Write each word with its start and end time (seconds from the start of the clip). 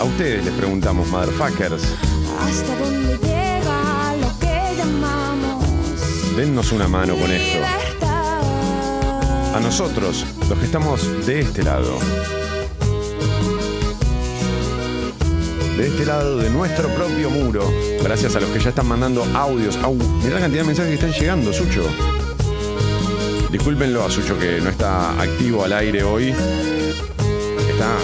A 0.00 0.04
ustedes 0.04 0.42
les 0.42 0.54
preguntamos, 0.54 1.06
motherfuckers. 1.08 1.82
Hasta 2.40 2.74
dónde 2.78 3.18
llega 3.18 4.16
lo 4.18 4.38
que 4.38 4.74
llamamos 4.78 5.62
Dennos 6.34 6.72
una 6.72 6.88
mano 6.88 7.16
con 7.16 7.30
esto. 7.30 7.58
A 9.54 9.60
nosotros, 9.60 10.24
los 10.48 10.58
que 10.58 10.64
estamos 10.64 11.26
de 11.26 11.40
este 11.40 11.62
lado. 11.62 11.98
De 15.76 15.86
este 15.86 16.06
lado 16.06 16.38
de 16.38 16.48
nuestro 16.48 16.88
propio 16.94 17.28
muro. 17.28 17.70
Gracias 18.02 18.34
a 18.36 18.40
los 18.40 18.48
que 18.48 18.58
ya 18.58 18.70
están 18.70 18.86
mandando 18.86 19.22
audios. 19.34 19.76
Au, 19.82 19.92
mirá 19.94 20.36
la 20.36 20.40
cantidad 20.40 20.62
de 20.62 20.66
mensajes 20.66 20.98
que 20.98 21.06
están 21.06 21.20
llegando, 21.20 21.52
Sucho. 21.52 21.84
Discúlpenlo 23.50 24.02
a 24.02 24.10
Sucho 24.10 24.38
que 24.38 24.62
no 24.62 24.70
está 24.70 25.20
activo 25.20 25.62
al 25.62 25.74
aire 25.74 26.02
hoy. 26.02 26.34
Está 27.68 27.98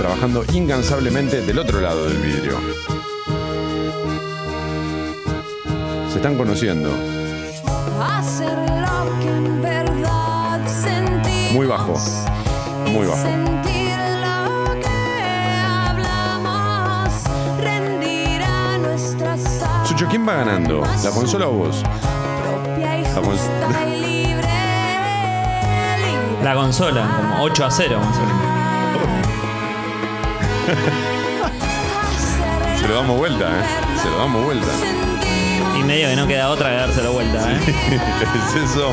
trabajando 0.00 0.42
incansablemente 0.54 1.42
del 1.42 1.58
otro 1.58 1.78
lado 1.78 2.08
del 2.08 2.16
vidrio. 2.16 2.58
Se 6.08 6.16
están 6.16 6.38
conociendo. 6.38 6.90
Muy 11.52 11.66
bajo, 11.66 11.94
muy 12.86 13.06
bajo. 13.06 13.28
Sucho, 19.84 20.06
¿quién 20.08 20.26
va 20.26 20.32
ganando? 20.36 20.80
¿La 20.80 21.10
consola 21.10 21.46
o 21.46 21.52
vos? 21.52 21.82
La 22.78 23.20
cons-. 23.20 23.50
La 26.42 26.54
consola, 26.54 27.06
como 27.18 27.44
8 27.44 27.64
a 27.66 27.70
0. 27.70 27.98
vamos 28.00 28.16
a 28.16 28.20
ver. 28.54 28.59
Se 32.80 32.88
lo 32.88 32.94
damos 32.94 33.18
vuelta, 33.18 33.44
¿eh? 33.48 33.64
Se 34.02 34.08
lo 34.08 34.18
damos 34.18 34.44
vuelta. 34.44 34.68
Y 35.78 35.82
medio 35.82 36.08
que 36.08 36.16
no 36.16 36.26
queda 36.26 36.50
otra 36.50 36.70
que 36.70 36.76
dárselo 36.76 37.12
vuelta, 37.12 37.52
¿eh? 37.52 37.60
es 38.48 38.70
eso. 38.70 38.92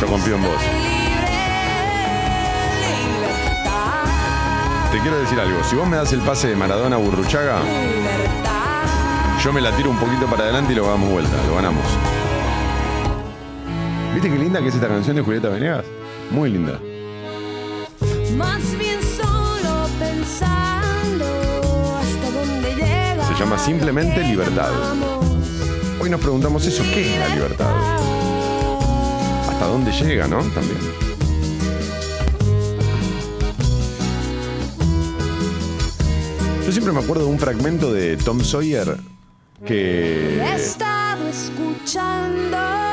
Yo 0.00 0.06
confío 0.06 0.34
en 0.34 0.42
vos. 0.42 0.60
Te 4.92 5.00
quiero 5.00 5.18
decir 5.18 5.40
algo. 5.40 5.64
Si 5.64 5.76
vos 5.76 5.88
me 5.88 5.96
das 5.96 6.12
el 6.12 6.20
pase 6.20 6.48
de 6.48 6.56
Maradona 6.56 6.96
a 6.96 6.98
Burruchaga, 6.98 7.60
yo 9.42 9.52
me 9.52 9.60
la 9.60 9.72
tiro 9.72 9.90
un 9.90 9.98
poquito 9.98 10.26
para 10.26 10.44
adelante 10.44 10.74
y 10.74 10.76
lo 10.76 10.86
damos 10.88 11.08
vuelta. 11.08 11.36
Lo 11.48 11.56
ganamos. 11.56 11.84
¿Viste 14.16 14.30
qué 14.30 14.38
linda 14.38 14.62
que 14.62 14.68
es 14.68 14.74
esta 14.74 14.88
canción 14.88 15.14
de 15.14 15.20
Julieta 15.20 15.50
Venegas? 15.50 15.84
Muy 16.30 16.48
linda. 16.48 16.80
Más 18.38 18.62
bien 18.78 18.98
solo 19.02 19.86
pensando 19.98 21.26
hasta 21.98 22.30
dónde 22.30 22.74
llega. 22.76 23.28
Se 23.28 23.34
llama 23.34 23.58
simplemente 23.58 24.22
Libertad. 24.22 24.70
Hoy 26.00 26.08
nos 26.08 26.18
preguntamos 26.18 26.66
eso. 26.66 26.82
¿Qué 26.94 27.12
es 27.12 27.18
la 27.18 27.28
libertad? 27.28 27.74
¿Hasta 29.50 29.66
dónde 29.66 29.92
llega, 29.92 30.26
no? 30.26 30.38
También. 30.44 30.78
Yo 36.64 36.72
siempre 36.72 36.94
me 36.94 37.00
acuerdo 37.00 37.24
de 37.24 37.30
un 37.32 37.38
fragmento 37.38 37.92
de 37.92 38.16
Tom 38.16 38.42
Sawyer 38.42 38.96
que 39.66 40.40
He 40.40 40.54
estado 40.54 41.28
escuchando. 41.28 42.85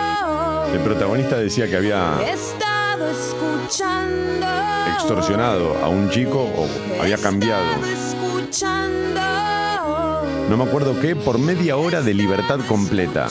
El 0.74 0.80
protagonista 0.82 1.38
decía 1.38 1.68
que 1.68 1.78
había 1.78 2.20
He 2.22 2.32
estado 2.34 3.10
escuchando. 3.10 4.48
extorsionado 4.96 5.76
a 5.84 5.88
un 5.90 6.10
chico 6.10 6.40
o 6.56 6.68
había 7.02 7.18
cambiado, 7.18 7.64
no 10.50 10.58
me 10.58 10.64
acuerdo 10.64 11.00
qué, 11.00 11.16
por 11.16 11.40
media 11.40 11.78
hora 11.78 12.02
de 12.02 12.14
libertad 12.14 12.60
completa. 12.68 13.28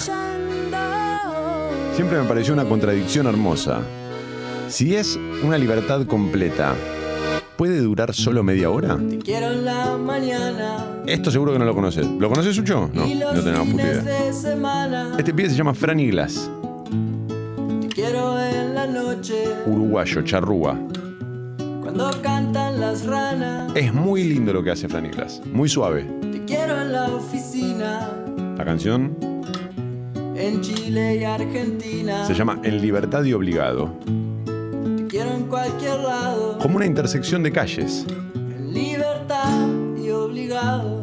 Siempre 1.94 2.18
me 2.20 2.24
pareció 2.26 2.54
una 2.54 2.64
contradicción 2.64 3.26
hermosa. 3.26 3.80
Si 4.68 4.96
es 4.96 5.18
una 5.42 5.58
libertad 5.58 6.06
completa, 6.06 6.74
¿puede 7.56 7.78
durar 7.80 8.14
solo 8.14 8.42
media 8.42 8.70
hora? 8.70 8.98
Quiero 9.22 9.52
en 9.52 9.64
la 9.66 9.96
mañana 9.98 10.86
Esto 11.06 11.30
seguro 11.30 11.52
que 11.52 11.58
no 11.58 11.66
lo 11.66 11.74
conoces. 11.74 12.06
¿Lo 12.06 12.28
conoces, 12.30 12.56
Sucho? 12.56 12.88
No, 12.92 13.06
no 13.06 13.40
tenemos 13.42 13.68
puta 13.68 13.82
idea. 13.82 15.14
Este 15.18 15.34
pibe 15.34 15.50
se 15.50 15.56
llama 15.56 15.74
Franny 15.74 16.10
Glass, 16.10 16.50
uruguayo, 19.66 20.22
charrúa. 20.22 20.78
cuando 21.82 22.10
cantan 22.22 22.80
las 22.80 23.04
ranas. 23.06 23.72
Es 23.74 23.92
muy 23.92 24.24
lindo 24.24 24.52
lo 24.52 24.62
que 24.62 24.70
hace 24.70 24.86
Glass, 24.86 25.40
muy 25.52 25.68
suave. 25.68 26.04
Te 26.32 26.44
quiero 26.44 26.80
en 26.80 26.92
la 26.92 27.06
oficina 27.14 28.08
La 28.56 28.64
canción 28.64 29.16
en 30.36 30.60
Chile 30.60 31.16
y 31.16 31.24
Argentina. 31.24 32.24
se 32.26 32.34
llama 32.34 32.58
En 32.64 32.80
Libertad 32.80 33.22
y 33.24 33.32
Obligado, 33.32 33.94
Te 34.96 35.06
quiero 35.06 35.30
en 35.32 35.44
cualquier 35.44 36.00
lado. 36.00 36.58
como 36.58 36.76
una 36.76 36.86
intersección 36.86 37.42
de 37.42 37.52
calles. 37.52 38.06
En 38.34 38.72
libertad 38.72 39.66
y 40.02 40.10
obligado. 40.10 41.00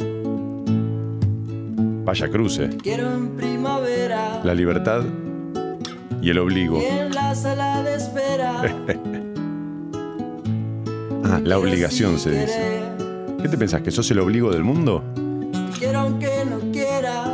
Vaya 2.05 2.27
cruce, 2.29 2.67
Te 2.69 2.77
quiero 2.77 3.11
en 3.13 3.29
primavera 3.35 4.41
la 4.43 4.53
libertad 4.55 5.03
y 6.21 6.29
el 6.29 6.37
obligo. 6.39 6.81
en 6.81 7.13
la 7.13 7.35
sala 7.35 7.83
de 7.83 7.95
espera. 7.95 8.61
Ah, 11.31 11.39
la 11.43 11.59
obligación 11.59 12.17
se 12.17 12.31
dice. 12.31 12.81
¿Qué 13.39 13.47
te 13.47 13.55
pensás, 13.55 13.83
que 13.83 13.91
sos 13.91 14.09
el 14.09 14.17
obligo 14.17 14.51
del 14.51 14.63
mundo? 14.63 15.03
Te 15.51 15.77
quiero 15.77 15.99
aunque 15.99 16.43
no 16.49 16.57
quieras. 16.71 17.29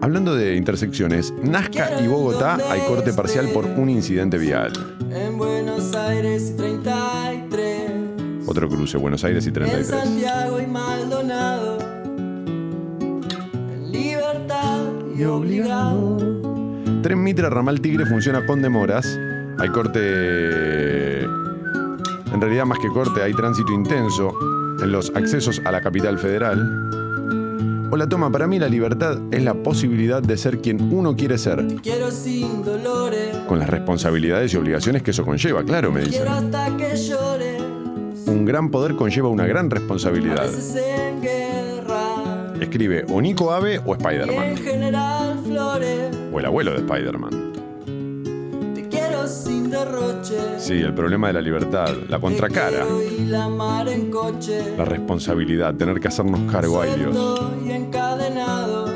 Hablando 0.00 0.34
de 0.34 0.56
intersecciones, 0.56 1.32
Nazca 1.40 2.00
y 2.02 2.08
Bogotá 2.08 2.58
hay 2.68 2.80
corte 2.88 3.12
parcial 3.12 3.50
por 3.50 3.66
un 3.66 3.88
incidente 3.88 4.36
vial. 4.36 4.72
En 5.12 5.38
Buenos 5.38 5.94
Aires 5.94 6.50
y 6.52 6.56
33. 6.56 7.92
Otro 8.46 8.68
cruce, 8.68 8.96
Buenos 8.96 9.22
Aires 9.22 9.44
y 9.44 9.48
En 9.48 9.54
33. 9.54 9.86
Santiago 9.86 10.60
y 10.60 10.66
Maldonado. 10.66 11.78
En 13.00 13.92
libertad 13.92 14.86
y 15.16 15.22
obligado. 15.22 16.37
Tren 17.02 17.22
Mitra 17.22 17.48
Ramal 17.48 17.80
Tigre 17.80 18.04
funciona 18.06 18.44
con 18.44 18.60
demoras. 18.62 19.18
Hay 19.58 19.68
corte. 19.70 21.22
En 21.22 22.40
realidad, 22.40 22.64
más 22.66 22.78
que 22.78 22.88
corte, 22.88 23.22
hay 23.22 23.32
tránsito 23.32 23.72
intenso 23.72 24.32
en 24.82 24.92
los 24.92 25.10
accesos 25.14 25.60
a 25.64 25.72
la 25.72 25.80
capital 25.80 26.18
federal. 26.18 27.88
Hola, 27.90 28.06
toma, 28.08 28.30
para 28.30 28.46
mí 28.46 28.58
la 28.58 28.68
libertad 28.68 29.18
es 29.30 29.42
la 29.42 29.54
posibilidad 29.54 30.22
de 30.22 30.36
ser 30.36 30.60
quien 30.60 30.92
uno 30.92 31.16
quiere 31.16 31.38
ser, 31.38 31.66
Quiero 31.82 32.10
sin 32.10 32.62
dolores. 32.62 33.34
con 33.48 33.58
las 33.58 33.70
responsabilidades 33.70 34.52
y 34.52 34.58
obligaciones 34.58 35.02
que 35.02 35.12
eso 35.12 35.24
conlleva, 35.24 35.64
claro, 35.64 35.90
me 35.90 36.00
dicen. 36.02 36.22
Quiero 36.22 36.30
hasta 36.36 36.76
que 36.76 36.94
llores. 36.96 37.62
Un 38.26 38.44
gran 38.44 38.70
poder 38.70 38.94
conlleva 38.94 39.28
una 39.30 39.46
gran 39.46 39.70
responsabilidad. 39.70 40.44
Escribe 42.60 43.06
o 43.08 43.22
Nico 43.22 43.52
Ave 43.52 43.78
o 43.78 43.94
Y 43.94 43.94
en 43.94 44.00
Spider-Man. 44.06 44.54
O 46.38 46.40
el 46.40 46.46
abuelo 46.46 46.70
de 46.70 46.76
Spider-Man. 46.78 47.52
Te 48.72 48.88
quiero 48.88 49.26
sin 49.26 49.70
derroche. 49.70 50.38
Sí, 50.60 50.74
el 50.74 50.94
problema 50.94 51.26
de 51.26 51.32
la 51.32 51.40
libertad, 51.40 51.88
la 52.08 52.20
contracara, 52.20 52.84
Te 52.84 53.06
quiero 53.08 53.22
y 53.22 53.24
la 53.26 53.48
mar 53.48 53.88
en 53.88 54.08
coche. 54.08 54.76
la 54.76 54.84
responsabilidad, 54.84 55.74
tener 55.74 55.98
que 55.98 56.06
hacernos 56.06 56.40
cargo, 56.52 56.80
ay 56.80 56.92
Dios. 56.96 57.16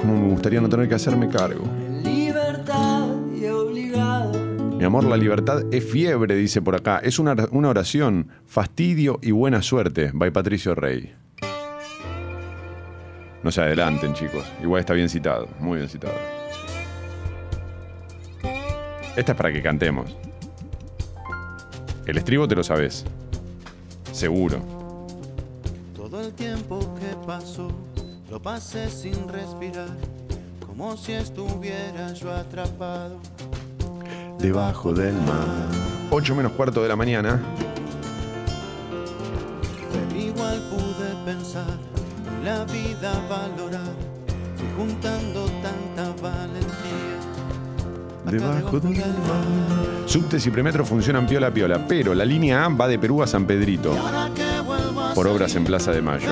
Cómo 0.01 0.17
me 0.21 0.29
gustaría 0.29 0.61
no 0.61 0.69
tener 0.69 0.89
que 0.89 0.95
hacerme 0.95 1.29
cargo. 1.29 1.65
En 1.65 2.05
libertad 2.05 3.09
y 3.35 3.45
obligado. 3.47 4.33
Mi 4.79 4.85
amor, 4.85 5.03
la 5.03 5.17
libertad 5.17 5.65
es 5.73 5.85
fiebre, 5.85 6.37
dice 6.37 6.63
por 6.63 6.77
acá. 6.77 6.99
Es 6.99 7.19
una, 7.19 7.35
una 7.51 7.71
oración. 7.71 8.29
Fastidio 8.47 9.19
y 9.21 9.33
buena 9.33 9.63
suerte. 9.63 10.13
By 10.15 10.31
Patricio 10.31 10.77
Rey. 10.77 11.13
No 13.43 13.51
se 13.51 13.61
adelanten, 13.63 14.15
chicos. 14.15 14.45
Igual 14.63 14.79
está 14.81 14.93
bien 14.95 15.09
citado. 15.09 15.49
Muy 15.59 15.79
bien 15.79 15.89
citado. 15.89 16.15
Esta 19.17 19.33
es 19.33 19.39
para 19.39 19.53
que 19.53 19.63
cantemos. 19.63 20.17
El 22.07 22.17
estribo 22.17 22.49
te 22.49 22.55
lo 22.55 22.65
sabes. 22.65 23.05
Seguro. 24.11 24.61
Todo 25.95 26.21
el 26.21 26.33
tiempo 26.33 26.79
que 26.99 27.15
pasó 27.27 27.69
lo 28.31 28.41
pasé 28.41 28.89
sin 28.91 29.29
respirar, 29.29 29.91
como 30.67 30.97
si 30.97 31.13
estuviera 31.13 32.13
yo 32.15 32.33
atrapado. 32.33 33.19
Debajo 34.39 34.93
del 34.93 35.15
mar. 35.15 35.69
8 36.11 36.35
menos 36.35 36.53
cuarto 36.53 36.83
de 36.83 36.89
la 36.89 36.97
mañana. 36.97 37.41
Debajo 48.33 48.81
del 48.81 48.99
mar. 48.99 49.07
Subtes 50.07 50.47
y 50.47 50.51
premetro 50.51 50.85
funcionan 50.85 51.27
piola 51.27 51.49
a 51.49 51.51
piola, 51.51 51.87
pero 51.87 52.15
la 52.15 52.25
línea 52.25 52.65
A 52.65 52.69
va 52.69 52.89
de 52.89 52.99
Perú 52.99 53.23
a 53.23 53.27
San 53.27 53.47
Pedrito. 53.47 53.95
Por 55.15 55.27
obras 55.29 55.55
en 55.55 55.65
Plaza 55.65 55.93
de 55.93 56.03
Mayo. 56.03 56.31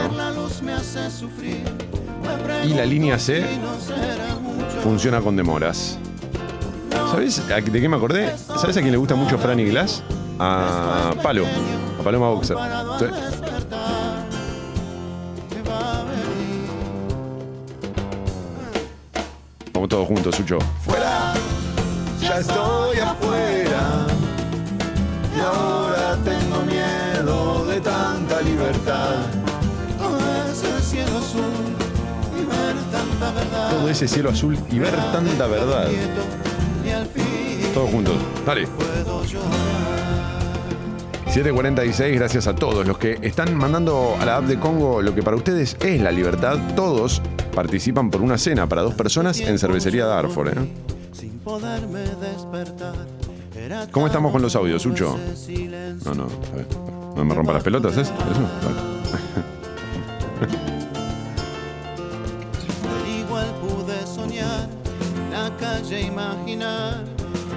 Y 2.65 2.75
la 2.75 2.85
línea 2.85 3.19
C 3.19 3.45
funciona 4.83 5.21
con 5.21 5.37
demoras. 5.37 5.99
¿Sabes 7.11 7.47
de 7.47 7.81
qué 7.81 7.89
me 7.89 7.97
acordé? 7.97 8.37
¿Sabes 8.37 8.77
a 8.77 8.81
quién 8.81 8.93
le 8.93 8.99
gusta 8.99 9.15
mucho 9.15 9.39
Franny 9.39 9.65
Glass? 9.67 10.03
A 10.39 11.13
Palo, 11.23 11.45
a 11.99 12.03
Paloma 12.03 12.31
Boxer. 12.31 12.57
Sí. 12.99 13.05
Vamos 19.73 19.89
todos 19.89 20.07
juntos, 20.07 20.35
Sucho. 20.35 20.59
Ya 20.87 21.00
estoy 22.41 22.99
afuera. 22.99 24.07
Y 25.37 25.41
ahora 25.41 26.17
tengo 26.25 26.63
miedo 26.63 27.67
de 27.67 27.81
tanta 27.81 28.41
libertad. 28.43 29.17
Todo 29.99 30.19
ese 30.51 30.83
cielo 30.83 31.19
azul 31.19 31.43
y 32.37 32.45
ver 32.45 32.77
tanta 32.91 33.33
verdad. 33.33 33.71
Todo 33.71 33.89
ese 33.89 34.09
cielo 34.09 34.31
azul 34.31 34.59
y 34.71 34.79
ver 34.79 34.95
tanta 35.13 35.47
verdad. 35.47 35.89
Todos 37.75 37.91
juntos. 37.91 38.17
Dale. 38.45 38.67
puedo 38.67 39.25
llorar. 39.25 39.51
746, 41.27 42.17
gracias 42.17 42.49
a 42.49 42.57
todos 42.57 42.85
los 42.89 42.99
que 42.99 43.19
están 43.23 43.55
mandando 43.55 44.17
a 44.21 44.25
la 44.25 44.39
app 44.39 44.47
de 44.47 44.59
Congo 44.59 45.01
lo 45.01 45.15
que 45.15 45.23
para 45.23 45.37
ustedes 45.37 45.77
es 45.81 46.01
la 46.01 46.11
libertad. 46.11 46.59
Todos 46.75 47.23
participan 47.55 48.11
por 48.11 48.21
una 48.21 48.37
cena 48.37 48.69
para 48.69 48.83
dos 48.83 48.95
personas 48.95 49.39
en 49.39 49.57
Cervecería 49.57 50.07
Darfur. 50.07 50.49
¿eh? 50.49 50.90
Poderme 51.45 52.01
despertar. 52.01 52.95
¿Cómo 53.91 54.07
estamos 54.07 54.33
con 54.33 54.43
los 54.43 54.55
audios, 54.57 54.83
Sucho? 54.83 55.19
No, 56.05 56.15
no, 56.15 56.25
a 56.25 56.57
ver, 56.57 56.67
no 57.17 57.25
me 57.25 57.35
rompa 57.35 57.53
las 57.53 57.63
pelotas, 57.63 57.97
¿es? 57.97 58.09
¿Eso? 58.09 58.15
Vale. 58.63 58.81
Pero 62.81 63.07
igual 63.19 63.47
pude 63.61 64.07
soñar, 64.07 64.69
en 65.27 65.31
la 65.33 65.57
calle 65.57 66.01
imaginar, 66.03 67.05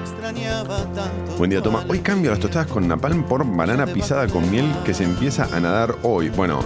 extrañaba 0.02 0.80
tanto. 0.94 1.38
Buen 1.38 1.50
día, 1.50 1.62
toma. 1.62 1.86
Hoy 1.88 2.00
cambio 2.00 2.32
las 2.32 2.40
tostadas 2.40 2.68
con 2.68 2.88
napalm 2.88 3.24
por 3.24 3.46
banana 3.46 3.86
pisada 3.86 4.28
con 4.28 4.50
miel 4.50 4.74
que 4.84 4.94
se 4.94 5.04
empieza 5.04 5.48
a 5.56 5.60
nadar 5.60 5.96
hoy. 6.04 6.30
Bueno, 6.30 6.62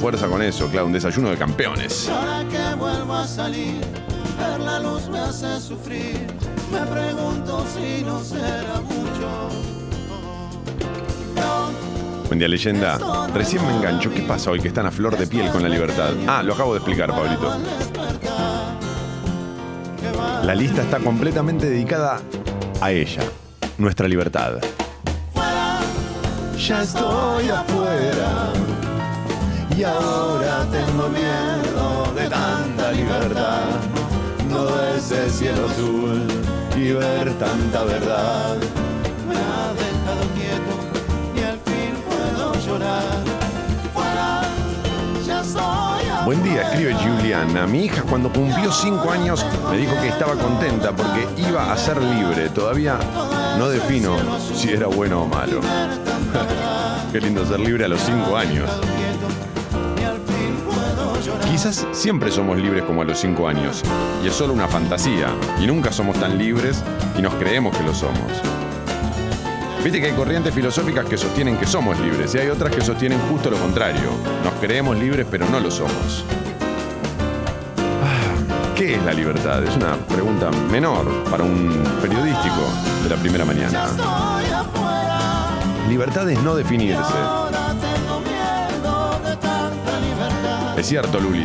fuerza 0.00 0.26
con 0.28 0.42
eso, 0.42 0.68
claro, 0.68 0.86
un 0.86 0.92
desayuno 0.92 1.30
de 1.30 1.36
campeones. 1.36 2.08
Ahora 2.08 2.44
que 2.48 2.74
vuelvo 2.76 3.14
a 3.14 3.26
salir, 3.26 3.80
ver 4.38 4.60
la 4.60 4.78
luz 4.78 5.08
me 5.08 5.18
hace 5.18 5.60
sufrir. 5.60 6.26
Me 6.72 6.80
pregunto 6.80 7.64
si 7.74 8.02
no 8.04 8.20
será 8.20 8.80
mucho. 8.80 9.48
No, 11.36 12.26
Buen 12.26 12.38
día, 12.38 12.48
leyenda. 12.48 12.98
Recién 13.32 13.64
me 13.66 13.76
engancho. 13.76 14.12
¿Qué 14.12 14.22
pasa 14.22 14.50
hoy 14.50 14.60
que 14.60 14.68
están 14.68 14.86
a 14.86 14.90
flor 14.90 15.16
de 15.16 15.26
piel 15.26 15.50
con 15.50 15.62
la 15.62 15.68
libertad? 15.68 16.10
Ah, 16.26 16.42
lo 16.42 16.54
acabo 16.54 16.72
de 16.72 16.78
explicar, 16.78 17.10
Pablito. 17.10 17.56
La 20.42 20.54
lista 20.54 20.82
está 20.82 20.98
completamente 20.98 21.68
dedicada 21.68 22.20
a 22.80 22.90
ella, 22.90 23.22
nuestra 23.78 24.06
libertad. 24.08 24.58
Ya 26.56 26.82
estoy 26.82 27.48
afuera 27.48 28.52
y 29.76 29.82
ahora 29.84 30.66
tengo 30.70 31.08
miedo 31.08 31.55
ese 35.06 35.30
cielo 35.30 35.66
azul 35.66 36.26
y 36.76 36.90
ver 36.90 37.32
tanta 37.38 37.84
verdad. 37.84 38.56
me 39.28 39.36
ha 39.36 39.72
dejado 39.72 40.22
quieto 40.34 40.74
y 41.36 41.42
al 41.44 41.58
fin 41.60 41.94
puedo 42.08 42.54
llorar. 42.66 43.22
Fuera, 43.94 44.42
ya 45.24 45.40
estoy 45.42 46.24
Buen 46.24 46.42
día, 46.42 46.62
escribe 46.62 46.94
Juliana. 46.94 47.68
Mi 47.68 47.84
hija 47.84 48.02
cuando 48.02 48.32
cumplió 48.32 48.72
5 48.72 49.08
años 49.12 49.46
me 49.70 49.76
dijo 49.76 49.92
que 50.00 50.08
estaba 50.08 50.34
contenta 50.34 50.90
porque 50.90 51.28
iba 51.36 51.72
a 51.72 51.76
ser 51.76 52.02
libre. 52.02 52.48
Todavía 52.48 52.98
no 53.58 53.68
defino 53.68 54.16
si 54.40 54.70
era 54.70 54.88
bueno 54.88 55.22
o 55.22 55.28
malo. 55.28 55.60
Qué 57.12 57.20
lindo 57.20 57.46
ser 57.46 57.60
libre 57.60 57.84
a 57.84 57.88
los 57.88 58.00
5 58.00 58.36
años. 58.36 58.68
Quizás 61.56 61.86
siempre 61.92 62.30
somos 62.30 62.58
libres 62.58 62.82
como 62.82 63.00
a 63.00 63.06
los 63.06 63.18
5 63.18 63.48
años. 63.48 63.82
Y 64.22 64.28
es 64.28 64.34
solo 64.34 64.52
una 64.52 64.68
fantasía. 64.68 65.34
Y 65.58 65.66
nunca 65.66 65.90
somos 65.90 66.20
tan 66.20 66.36
libres 66.36 66.84
y 67.16 67.22
nos 67.22 67.32
creemos 67.36 67.74
que 67.74 67.82
lo 67.82 67.94
somos. 67.94 68.30
Viste 69.82 69.98
que 69.98 70.08
hay 70.08 70.12
corrientes 70.12 70.52
filosóficas 70.52 71.06
que 71.06 71.16
sostienen 71.16 71.56
que 71.56 71.64
somos 71.64 71.98
libres 71.98 72.34
y 72.34 72.38
hay 72.40 72.48
otras 72.48 72.74
que 72.74 72.82
sostienen 72.82 73.18
justo 73.30 73.48
lo 73.50 73.56
contrario. 73.56 74.10
Nos 74.44 74.52
creemos 74.60 74.98
libres 74.98 75.26
pero 75.30 75.48
no 75.48 75.58
lo 75.58 75.70
somos. 75.70 76.26
Ah, 78.04 78.74
¿Qué 78.74 78.96
es 78.96 79.02
la 79.04 79.14
libertad? 79.14 79.64
Es 79.64 79.74
una 79.76 79.96
pregunta 79.96 80.50
menor 80.70 81.06
para 81.30 81.42
un 81.42 81.82
periodístico 82.02 82.70
de 83.02 83.08
la 83.08 83.16
primera 83.16 83.46
mañana. 83.46 83.86
Libertad 85.88 86.28
es 86.28 86.42
no 86.42 86.54
definirse. 86.54 87.45
Es 90.86 90.90
cierto, 90.90 91.18
Luli. 91.18 91.42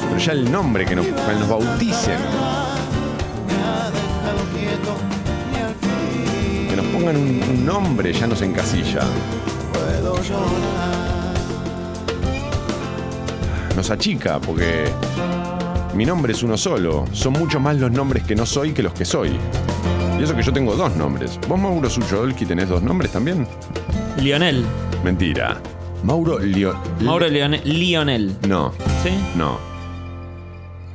Pero 0.00 0.18
ya 0.18 0.32
el 0.32 0.50
nombre 0.50 0.84
que 0.84 0.96
nos, 0.96 1.06
que 1.06 1.12
nos 1.12 1.48
bauticen, 1.48 2.18
que 6.68 6.74
nos 6.74 6.86
pongan 6.86 7.16
un, 7.16 7.40
un 7.40 7.64
nombre 7.64 8.12
ya 8.12 8.26
nos 8.26 8.42
encasilla. 8.42 9.02
Nos 13.76 13.90
achica 13.92 14.40
porque 14.40 14.86
mi 15.94 16.04
nombre 16.04 16.32
es 16.32 16.42
uno 16.42 16.56
solo. 16.56 17.04
Son 17.12 17.34
muchos 17.34 17.62
más 17.62 17.76
los 17.76 17.92
nombres 17.92 18.24
que 18.24 18.34
no 18.34 18.44
soy 18.44 18.72
que 18.72 18.82
los 18.82 18.92
que 18.92 19.04
soy. 19.04 19.38
Y 20.18 20.24
eso 20.24 20.34
que 20.34 20.42
yo 20.42 20.52
tengo 20.52 20.74
dos 20.74 20.96
nombres. 20.96 21.38
¿Vos, 21.46 21.60
Mauro 21.60 21.88
Suchodolki, 21.88 22.44
tenés 22.44 22.68
dos 22.68 22.82
nombres 22.82 23.12
también? 23.12 23.46
Lionel. 24.16 24.64
Mentira. 25.04 25.60
Mauro 26.04 26.38
Lio... 26.38 26.74
Mauro 27.00 27.28
Lionel. 27.28 27.60
Lionel. 27.64 28.36
No, 28.46 28.72
¿Sí? 29.02 29.10
no. 29.36 29.58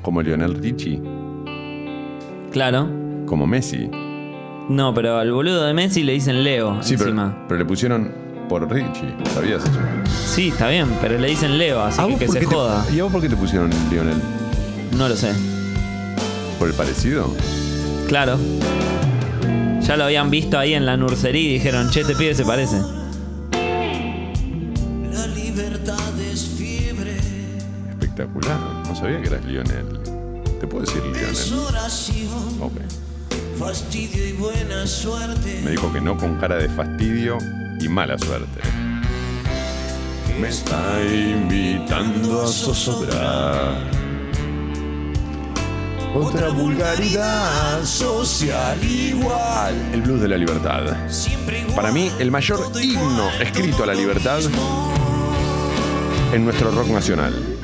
Como 0.01 0.21
Lionel 0.21 0.55
Richie. 0.55 1.01
Claro. 2.51 2.87
Como 3.25 3.47
Messi. 3.47 3.89
No, 4.69 4.93
pero 4.93 5.17
al 5.17 5.31
boludo 5.31 5.63
de 5.65 5.73
Messi 5.73 6.03
le 6.03 6.13
dicen 6.13 6.43
Leo 6.43 6.77
Sí, 6.81 6.95
pero, 6.95 7.09
encima. 7.09 7.45
pero 7.47 7.59
le 7.59 7.65
pusieron 7.65 8.11
por 8.47 8.71
Richie. 8.71 9.13
¿Sabías 9.33 9.63
eso? 9.63 9.79
Sí, 10.27 10.49
está 10.49 10.69
bien, 10.69 10.87
pero 11.01 11.17
le 11.17 11.27
dicen 11.27 11.57
Leo, 11.57 11.81
así 11.81 11.99
¿A 12.01 12.05
que 12.05 12.11
vos 12.11 12.19
que 12.19 12.25
por 12.27 12.33
se 12.35 12.39
qué 12.41 12.45
te- 12.47 12.55
joda. 12.55 12.85
¿Y 12.93 12.99
a 12.99 13.03
vos 13.03 13.11
por 13.11 13.21
qué 13.21 13.29
te 13.29 13.35
pusieron 13.35 13.69
Lionel? 13.89 14.17
No 14.95 15.09
lo 15.09 15.15
sé. 15.15 15.33
¿Por 16.59 16.67
el 16.69 16.73
parecido? 16.75 17.33
Claro. 18.07 18.37
Ya 19.81 19.97
lo 19.97 20.03
habían 20.03 20.29
visto 20.29 20.57
ahí 20.59 20.75
en 20.75 20.85
la 20.85 20.97
nursería 20.97 21.41
y 21.49 21.53
dijeron, 21.53 21.89
che, 21.89 22.01
este 22.01 22.13
pibe 22.15 22.35
se 22.35 22.45
parece. 22.45 22.77
Espectacular. 28.19 28.59
No 28.87 28.95
sabía 28.95 29.21
que 29.21 29.27
eras 29.29 29.45
Lionel. 29.45 29.85
¿Te 30.59 30.67
puedo 30.67 30.85
decir 30.85 31.01
Lionel? 31.03 31.59
oración, 31.67 32.61
Ok. 32.61 32.73
fastidio 33.57 34.27
y 34.27 34.33
buena 34.33 34.85
suerte. 34.87 35.61
Me 35.63 35.71
dijo 35.71 35.91
que 35.93 36.01
no 36.01 36.17
con 36.17 36.35
cara 36.37 36.55
de 36.57 36.67
fastidio 36.69 37.37
y 37.79 37.87
mala 37.87 38.17
suerte. 38.17 38.59
Me 40.39 40.49
está 40.49 41.01
invitando 41.05 42.43
a 42.43 42.47
zozobrar. 42.47 43.89
Otra 46.15 46.49
vulgaridad 46.49 47.83
social 47.85 48.83
igual. 48.83 49.75
El 49.93 50.01
blues 50.01 50.21
de 50.21 50.27
la 50.27 50.37
libertad. 50.37 50.81
Igual, 50.83 51.75
Para 51.75 51.91
mí, 51.91 52.11
el 52.19 52.31
mayor 52.31 52.69
himno 52.81 53.01
igual, 53.29 53.41
escrito 53.41 53.83
a 53.83 53.85
la 53.85 53.93
libertad 53.93 54.39
en 56.33 56.43
nuestro 56.45 56.71
rock 56.71 56.87
nacional. 56.87 57.58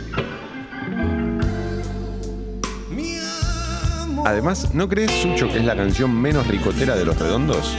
Además, 4.25 4.74
¿no 4.74 4.89
crees, 4.89 5.12
Sucho, 5.22 5.48
que 5.48 5.60
es 5.60 5.65
la 5.65 5.75
canción 5.75 6.12
menos 6.20 6.48
ricotera 6.48 6.96
de 6.96 7.05
los 7.05 7.15
redondos? 7.17 7.77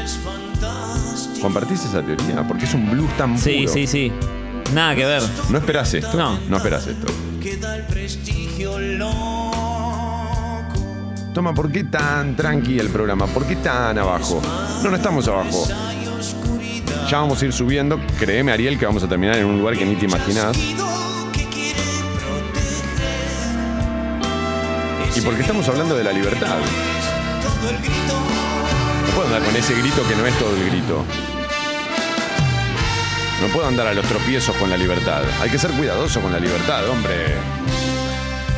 ¿Compartís 1.42 1.84
esa 1.84 2.02
teoría? 2.02 2.46
Porque 2.46 2.64
es 2.66 2.72
un 2.74 2.88
blues 2.88 3.10
tan 3.16 3.36
Sí, 3.36 3.62
puro. 3.62 3.72
sí, 3.72 3.86
sí. 3.88 4.12
Nada 4.72 4.94
que 4.94 5.04
ver. 5.04 5.22
No 5.50 5.58
esperás 5.58 5.92
esto. 5.94 6.16
No. 6.16 6.38
No 6.48 6.56
esperás 6.56 6.86
esto. 6.86 7.06
Toma, 11.34 11.52
¿por 11.52 11.70
qué 11.70 11.84
tan 11.84 12.34
tranqui 12.36 12.78
el 12.78 12.88
programa? 12.88 13.26
¿Por 13.26 13.44
qué 13.44 13.56
tan 13.56 13.98
abajo? 13.98 14.40
No, 14.82 14.90
no 14.90 14.96
estamos 14.96 15.28
abajo. 15.28 15.66
Ya 17.10 17.18
vamos 17.20 17.42
a 17.42 17.44
ir 17.44 17.52
subiendo. 17.52 18.00
Créeme, 18.18 18.52
Ariel, 18.52 18.78
que 18.78 18.86
vamos 18.86 19.02
a 19.02 19.08
terminar 19.08 19.36
en 19.36 19.46
un 19.46 19.58
lugar 19.58 19.76
que 19.76 19.84
ni 19.84 19.96
te 19.96 20.06
imaginás. 20.06 20.56
Y 25.16 25.22
porque 25.22 25.40
estamos 25.40 25.66
hablando 25.68 25.96
de 25.96 26.04
la 26.04 26.12
libertad. 26.12 26.58
No 29.06 29.14
puedo 29.14 29.26
andar 29.26 29.42
con 29.42 29.56
ese 29.56 29.74
grito 29.74 30.06
que 30.06 30.14
no 30.14 30.26
es 30.26 30.38
todo 30.38 30.54
el 30.54 30.68
grito. 30.68 31.04
No 33.40 33.48
puedo 33.48 33.66
andar 33.66 33.86
a 33.86 33.94
los 33.94 34.04
tropiezos 34.04 34.54
con 34.56 34.68
la 34.68 34.76
libertad. 34.76 35.22
Hay 35.40 35.48
que 35.48 35.58
ser 35.58 35.70
cuidadoso 35.70 36.20
con 36.20 36.32
la 36.32 36.38
libertad, 36.38 36.86
hombre. 36.90 37.34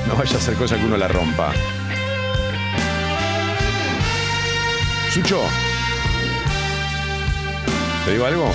No 0.09 0.17
vaya 0.17 0.37
a 0.37 0.41
ser 0.41 0.55
cosa 0.55 0.77
que 0.77 0.85
uno 0.85 0.97
la 0.97 1.07
rompa. 1.07 1.53
Sucho. 5.13 5.43
¿Te 8.05 8.13
digo 8.13 8.27
algo? 8.27 8.53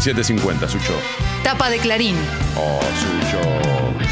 7.50, 0.00 0.68
Sucho. 0.68 0.94
Tapa 1.44 1.70
de 1.70 1.78
Clarín. 1.78 2.16
Oh, 2.56 2.80
Sucho. 3.00 4.11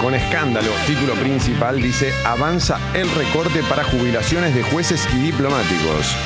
Con 0.00 0.14
escándalo, 0.14 0.70
título 0.86 1.12
principal 1.14 1.76
dice, 1.76 2.10
avanza 2.24 2.78
el 2.94 3.10
recorte 3.14 3.62
para 3.62 3.84
jubilaciones 3.84 4.54
de 4.54 4.62
jueces 4.62 5.06
y 5.14 5.18
diplomáticos. 5.18 6.16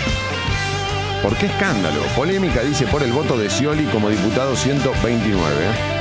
¿Por 1.23 1.37
qué 1.37 1.47
escándalo? 1.47 2.01
Polémica, 2.15 2.63
dice, 2.63 2.87
por 2.87 3.03
el 3.03 3.13
voto 3.13 3.37
de 3.37 3.51
Scioli 3.51 3.87
como 3.87 4.11
diputado 4.11 4.55
129. 4.55 5.94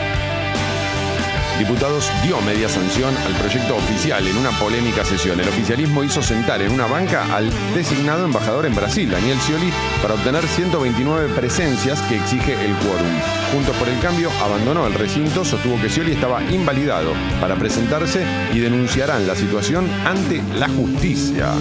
Diputados 1.59 2.09
dio 2.23 2.41
media 2.41 2.67
sanción 2.67 3.15
al 3.15 3.33
proyecto 3.33 3.75
oficial 3.75 4.27
en 4.27 4.37
una 4.37 4.49
polémica 4.59 5.05
sesión. 5.05 5.39
El 5.39 5.47
oficialismo 5.47 6.03
hizo 6.03 6.23
sentar 6.23 6.61
en 6.63 6.71
una 6.71 6.87
banca 6.87 7.35
al 7.35 7.51
designado 7.75 8.25
embajador 8.25 8.65
en 8.65 8.73
Brasil, 8.73 9.09
Daniel 9.09 9.39
Scioli, 9.39 9.71
para 10.01 10.15
obtener 10.15 10.47
129 10.47 11.33
presencias 11.35 12.01
que 12.03 12.15
exige 12.15 12.53
el 12.53 12.75
quórum. 12.77 13.19
Juntos 13.53 13.75
por 13.77 13.87
el 13.87 13.99
Cambio 13.99 14.31
abandonó 14.41 14.87
el 14.87 14.95
recinto, 14.95 15.45
sostuvo 15.45 15.79
que 15.79 15.89
Scioli 15.89 16.13
estaba 16.13 16.43
invalidado 16.43 17.13
para 17.39 17.55
presentarse 17.55 18.25
y 18.51 18.59
denunciarán 18.59 19.27
la 19.27 19.35
situación 19.35 19.87
ante 20.05 20.41
la 20.57 20.67
justicia. 20.69 21.53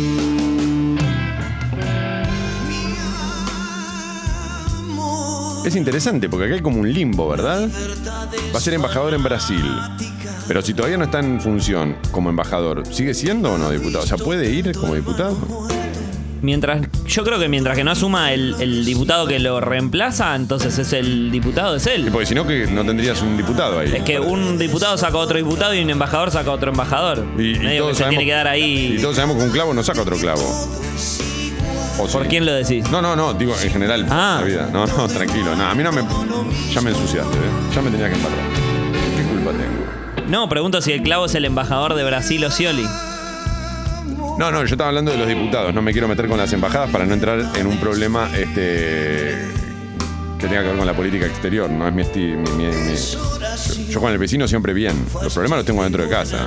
Es 5.64 5.76
interesante 5.76 6.28
porque 6.28 6.46
acá 6.46 6.54
hay 6.54 6.60
como 6.60 6.80
un 6.80 6.92
limbo, 6.92 7.28
¿verdad? 7.28 7.68
Va 8.54 8.58
a 8.58 8.60
ser 8.60 8.74
embajador 8.74 9.14
en 9.14 9.22
Brasil. 9.22 9.64
Pero 10.48 10.60
si 10.62 10.74
todavía 10.74 10.98
no 10.98 11.04
está 11.04 11.20
en 11.20 11.40
función 11.40 11.96
como 12.10 12.28
embajador, 12.28 12.84
¿sigue 12.92 13.14
siendo 13.14 13.52
o 13.52 13.58
no 13.58 13.70
diputado? 13.70 14.04
O 14.04 14.06
sea, 14.06 14.16
¿puede 14.18 14.50
ir 14.50 14.72
como 14.76 14.94
diputado? 14.94 15.36
Mientras, 16.40 16.82
yo 17.06 17.22
creo 17.22 17.38
que 17.38 17.48
mientras 17.48 17.76
que 17.76 17.84
no 17.84 17.92
asuma 17.92 18.32
el, 18.32 18.56
el 18.58 18.84
diputado 18.84 19.28
que 19.28 19.38
lo 19.38 19.60
reemplaza, 19.60 20.34
entonces 20.34 20.76
es 20.76 20.92
el 20.92 21.30
diputado, 21.30 21.76
es 21.76 21.86
él. 21.86 22.08
Porque 22.10 22.26
si 22.26 22.34
no, 22.34 22.44
que 22.44 22.66
no 22.66 22.84
tendrías 22.84 23.22
un 23.22 23.36
diputado 23.36 23.78
ahí. 23.78 23.92
Es 23.94 24.02
que 24.02 24.18
un 24.18 24.58
diputado 24.58 24.98
saca 24.98 25.14
a 25.16 25.20
otro 25.20 25.36
diputado 25.38 25.72
y 25.72 25.80
un 25.80 25.90
embajador 25.90 26.32
saca 26.32 26.50
a 26.50 26.54
otro 26.54 26.72
embajador. 26.72 27.24
Y, 27.38 27.54
y 27.54 27.58
Medio 27.60 27.70
que 27.70 27.78
todos 27.78 27.96
se 27.96 28.02
sabemos, 28.02 28.18
tiene 28.18 28.24
que 28.24 28.32
dar 28.36 28.48
ahí. 28.48 28.96
y 28.98 29.00
todos 29.00 29.14
sabemos 29.14 29.36
que 29.36 29.44
un 29.44 29.50
clavo 29.52 29.72
no 29.72 29.84
saca 29.84 30.02
otro 30.02 30.16
clavo. 30.16 30.42
¿O 31.98 32.06
¿Por 32.06 32.26
quién 32.26 32.44
lo 32.46 32.52
decís? 32.52 32.90
No, 32.90 33.02
no, 33.02 33.14
no, 33.14 33.34
digo 33.34 33.54
en 33.62 33.70
general 33.70 34.06
Ah. 34.10 34.38
la 34.40 34.46
vida. 34.46 34.68
No, 34.72 34.86
no, 34.86 35.08
tranquilo. 35.08 35.54
No, 35.54 35.64
a 35.66 35.74
mí 35.74 35.82
no 35.82 35.92
me. 35.92 36.02
Ya 36.72 36.80
me 36.80 36.90
ensuciaste, 36.90 37.36
¿eh? 37.36 37.50
Ya 37.74 37.82
me 37.82 37.90
tenía 37.90 38.08
que 38.08 38.14
embarrar. 38.16 38.38
¿Qué 39.16 39.22
culpa 39.24 39.50
tengo? 39.50 40.28
No, 40.28 40.48
pregunto 40.48 40.80
si 40.80 40.92
el 40.92 41.02
clavo 41.02 41.26
es 41.26 41.34
el 41.34 41.44
embajador 41.44 41.94
de 41.94 42.04
Brasil 42.04 42.44
o 42.44 42.50
Scioli. 42.50 42.86
No, 44.38 44.50
no, 44.50 44.60
yo 44.60 44.74
estaba 44.74 44.88
hablando 44.88 45.10
de 45.12 45.18
los 45.18 45.28
diputados. 45.28 45.74
No 45.74 45.82
me 45.82 45.92
quiero 45.92 46.08
meter 46.08 46.26
con 46.26 46.38
las 46.38 46.52
embajadas 46.52 46.90
para 46.90 47.04
no 47.04 47.12
entrar 47.12 47.44
en 47.56 47.66
un 47.66 47.76
problema 47.78 48.28
este 48.34 49.36
que 50.38 50.48
tenga 50.48 50.62
que 50.62 50.68
ver 50.68 50.76
con 50.78 50.86
la 50.86 50.94
política 50.94 51.26
exterior. 51.26 51.68
No 51.70 51.86
es 51.86 51.94
mi 51.94 52.02
estilo. 52.02 52.42
yo, 52.44 53.74
yo 53.90 54.00
con 54.00 54.10
el 54.10 54.18
vecino 54.18 54.48
siempre 54.48 54.72
bien. 54.72 54.94
Los 55.22 55.34
problemas 55.34 55.58
los 55.58 55.66
tengo 55.66 55.82
dentro 55.84 56.02
de 56.02 56.08
casa. 56.08 56.46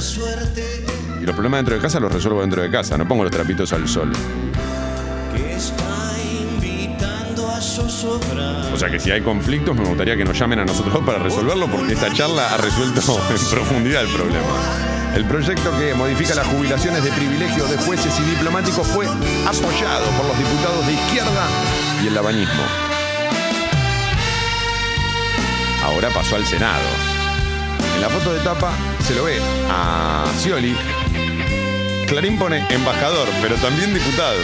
Y 1.22 1.26
los 1.26 1.34
problemas 1.36 1.60
dentro 1.60 1.76
de 1.76 1.82
casa 1.82 2.00
los 2.00 2.12
resuelvo 2.12 2.42
dentro 2.42 2.62
de 2.64 2.70
casa. 2.72 2.98
No 2.98 3.08
pongo 3.08 3.24
los 3.24 3.32
trapitos 3.32 3.72
al 3.72 3.88
sol. 3.88 4.12
O 8.04 8.78
sea 8.78 8.90
que 8.90 9.00
si 9.00 9.12
hay 9.12 9.22
conflictos, 9.22 9.76
me 9.76 9.86
gustaría 9.86 10.18
que 10.18 10.26
nos 10.26 10.38
llamen 10.38 10.60
a 10.60 10.66
nosotros 10.66 11.02
para 11.06 11.20
resolverlo, 11.20 11.68
porque 11.68 11.94
esta 11.94 12.12
charla 12.12 12.54
ha 12.54 12.58
resuelto 12.58 13.02
en 13.30 13.50
profundidad 13.50 14.04
el 14.04 14.10
problema. 14.10 15.14
El 15.16 15.24
proyecto 15.26 15.72
que 15.78 15.94
modifica 15.94 16.36
las 16.36 16.46
jubilaciones 16.48 17.04
de 17.04 17.12
privilegio 17.12 17.66
de 17.68 17.78
jueces 17.78 18.20
y 18.20 18.24
diplomáticos 18.24 18.86
fue 18.86 19.06
apoyado 19.06 20.06
por 20.18 20.26
los 20.26 20.38
diputados 20.38 20.86
de 20.88 20.94
izquierda 20.94 21.48
y 22.04 22.08
el 22.08 22.16
labañismo. 22.16 22.64
Ahora 25.86 26.10
pasó 26.10 26.36
al 26.36 26.46
Senado. 26.46 26.84
En 27.96 28.02
la 28.02 28.10
foto 28.10 28.34
de 28.34 28.42
tapa 28.42 28.74
se 29.08 29.16
lo 29.16 29.24
ve 29.24 29.40
a 29.70 30.26
Scioli. 30.38 30.76
Clarín 32.08 32.38
pone 32.38 32.66
embajador, 32.70 33.30
pero 33.42 33.56
también 33.56 33.94
diputado. 33.94 34.40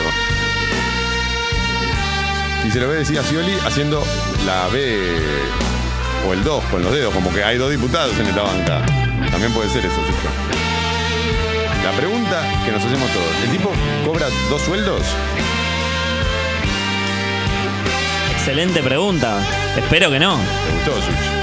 Y 2.66 2.72
se 2.72 2.80
lo 2.80 2.88
ve 2.88 2.96
decir 2.98 3.18
a 3.20 3.24
Scioli 3.24 3.54
haciendo 3.66 4.04
la 4.46 4.68
B 4.68 5.00
o 6.28 6.34
el 6.34 6.44
2 6.44 6.64
con 6.66 6.84
los 6.84 6.94
dedos, 6.94 7.14
como 7.14 7.34
que 7.34 7.44
hay 7.44 7.58
dos 7.58 7.72
diputados 7.72 8.18
en 8.20 8.28
esta 8.28 8.44
banca. 8.44 8.86
También 9.32 9.52
puede 9.54 9.70
ser 9.70 9.86
eso, 9.86 9.96
Sucho. 9.96 10.30
La 11.84 11.92
pregunta 11.94 12.44
que 12.64 12.72
nos 12.72 12.84
hacemos 12.84 13.10
todos, 13.12 13.44
¿el 13.44 13.52
tipo 13.52 13.72
cobra 14.06 14.28
dos 14.50 14.62
sueldos? 14.62 15.02
Excelente 18.34 18.82
pregunta. 18.84 19.40
Espero 19.76 20.12
que 20.12 20.20
no. 20.20 20.38
¿Te 20.38 20.92
gustó, 20.92 21.02
Sucho? 21.02 21.41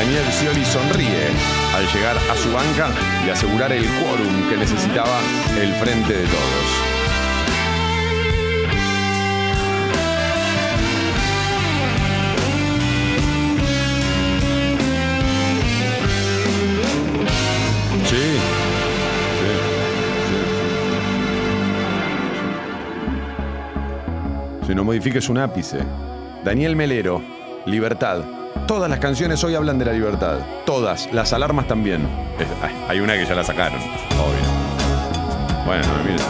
Daniel 0.00 0.24
Scioli 0.32 0.64
sonríe 0.64 1.28
al 1.76 1.86
llegar 1.92 2.16
a 2.16 2.34
su 2.34 2.50
banca 2.50 2.88
y 3.26 3.28
asegurar 3.28 3.70
el 3.70 3.84
quórum 3.84 4.48
que 4.48 4.56
necesitaba 4.56 5.20
el 5.60 5.74
frente 5.74 6.14
de 6.14 6.24
todos. 6.24 6.66
Sí. 18.08 18.40
No 24.74 24.82
modifiques 24.82 25.28
un 25.28 25.36
ápice. 25.36 25.80
Daniel 26.42 26.74
Melero, 26.74 27.20
Libertad. 27.66 28.39
Todas 28.70 28.88
las 28.88 29.00
canciones 29.00 29.42
hoy 29.42 29.56
hablan 29.56 29.80
de 29.80 29.84
la 29.84 29.92
libertad. 29.92 30.38
Todas. 30.64 31.12
Las 31.12 31.32
alarmas 31.32 31.66
también. 31.66 32.06
Hay 32.88 33.00
una 33.00 33.14
que 33.14 33.26
ya 33.26 33.34
la 33.34 33.42
sacaron. 33.42 33.80
Obvio. 33.80 35.64
Bueno, 35.66 35.84
mira. 36.04 36.24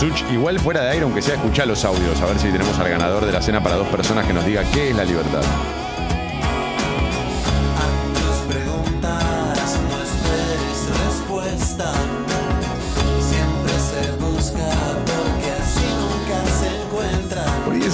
Such, 0.00 0.22
igual 0.32 0.58
fuera 0.58 0.80
de 0.80 0.92
aire, 0.92 1.02
aunque 1.02 1.20
sea 1.20 1.34
escuchar 1.34 1.66
los 1.66 1.84
audios, 1.84 2.18
a 2.22 2.24
ver 2.24 2.38
si 2.38 2.48
tenemos 2.48 2.78
al 2.78 2.88
ganador 2.88 3.26
de 3.26 3.32
la 3.32 3.42
cena 3.42 3.62
para 3.62 3.76
dos 3.76 3.88
personas 3.88 4.26
que 4.26 4.32
nos 4.32 4.46
diga 4.46 4.64
qué 4.72 4.88
es 4.88 4.96
la 4.96 5.04
libertad. 5.04 5.42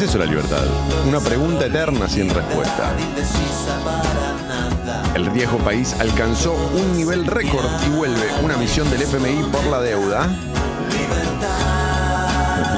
Es 0.04 0.08
eso 0.08 0.18
la 0.18 0.24
libertad. 0.24 0.64
Una 1.06 1.20
pregunta 1.20 1.66
eterna 1.66 2.08
sin 2.08 2.30
respuesta. 2.30 2.90
El 5.14 5.28
viejo 5.28 5.58
país 5.58 5.94
alcanzó 5.98 6.54
un 6.54 6.96
nivel 6.96 7.26
récord 7.26 7.66
y 7.86 7.90
vuelve 7.90 8.32
una 8.42 8.56
misión 8.56 8.90
del 8.90 9.02
FMI 9.02 9.42
por 9.52 9.66
la 9.66 9.80
deuda. 9.80 10.28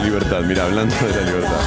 Libertad, 0.02 0.40
mira, 0.40 0.64
hablando 0.64 0.94
de 0.96 1.14
la 1.14 1.20
libertad. 1.20 1.60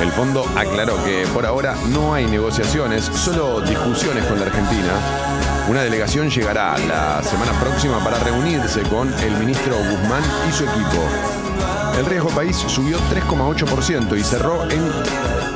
El 0.00 0.10
fondo 0.10 0.44
aclaró 0.56 1.02
que 1.04 1.26
por 1.32 1.46
ahora 1.46 1.76
no 1.90 2.14
hay 2.14 2.26
negociaciones, 2.26 3.04
solo 3.04 3.60
discusiones 3.60 4.24
con 4.24 4.40
la 4.40 4.46
Argentina. 4.46 4.92
Una 5.68 5.82
delegación 5.82 6.28
llegará 6.28 6.76
la 6.78 7.22
semana 7.22 7.52
próxima 7.60 8.02
para 8.02 8.18
reunirse 8.18 8.82
con 8.82 9.12
el 9.14 9.36
ministro 9.36 9.76
Guzmán 9.76 10.22
y 10.48 10.52
su 10.52 10.64
equipo. 10.64 11.41
El 11.98 12.06
riesgo 12.06 12.30
país 12.30 12.56
subió 12.56 12.98
3,8% 12.98 14.18
y 14.18 14.22
cerró 14.22 14.64
en 14.70 14.82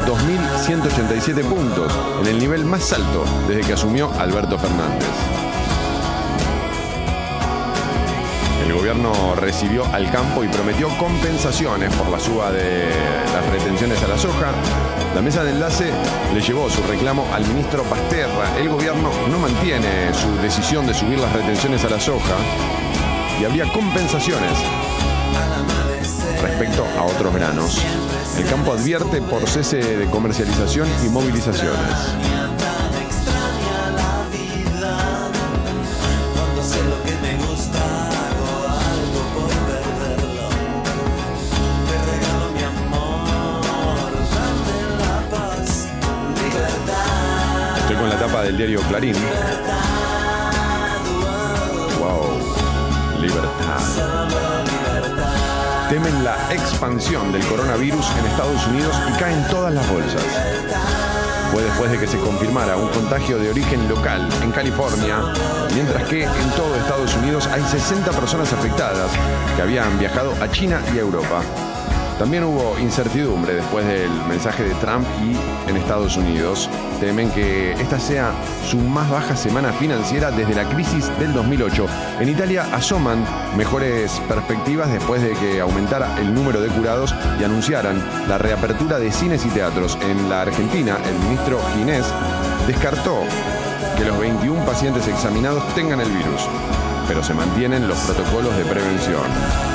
2.187 0.07 1.45
puntos, 1.45 1.93
en 2.21 2.27
el 2.27 2.39
nivel 2.39 2.65
más 2.65 2.93
alto 2.93 3.25
desde 3.49 3.63
que 3.63 3.73
asumió 3.73 4.11
Alberto 4.19 4.59
Fernández. 4.59 5.09
El 8.65 8.73
gobierno 8.75 9.35
recibió 9.37 9.85
al 9.93 10.11
campo 10.11 10.45
y 10.45 10.49
prometió 10.49 10.89
compensaciones 10.99 11.93
por 11.95 12.09
la 12.09 12.21
suba 12.21 12.53
de 12.53 12.91
las 13.33 13.47
retenciones 13.51 14.03
a 14.03 14.09
la 14.09 14.19
soja. 14.19 14.53
La 15.15 15.23
mesa 15.23 15.43
de 15.43 15.53
enlace 15.53 15.91
le 16.35 16.41
llevó 16.41 16.69
su 16.69 16.83
reclamo 16.83 17.27
al 17.33 17.47
ministro 17.47 17.83
Pasterra. 17.85 18.59
El 18.59 18.69
gobierno 18.69 19.11
no 19.31 19.39
mantiene 19.39 20.13
su 20.13 20.37
decisión 20.43 20.87
de 20.87 20.95
subir 20.95 21.19
las 21.19 21.33
retenciones 21.33 21.85
a 21.85 21.91
la 21.91 21.99
soja 21.99 22.37
y 23.41 23.45
habría 23.45 23.67
compensaciones 23.73 24.59
respecto 26.47 26.87
a 26.97 27.05
otros 27.05 27.35
granos. 27.35 27.83
El 28.39 28.47
campo 28.47 28.73
advierte 28.73 29.21
por 29.21 29.47
cese 29.49 29.79
de 29.79 30.07
comercialización 30.07 30.89
y 31.05 31.09
movilizaciones. 31.09 31.77
Estoy 47.81 47.97
con 47.97 48.09
la 48.09 48.19
tapa 48.19 48.43
del 48.43 48.57
diario 48.57 48.81
Clarín. 48.83 49.17
Temen 55.89 56.25
la 56.25 56.37
expansión 56.53 57.31
del 57.31 57.47
coronavirus 57.47 58.11
en 58.19 58.27
Estados 58.27 58.67
Unidos 58.67 58.97
y 59.09 59.19
caen 59.21 59.47
todas 59.49 59.73
las 59.73 59.89
bolsas. 59.89 60.23
Fue 61.53 61.63
después 61.63 61.93
de 61.93 61.99
que 62.01 62.09
se 62.09 62.19
confirmara 62.19 62.77
un 62.77 62.89
contagio 62.89 63.39
de 63.39 63.51
origen 63.51 63.89
local 63.89 64.29
en 64.43 64.51
California, 64.51 65.23
mientras 65.73 66.03
que 66.09 66.25
en 66.25 66.51
todo 66.57 66.75
Estados 66.75 67.15
Unidos 67.17 67.47
hay 67.47 67.63
60 67.63 68.11
personas 68.11 68.53
afectadas 68.53 69.13
que 69.55 69.63
habían 69.63 69.97
viajado 69.97 70.33
a 70.43 70.51
China 70.51 70.83
y 70.93 70.99
a 70.99 71.03
Europa. 71.03 71.43
También 72.19 72.45
hubo 72.45 72.79
incertidumbre 72.79 73.55
después 73.55 73.87
del 73.87 74.11
mensaje 74.27 74.65
de 74.65 74.75
Trump 74.77 75.07
y 75.23 75.69
en 75.69 75.77
Estados 75.77 76.17
Unidos 76.17 76.71
temen 76.99 77.31
que 77.31 77.73
esta 77.73 78.01
sea 78.01 78.33
su 78.67 78.79
más 78.79 79.11
baja 79.11 79.37
semana 79.37 79.71
financiera 79.75 80.31
desde 80.31 80.55
la 80.55 80.67
crisis 80.67 81.11
del 81.19 81.35
2008. 81.35 81.87
En 82.21 82.31
Italia 82.31 82.67
asoman 82.73 83.23
mejores 83.55 84.13
perspectivas 84.29 84.91
después 84.91 85.21
de 85.21 85.33
que 85.33 85.61
aumentara 85.61 86.19
el 86.19 86.33
número 86.33 86.63
de 86.63 86.69
curados 86.69 87.15
y 87.39 87.45
anunciaran 87.45 88.03
la 88.27 88.39
reapertura 88.39 88.99
de 88.99 89.13
cines 89.13 89.45
y 89.45 89.51
teatros. 89.51 89.99
En 90.01 90.31
la 90.31 90.41
Argentina, 90.41 90.97
el 91.07 91.19
ministro 91.19 91.61
Ginés 91.75 92.07
descartó 92.67 93.21
que 93.99 94.07
los 94.07 94.19
21 94.19 94.65
pacientes 94.65 95.07
examinados 95.07 95.63
tengan 95.75 96.01
el 96.01 96.11
virus, 96.11 96.49
pero 97.07 97.23
se 97.23 97.35
mantienen 97.35 97.87
los 97.89 97.99
protocolos 97.99 98.57
de 98.57 98.65
prevención. 98.65 99.66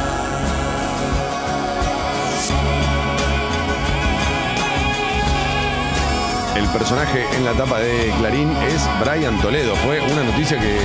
Personaje 6.71 7.25
en 7.35 7.43
la 7.43 7.53
tapa 7.53 7.79
de 7.79 8.13
Clarín 8.17 8.51
es 8.63 8.87
Brian 8.99 9.39
Toledo. 9.41 9.75
Fue 9.77 9.99
una 9.99 10.23
noticia 10.23 10.59
que 10.59 10.79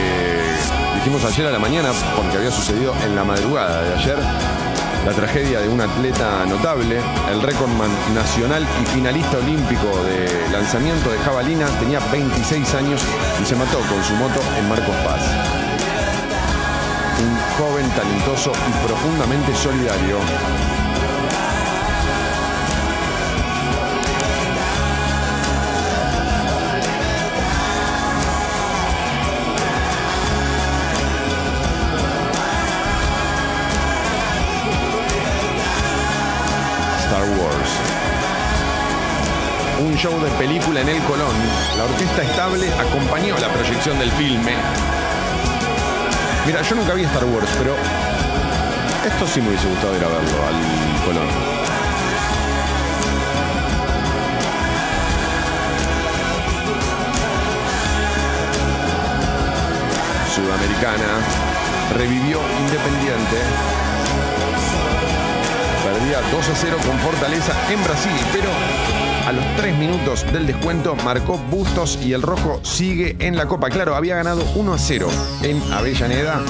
dijimos 0.94 1.24
ayer 1.24 1.46
a 1.46 1.50
la 1.50 1.58
mañana 1.58 1.90
porque 2.16 2.36
había 2.36 2.50
sucedido 2.50 2.94
en 3.04 3.14
la 3.14 3.24
madrugada 3.24 3.82
de 3.82 3.94
ayer. 3.94 4.18
La 5.04 5.12
tragedia 5.12 5.60
de 5.60 5.68
un 5.68 5.80
atleta 5.80 6.44
notable, 6.46 7.00
el 7.30 7.40
récordman 7.40 7.90
nacional 8.14 8.66
y 8.82 8.86
finalista 8.86 9.38
olímpico 9.38 10.02
de 10.04 10.50
lanzamiento 10.50 11.10
de 11.10 11.18
jabalina, 11.18 11.66
tenía 11.78 12.00
26 12.10 12.74
años 12.74 13.02
y 13.40 13.46
se 13.46 13.54
mató 13.54 13.78
con 13.78 14.02
su 14.02 14.14
moto 14.14 14.40
en 14.58 14.68
Marcos 14.68 14.96
Paz. 15.04 15.22
Un 17.22 17.36
joven 17.58 17.88
talentoso 17.90 18.50
y 18.50 18.86
profundamente 18.86 19.54
solidario. 19.54 20.75
Show 39.96 40.20
de 40.20 40.30
película 40.32 40.82
en 40.82 40.88
el 40.90 41.02
Colón. 41.04 41.34
La 41.78 41.84
orquesta 41.84 42.22
estable 42.22 42.70
acompañó 42.74 43.34
la 43.38 43.48
proyección 43.48 43.98
del 43.98 44.10
filme. 44.10 44.52
Mira, 46.46 46.60
yo 46.60 46.76
nunca 46.76 46.92
vi 46.92 47.04
Star 47.04 47.24
Wars, 47.24 47.48
pero 47.56 47.74
esto 49.06 49.26
sí 49.26 49.40
me 49.40 49.48
hubiese 49.48 49.66
gustado 49.66 49.96
ir 49.96 50.04
a 50.04 50.08
verlo 50.08 50.46
al 50.46 51.04
Colón. 51.06 51.28
Sudamericana. 60.34 61.20
Revivió 61.96 62.40
Independiente. 62.60 63.36
Perdía 65.84 66.20
2 66.30 66.48
a 66.48 66.54
0 66.54 66.76
con 66.84 66.98
Fortaleza 66.98 67.52
en 67.70 67.82
Brasil, 67.82 68.20
pero 68.32 68.50
a 69.26 69.32
los 69.32 69.44
3 69.56 69.76
minutos 69.76 70.24
del 70.32 70.46
descuento 70.46 70.94
marcó 71.04 71.36
Bustos 71.50 71.98
y 72.00 72.12
el 72.12 72.22
Rojo 72.22 72.60
sigue 72.62 73.16
en 73.18 73.36
la 73.36 73.46
Copa. 73.46 73.68
Claro, 73.70 73.96
había 73.96 74.14
ganado 74.14 74.44
1 74.54 74.72
a 74.72 74.78
0 74.78 75.08
en 75.42 75.60
Avellaneda 75.72 76.40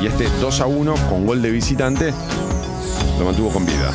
y 0.00 0.06
este 0.06 0.28
2 0.40 0.60
a 0.60 0.66
1 0.66 0.94
con 1.08 1.26
gol 1.26 1.40
de 1.40 1.50
visitante 1.50 2.12
lo 3.20 3.24
mantuvo 3.24 3.50
con 3.50 3.64
vida. 3.64 3.92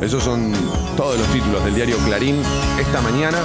Esos 0.00 0.24
son 0.24 0.52
todos 0.96 1.16
los 1.18 1.28
títulos 1.28 1.64
del 1.64 1.76
diario 1.76 1.96
Clarín 1.98 2.42
esta 2.80 3.00
mañana. 3.00 3.38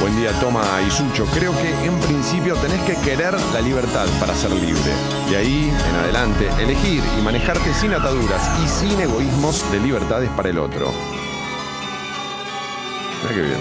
Buen 0.00 0.14
día, 0.16 0.30
Toma 0.40 0.62
y 0.86 0.90
Sucho. 0.90 1.24
Creo 1.32 1.52
que 1.52 1.70
en 1.84 1.98
principio 2.00 2.54
tenés 2.56 2.80
que 2.82 2.94
querer 2.96 3.34
la 3.54 3.60
libertad 3.60 4.06
para 4.20 4.34
ser 4.34 4.50
libre. 4.50 4.92
Y 5.30 5.34
ahí, 5.34 5.72
en 5.88 5.96
adelante, 5.96 6.48
elegir 6.60 7.02
y 7.18 7.22
manejarte 7.22 7.72
sin 7.72 7.92
ataduras 7.94 8.42
y 8.62 8.68
sin 8.68 9.00
egoísmos 9.00 9.70
de 9.72 9.80
libertades 9.80 10.28
para 10.30 10.50
el 10.50 10.58
otro. 10.58 10.92
Mira 13.22 13.34
qué 13.34 13.40
bien. 13.42 13.60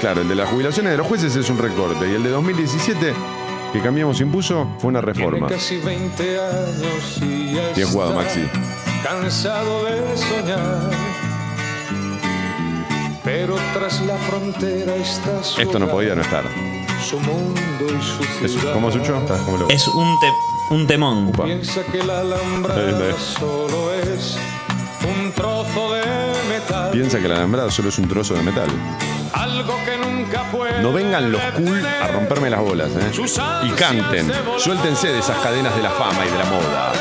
Claro, 0.00 0.22
el 0.22 0.28
de 0.28 0.34
las 0.34 0.48
jubilaciones 0.48 0.92
de 0.92 0.98
los 0.98 1.06
jueces 1.06 1.36
es 1.36 1.50
un 1.50 1.58
recorte 1.58 2.10
y 2.10 2.14
el 2.14 2.22
de 2.22 2.30
2017 2.30 3.12
que 3.74 3.80
cambiamos 3.80 4.20
impuso 4.22 4.66
fue 4.78 4.88
una 4.88 5.02
reforma. 5.02 5.48
Tiene 5.48 5.62
casi 5.62 5.78
20 5.78 6.40
años 6.40 7.18
y 7.20 7.74
Bien 7.76 7.88
jugado, 7.88 8.14
Maxi. 8.14 8.40
Cansado 9.04 9.84
de 9.84 10.16
soñar. 10.16 11.09
Tras 13.74 14.00
la 14.02 14.16
frontera 14.16 14.96
está 14.96 15.42
su 15.44 15.60
Esto 15.60 15.78
no 15.78 15.88
podía 15.88 16.14
no 16.14 16.22
estar. 16.22 16.44
Su 17.08 17.18
mundo 17.20 17.60
y 17.80 18.02
su 18.02 18.44
Es-. 18.44 18.64
¿Cómo 18.72 18.90
Sucho? 18.90 19.14
Como 19.44 19.58
loco. 19.58 19.70
Es 19.72 19.86
un, 19.88 20.18
te- 20.20 20.74
un 20.74 20.86
temón. 20.86 21.28
Upa. 21.28 21.44
Piensa 21.44 21.82
que 21.84 22.02
la 22.02 22.20
Ahí 22.20 22.26
alambrada 22.32 23.12
solo 23.18 23.92
es 23.94 24.36
un 25.04 25.32
trozo 25.32 25.92
de 25.94 26.02
metal. 26.48 26.90
Piensa 26.92 27.18
que 27.20 27.28
la 27.28 27.36
alambrada 27.36 27.70
solo 27.70 27.88
es 27.88 27.98
un 27.98 28.08
trozo 28.08 28.34
de 28.34 28.42
metal. 28.42 28.68
Algo 29.32 29.74
que 29.84 29.96
nunca 29.96 30.42
puede 30.50 30.82
No 30.82 30.92
vengan 30.92 31.30
los 31.30 31.40
cool 31.56 31.86
a 31.86 32.08
romperme 32.08 32.50
las 32.50 32.60
bolas, 32.60 32.90
¿eh? 32.90 33.10
Y 33.64 33.70
canten. 33.70 34.30
Suéltense 34.58 35.08
de 35.08 35.20
esas 35.20 35.38
cadenas 35.38 35.74
de 35.76 35.82
la 35.82 35.90
fama 35.90 36.26
y 36.26 36.30
de 36.30 36.38
la 36.38 36.44
moda. 36.44 36.92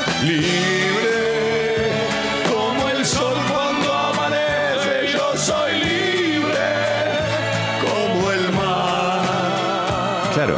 Claro. 10.40 10.56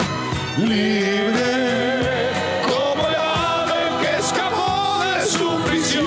Libre 0.59 2.29
como 2.67 3.07
el 3.07 3.15
ave 3.15 3.81
que 3.99 4.15
escapó 4.19 4.99
de 5.03 5.25
su 5.25 5.59
prisión. 5.63 6.05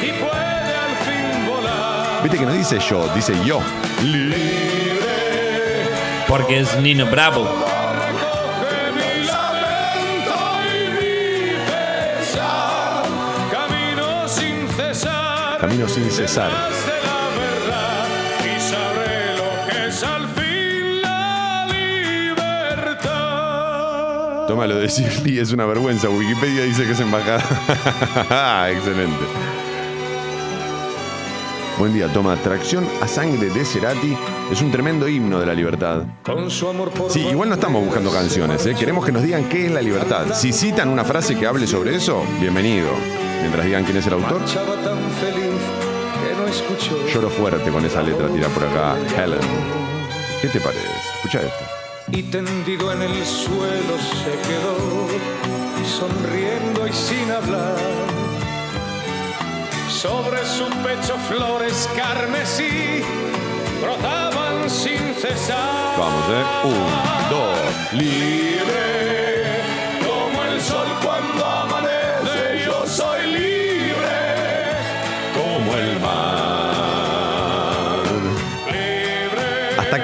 y 0.00 0.12
puede 0.12 0.74
al 0.86 0.96
fin 1.04 1.46
volar. 1.46 2.22
Viste 2.22 2.38
que 2.38 2.46
no 2.46 2.54
dice 2.54 2.78
yo, 2.78 3.06
dice 3.14 3.34
yo. 3.44 3.60
Libre. 4.02 4.38
Porque 6.26 6.60
es 6.60 6.74
Nino 6.78 7.04
Bravo. 7.04 7.44
Recoge 7.44 8.92
mi 8.94 9.26
lamento 9.26 10.38
y 10.64 10.88
mi 10.96 11.52
pesar. 11.66 13.04
Camino 13.50 14.26
sin 14.26 14.66
cesar. 14.70 15.58
Camino 15.60 15.86
sin 15.86 16.10
cesar. 16.10 16.50
Toma 24.50 24.66
lo 24.66 24.80
de 24.80 24.88
Shirley, 24.88 25.38
es 25.38 25.52
una 25.52 25.64
vergüenza. 25.64 26.10
Wikipedia 26.10 26.64
dice 26.64 26.84
que 26.84 26.90
es 26.90 26.98
embajada. 26.98 28.68
Excelente. 28.72 29.24
Buen 31.78 31.94
día, 31.94 32.12
toma. 32.12 32.34
Tracción 32.34 32.84
a 33.00 33.06
sangre 33.06 33.48
de 33.48 33.64
Cerati 33.64 34.16
es 34.50 34.60
un 34.60 34.72
tremendo 34.72 35.06
himno 35.06 35.38
de 35.38 35.46
la 35.46 35.54
libertad. 35.54 36.02
Con 36.24 36.50
su 36.50 36.66
amor 36.68 36.90
por 36.90 37.12
Sí, 37.12 37.20
igual 37.20 37.48
no 37.48 37.54
estamos 37.54 37.84
buscando 37.84 38.10
canciones, 38.10 38.66
¿eh? 38.66 38.74
queremos 38.74 39.06
que 39.06 39.12
nos 39.12 39.22
digan 39.22 39.48
qué 39.48 39.66
es 39.66 39.70
la 39.70 39.82
libertad. 39.82 40.34
Si 40.34 40.52
citan 40.52 40.88
una 40.88 41.04
frase 41.04 41.38
que 41.38 41.46
hable 41.46 41.68
sobre 41.68 41.94
eso, 41.94 42.24
bienvenido. 42.40 42.88
Mientras 43.42 43.64
digan 43.64 43.84
quién 43.84 43.98
es 43.98 44.06
el 44.08 44.14
autor, 44.14 44.40
lloro 47.14 47.30
fuerte 47.30 47.70
con 47.70 47.84
esa 47.84 48.02
letra 48.02 48.26
tirada 48.26 48.52
por 48.52 48.64
acá. 48.64 48.96
Helen. 49.16 49.38
¿Qué 50.42 50.48
te 50.48 50.60
parece? 50.60 50.88
Escucha 51.18 51.38
esto. 51.38 51.79
Y 52.12 52.22
tendido 52.24 52.92
en 52.92 53.02
el 53.02 53.24
suelo 53.24 53.96
se 53.98 54.32
quedó, 54.48 55.08
sonriendo 55.98 56.86
y 56.86 56.92
sin 56.92 57.30
hablar. 57.30 57.76
Sobre 59.88 60.44
su 60.46 60.64
pecho 60.82 61.16
flores 61.28 61.88
carmesí 61.96 63.02
brotaban 63.80 64.68
sin 64.68 65.14
cesar. 65.14 65.98
Vamos, 65.98 66.24
¿eh? 66.30 66.44
Un, 66.64 67.30
dos, 67.30 67.92
libre. 67.92 69.62
como 70.06 70.42
el 70.44 70.60
sol 70.60 70.88
cuando 71.04 71.69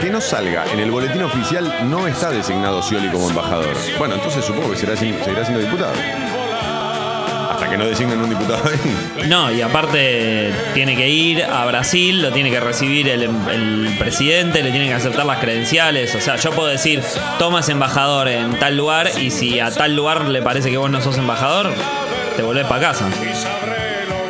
que 0.06 0.12
no 0.12 0.20
salga 0.20 0.64
en 0.72 0.78
el 0.78 0.88
boletín 0.92 1.20
oficial 1.24 1.90
no 1.90 2.06
está 2.06 2.30
designado 2.30 2.80
Scioli 2.80 3.08
como 3.08 3.28
embajador. 3.28 3.76
Bueno, 3.98 4.14
entonces 4.14 4.44
supongo 4.44 4.70
que 4.70 4.76
será, 4.76 4.94
seguirá 4.94 5.44
siendo 5.44 5.58
diputado. 5.58 5.94
Hasta 7.50 7.68
que 7.68 7.76
no 7.76 7.86
designen 7.86 8.20
un 8.20 8.30
diputado 8.30 8.68
ahí. 8.68 9.26
No, 9.26 9.50
y 9.50 9.62
aparte 9.62 10.54
tiene 10.74 10.94
que 10.94 11.08
ir 11.08 11.42
a 11.42 11.66
Brasil, 11.66 12.22
lo 12.22 12.30
tiene 12.30 12.52
que 12.52 12.60
recibir 12.60 13.08
el, 13.08 13.24
el 13.24 13.96
presidente, 13.98 14.62
le 14.62 14.70
tiene 14.70 14.86
que 14.86 14.94
aceptar 14.94 15.26
las 15.26 15.40
credenciales. 15.40 16.14
O 16.14 16.20
sea, 16.20 16.36
yo 16.36 16.52
puedo 16.52 16.68
decir, 16.68 17.02
tomas 17.40 17.68
embajador 17.68 18.28
en 18.28 18.56
tal 18.60 18.76
lugar 18.76 19.10
y 19.20 19.32
si 19.32 19.58
a 19.58 19.72
tal 19.72 19.96
lugar 19.96 20.28
le 20.28 20.40
parece 20.40 20.70
que 20.70 20.76
vos 20.76 20.88
no 20.88 21.00
sos 21.00 21.18
embajador, 21.18 21.72
te 22.36 22.42
volvés 22.44 22.66
para 22.66 22.80
casa. 22.80 23.08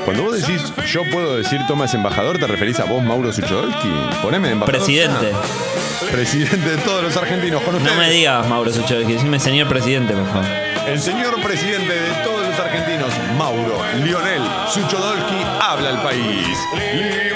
Cuando 0.07 0.23
vos 0.23 0.40
decís 0.40 0.62
yo 0.87 1.03
puedo 1.11 1.37
decir 1.37 1.61
Tomás 1.66 1.92
embajador, 1.92 2.38
¿te 2.38 2.47
referís 2.47 2.79
a 2.79 2.85
vos, 2.85 3.03
Mauro 3.03 3.33
Suchodolski? 3.33 3.88
Poneme 4.23 4.53
embajador. 4.53 4.79
Presidente. 4.79 5.33
Ah, 5.35 6.07
presidente 6.12 6.71
de 6.71 6.77
todos 6.77 7.03
los 7.03 7.16
argentinos. 7.16 7.61
Con 7.64 7.83
No 7.83 7.95
me 7.97 8.09
digas, 8.09 8.47
Mauro 8.47 8.73
Suchovsky, 8.73 9.14
decime 9.14 9.40
señor 9.40 9.66
presidente, 9.69 10.14
por 10.14 10.27
favor. 10.29 10.45
El 10.87 11.01
señor 11.01 11.42
presidente 11.42 11.92
de 11.92 12.12
todos 12.23 12.47
los 12.47 12.57
argentinos, 12.61 13.09
Mauro 13.37 13.81
Lionel 13.97 14.42
Suchodolski, 14.69 15.42
habla 15.61 15.88
al 15.88 16.01
país. 16.01 16.57
¡Libre! 16.95 17.33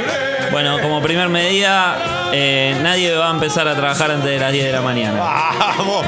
Bueno, 0.53 0.81
como 0.81 1.03
primer 1.03 1.29
medida, 1.29 2.31
eh, 2.33 2.77
nadie 2.85 3.17
va 3.17 3.31
a 3.31 3.33
empezar 3.33 3.67
a 3.67 3.75
trabajar 3.75 4.13
antes 4.13 4.31
de 4.31 4.39
las 4.39 4.53
10 4.53 4.67
de 4.67 4.73
la 4.73 4.81
mañana. 4.81 5.19
¡Vamos! 5.77 6.07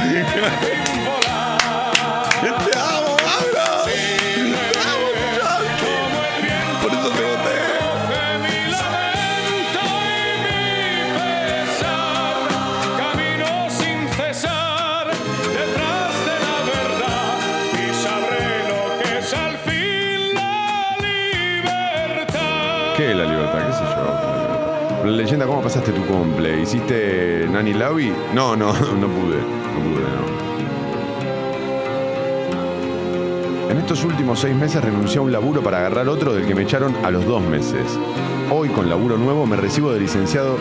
Leyenda, 25.17 25.47
¿cómo 25.47 25.63
pasaste 25.63 25.93
tu 25.93 26.03
cumple? 26.07 26.61
¿Hiciste 26.63 27.47
Nani 27.51 27.75
Lavi? 27.75 28.13
No, 28.35 28.57
no, 28.57 28.73
no 28.73 29.09
pude. 29.09 29.39
No 29.39 29.81
pude, 29.85 30.03
no. 30.03 30.43
En 33.71 33.79
estos 33.79 34.05
últimos 34.05 34.41
seis 34.41 34.55
meses 34.55 34.83
renuncié 34.85 35.19
a 35.19 35.23
un 35.23 35.33
laburo 35.33 35.63
para 35.63 35.79
agarrar 35.79 36.09
otro 36.09 36.35
del 36.35 36.47
que 36.47 36.55
me 36.55 36.63
echaron 36.63 36.95
a 37.05 37.11
los 37.11 37.25
dos 37.25 37.43
meses. 37.43 37.99
Hoy, 38.51 38.69
con 38.69 38.89
laburo 38.91 39.17
nuevo, 39.17 39.47
me 39.47 39.57
recibo 39.57 39.93
de 39.93 40.01
licenciado 40.01 40.57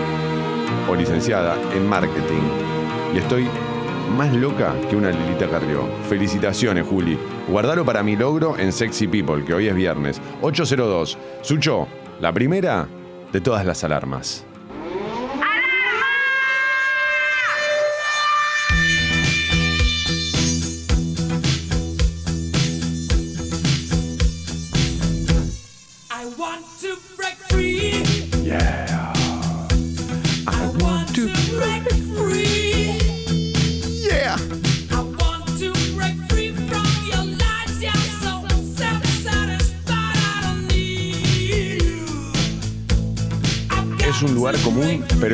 o 0.89 0.95
licenciada 0.95 1.57
en 1.75 1.87
marketing. 1.87 2.41
Y 3.13 3.17
estoy 3.17 3.47
más 4.17 4.33
loca 4.33 4.73
que 4.89 4.95
una 4.95 5.11
Lilita 5.11 5.49
Carrió. 5.49 5.83
Felicitaciones, 6.07 6.85
Juli. 6.87 7.17
Guardalo 7.49 7.83
para 7.83 8.01
mi 8.01 8.15
logro 8.15 8.57
en 8.57 8.71
Sexy 8.71 9.07
People, 9.07 9.43
que 9.43 9.53
hoy 9.53 9.67
es 9.67 9.75
viernes. 9.75 10.21
802. 10.41 11.17
Sucho, 11.41 11.87
la 12.21 12.31
primera 12.31 12.87
de 13.31 13.41
todas 13.41 13.65
las 13.65 13.83
alarmas. 13.83 14.45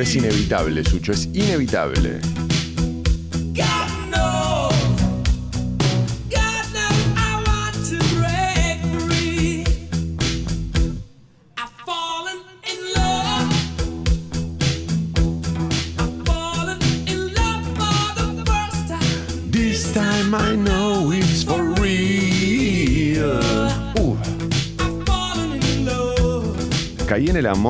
Es 0.07 0.15
inevitable, 0.15 0.83
Sucho. 0.85 1.11
Es 1.11 1.27
inevitable. 1.33 2.36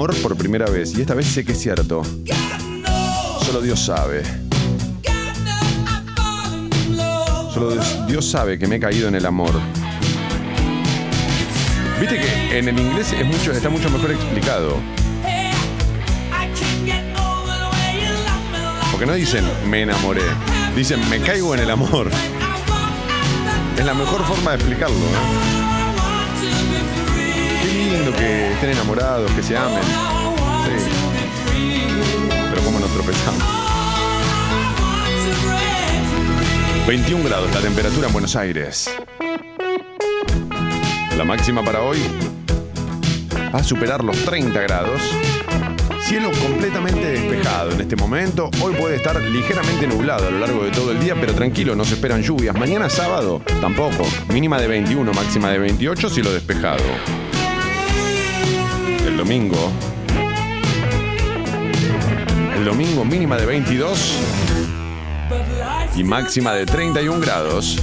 Por 0.06 0.38
primera 0.38 0.70
vez 0.70 0.96
y 0.96 1.02
esta 1.02 1.16
vez 1.16 1.26
sé 1.26 1.44
que 1.44 1.54
es 1.54 1.60
cierto. 1.60 2.04
Solo 3.44 3.62
Dios 3.62 3.84
sabe. 3.84 4.22
Solo 7.52 7.76
Dios, 8.08 8.30
sabe 8.30 8.60
que 8.60 8.68
me 8.68 8.76
he 8.76 8.80
caído 8.80 9.08
en 9.08 9.16
el 9.16 9.26
amor. 9.26 9.60
Viste 12.00 12.20
que 12.20 12.60
en 12.60 12.68
el 12.68 12.80
inglés 12.80 13.12
es 13.12 13.26
mucho, 13.26 13.52
está 13.52 13.70
mucho 13.70 13.90
mejor 13.90 14.12
explicado. 14.12 14.78
Porque 18.92 19.06
no 19.08 19.14
dicen 19.14 19.46
me 19.68 19.82
enamoré, 19.82 20.22
dicen 20.76 21.10
me 21.10 21.20
caigo 21.22 21.56
en 21.56 21.62
el 21.62 21.72
amor. 21.72 22.12
Es 23.76 23.86
la 23.86 23.96
mejor 23.96 24.24
forma 24.26 24.52
de 24.52 24.58
explicarlo. 24.58 24.96
¿eh? 24.96 25.67
Que 28.16 28.54
estén 28.54 28.72
enamorados, 28.72 29.30
que 29.32 29.44
se 29.44 29.56
amen. 29.56 29.84
Pero 32.50 32.62
cómo 32.64 32.80
nos 32.80 32.90
tropezamos. 32.92 33.44
21 36.88 37.24
grados 37.24 37.54
la 37.54 37.62
temperatura 37.62 38.08
en 38.08 38.14
Buenos 38.14 38.36
Aires. 38.36 38.90
La 41.18 41.24
máxima 41.24 41.64
para 41.64 41.82
hoy 41.82 42.00
va 43.54 43.60
a 43.60 43.64
superar 43.64 44.04
los 44.04 44.18
30 44.24 44.60
grados. 44.62 45.02
Cielo 46.02 46.32
completamente 46.42 47.06
despejado 47.06 47.72
en 47.72 47.82
este 47.82 47.96
momento. 47.96 48.50
Hoy 48.62 48.74
puede 48.76 48.96
estar 48.96 49.22
ligeramente 49.22 49.88
nublado 49.88 50.28
a 50.28 50.32
lo 50.32 50.40
largo 50.40 50.64
de 50.64 50.72
todo 50.72 50.92
el 50.92 51.00
día, 51.00 51.16
pero 51.20 51.34
tranquilo, 51.34 51.76
no 51.76 51.84
se 51.84 51.96
esperan 51.96 52.24
lluvias. 52.24 52.58
Mañana 52.58 52.90
sábado 52.90 53.42
tampoco. 53.60 54.08
Mínima 54.30 54.60
de 54.60 54.68
21, 54.68 55.12
máxima 55.12 55.50
de 55.50 55.60
28, 55.60 56.10
cielo 56.10 56.32
despejado. 56.32 57.27
El 59.18 59.24
domingo. 59.24 59.72
El 62.56 62.66
domingo 62.66 63.04
mínima 63.04 63.36
de 63.36 63.48
22 63.48 64.20
y 65.96 66.04
máxima 66.04 66.54
de 66.54 66.68
31 66.68 67.20
grados. 67.20 67.78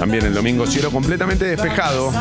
También 0.00 0.26
el 0.26 0.34
domingo 0.34 0.66
cielo 0.66 0.90
completamente 0.90 1.44
despejado. 1.44 2.12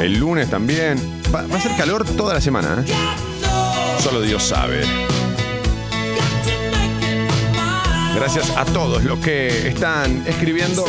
El 0.00 0.18
lunes 0.18 0.50
también. 0.50 0.98
Va, 1.32 1.46
va 1.46 1.56
a 1.56 1.60
ser 1.60 1.76
calor 1.76 2.04
toda 2.04 2.34
la 2.34 2.40
semana. 2.40 2.84
¿eh? 2.84 2.92
Solo 4.00 4.20
Dios 4.22 4.42
sabe. 4.42 5.13
Gracias 8.14 8.50
a 8.56 8.64
todos 8.64 9.02
los 9.02 9.18
que 9.18 9.68
están 9.68 10.24
escribiendo 10.26 10.84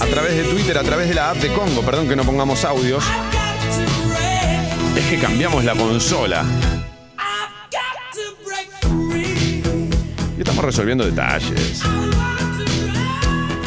a 0.00 0.06
través 0.06 0.36
de 0.36 0.44
Twitter, 0.44 0.78
a 0.78 0.82
través 0.82 1.08
de 1.08 1.14
la 1.14 1.30
app 1.30 1.36
de 1.36 1.52
Congo. 1.52 1.82
Perdón 1.82 2.08
que 2.08 2.16
no 2.16 2.24
pongamos 2.24 2.64
audios. 2.64 3.04
Es 4.96 5.04
que 5.06 5.18
cambiamos 5.18 5.64
la 5.64 5.74
consola. 5.74 6.44
Y 10.36 10.40
estamos 10.40 10.64
resolviendo 10.64 11.04
detalles. 11.04 11.82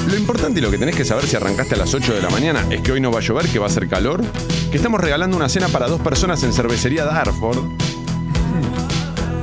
Lo 0.07 0.17
importante 0.17 0.59
y 0.59 0.63
lo 0.63 0.71
que 0.71 0.77
tenés 0.77 0.95
que 0.95 1.05
saber 1.05 1.25
si 1.25 1.35
arrancaste 1.35 1.75
a 1.75 1.77
las 1.77 1.93
8 1.93 2.13
de 2.13 2.21
la 2.21 2.29
mañana 2.29 2.65
es 2.69 2.81
que 2.81 2.91
hoy 2.91 3.01
no 3.01 3.11
va 3.11 3.19
a 3.19 3.21
llover, 3.21 3.47
que 3.47 3.59
va 3.59 3.67
a 3.67 3.69
ser 3.69 3.87
calor, 3.87 4.23
que 4.71 4.77
estamos 4.77 4.99
regalando 4.99 5.37
una 5.37 5.49
cena 5.49 5.67
para 5.67 5.87
dos 5.87 6.01
personas 6.01 6.43
en 6.43 6.53
cervecería 6.53 7.05
Darford 7.05 7.84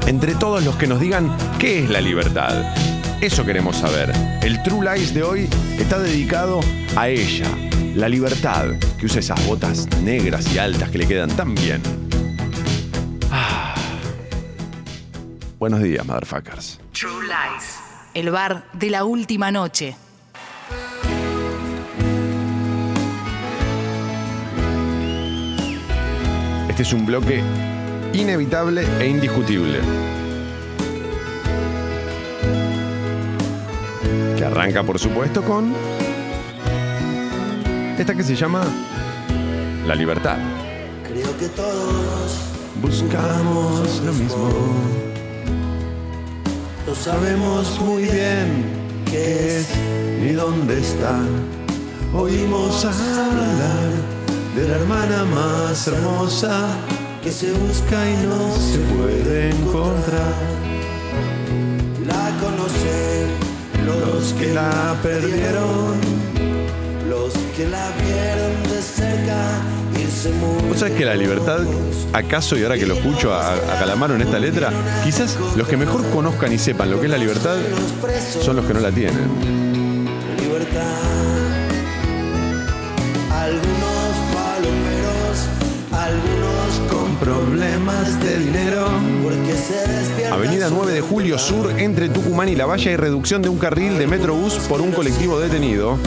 entre 0.07 0.35
todos 0.35 0.65
los 0.65 0.77
que 0.77 0.87
nos 0.87 1.01
digan 1.01 1.35
qué 1.59 1.85
es 1.85 1.91
la 1.91 2.01
libertad. 2.01 2.75
Eso 3.21 3.45
queremos 3.45 3.77
saber. 3.77 4.13
El 4.43 4.63
True 4.63 4.97
Lies 4.97 5.15
de 5.15 5.23
hoy 5.23 5.49
está 5.79 5.99
dedicado 5.99 6.61
a 6.97 7.09
ella, 7.09 7.47
la 7.95 8.09
libertad, 8.09 8.67
que 8.99 9.07
usa 9.07 9.21
esas 9.21 9.47
botas 9.47 9.87
negras 10.03 10.53
y 10.55 10.59
altas 10.59 10.91
que 10.91 10.99
le 10.99 11.07
quedan 11.07 11.31
tan 11.31 11.55
bien. 11.55 11.81
Ah. 13.31 13.75
Buenos 15.59 15.83
días, 15.83 16.05
motherfuckers. 16.05 16.81
True 16.93 17.25
Lies, 17.25 17.79
el 18.15 18.31
bar 18.31 18.65
de 18.73 18.91
la 18.91 19.05
última 19.05 19.51
noche. 19.51 19.97
Este 26.69 26.83
es 26.83 26.93
un 26.93 27.05
bloque 27.05 27.43
inevitable 28.15 28.87
e 29.01 29.07
indiscutible. 29.07 29.81
Que 34.37 34.45
arranca, 34.45 34.83
por 34.83 34.99
supuesto, 34.99 35.43
con 35.43 35.73
esta 37.99 38.15
que 38.15 38.23
se 38.23 38.35
llama 38.35 38.63
La 39.87 39.95
libertad. 39.95 40.39
Creo 41.05 41.37
que 41.39 41.49
todos 41.49 42.53
Buscamos 42.83 44.03
lo 44.05 44.13
mismo. 44.13 44.49
lo 46.85 46.95
sabemos 46.97 47.81
muy 47.81 48.03
bien 48.03 48.65
qué 49.09 49.61
es 49.61 49.69
y 50.21 50.33
dónde 50.33 50.81
está. 50.81 51.21
Oímos 52.13 52.85
hablar 52.85 53.93
de 54.57 54.69
la 54.69 54.75
hermana 54.75 55.25
más 55.27 55.87
hermosa 55.87 56.77
que 57.23 57.31
se 57.31 57.53
busca 57.53 58.11
y 58.11 58.27
no 58.27 58.53
se 58.57 58.79
puede 58.95 59.51
encontrar. 59.51 60.35
la 62.05 62.37
conocen 62.41 63.29
Los 63.87 64.33
que 64.33 64.53
la 64.53 64.97
perdieron. 65.03 66.01
los 67.09 67.33
que 67.57 67.69
la 67.69 67.91
vieron 68.03 68.63
de 68.65 68.83
cerca 68.83 69.61
¿Vos 70.69 70.79
sabés 70.79 70.95
que 70.95 71.05
la 71.05 71.15
libertad, 71.15 71.61
acaso, 72.13 72.57
y 72.57 72.63
ahora 72.63 72.79
que 72.79 72.87
lo 72.87 72.95
escucho 72.95 73.33
a, 73.33 73.55
a 73.55 73.79
Calamaro 73.79 74.15
en 74.15 74.23
esta 74.23 74.39
letra, 74.39 74.71
quizás 75.05 75.37
los 75.57 75.67
que 75.67 75.77
mejor 75.77 76.09
conozcan 76.11 76.53
y 76.53 76.59
sepan 76.59 76.91
lo 76.91 76.99
que 77.01 77.07
es 77.07 77.11
la 77.11 77.19
libertad 77.19 77.57
son 78.41 78.57
los 78.57 78.65
que 78.65 78.75
no 78.75 78.81
la 78.81 78.91
tienen? 78.91 80.07
libertad. 80.39 81.12
Problemas 87.83 88.23
de 88.23 88.39
dinero. 88.39 88.87
porque 89.25 89.55
se. 89.55 90.27
Avenida 90.29 90.69
9 90.71 90.93
de 90.93 91.01
Julio 91.01 91.37
Sur, 91.37 91.81
entre 91.81 92.09
Tucumán 92.09 92.49
y 92.49 92.55
La 92.55 92.65
Valla, 92.65 92.91
hay 92.91 92.97
reducción 92.97 93.43
de 93.43 93.49
un 93.49 93.59
carril 93.59 93.99
de 93.99 94.07
Metrobús 94.07 94.55
por 94.69 94.81
un 94.81 94.93
colectivo 94.93 95.41
detenido. 95.41 95.99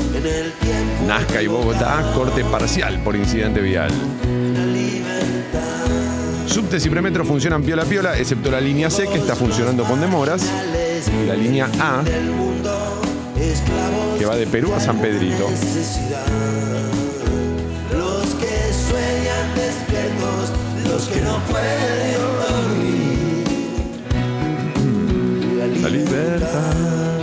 Nazca 1.05 1.41
y 1.41 1.47
Bogotá, 1.47 2.13
corte 2.15 2.45
parcial 2.45 3.03
por 3.03 3.17
incidente 3.17 3.59
vial. 3.59 3.91
Subtes 6.47 6.85
y 6.85 6.89
premetro 6.89 7.25
funcionan 7.25 7.61
piola 7.61 7.83
piola, 7.83 8.17
excepto 8.17 8.49
la 8.51 8.61
línea 8.61 8.89
C 8.89 9.07
que 9.09 9.17
está 9.17 9.35
funcionando 9.35 9.83
con 9.83 9.99
demoras. 9.99 10.49
Y 11.23 11.27
la 11.27 11.35
línea 11.35 11.69
A, 11.79 12.03
que 14.17 14.25
va 14.25 14.37
de 14.37 14.47
Perú 14.47 14.73
a 14.73 14.79
San 14.79 14.97
Pedrito. 14.99 15.49
Los 20.95 21.07
que 21.09 21.19
no 21.19 21.37
pueden 21.49 22.21
dormir. 22.41 23.43
La 25.81 25.89
libertad. 25.89 27.19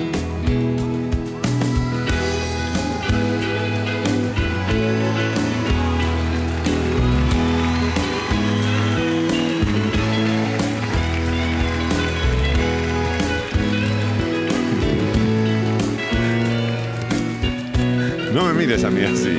No 18.34 18.44
me 18.44 18.52
mires 18.52 18.84
a 18.84 18.90
mí 18.90 19.02
así. 19.02 19.38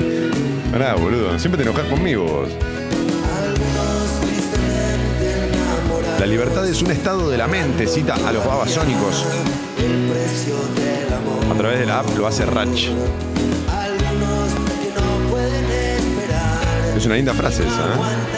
Pará, 0.72 0.96
boludo. 0.96 1.38
Siempre 1.38 1.64
te 1.64 1.70
enojas 1.70 1.88
conmigo 1.88 2.24
vos. 2.24 2.73
La 6.20 6.26
libertad 6.26 6.68
es 6.68 6.82
un 6.82 6.92
estado 6.92 7.30
de 7.30 7.38
la 7.38 7.48
mente, 7.48 7.88
cita 7.88 8.16
a 8.16 8.32
los 8.32 8.46
babasónicos. 8.46 9.26
A 11.52 11.58
través 11.58 11.80
de 11.80 11.86
la 11.86 12.00
app 12.00 12.18
lo 12.18 12.28
hace 12.28 12.46
Ratch. 12.46 12.90
Es 16.96 17.06
una 17.06 17.16
linda 17.16 17.34
frase 17.34 17.64
esa, 17.64 17.74
¿eh? 17.74 18.34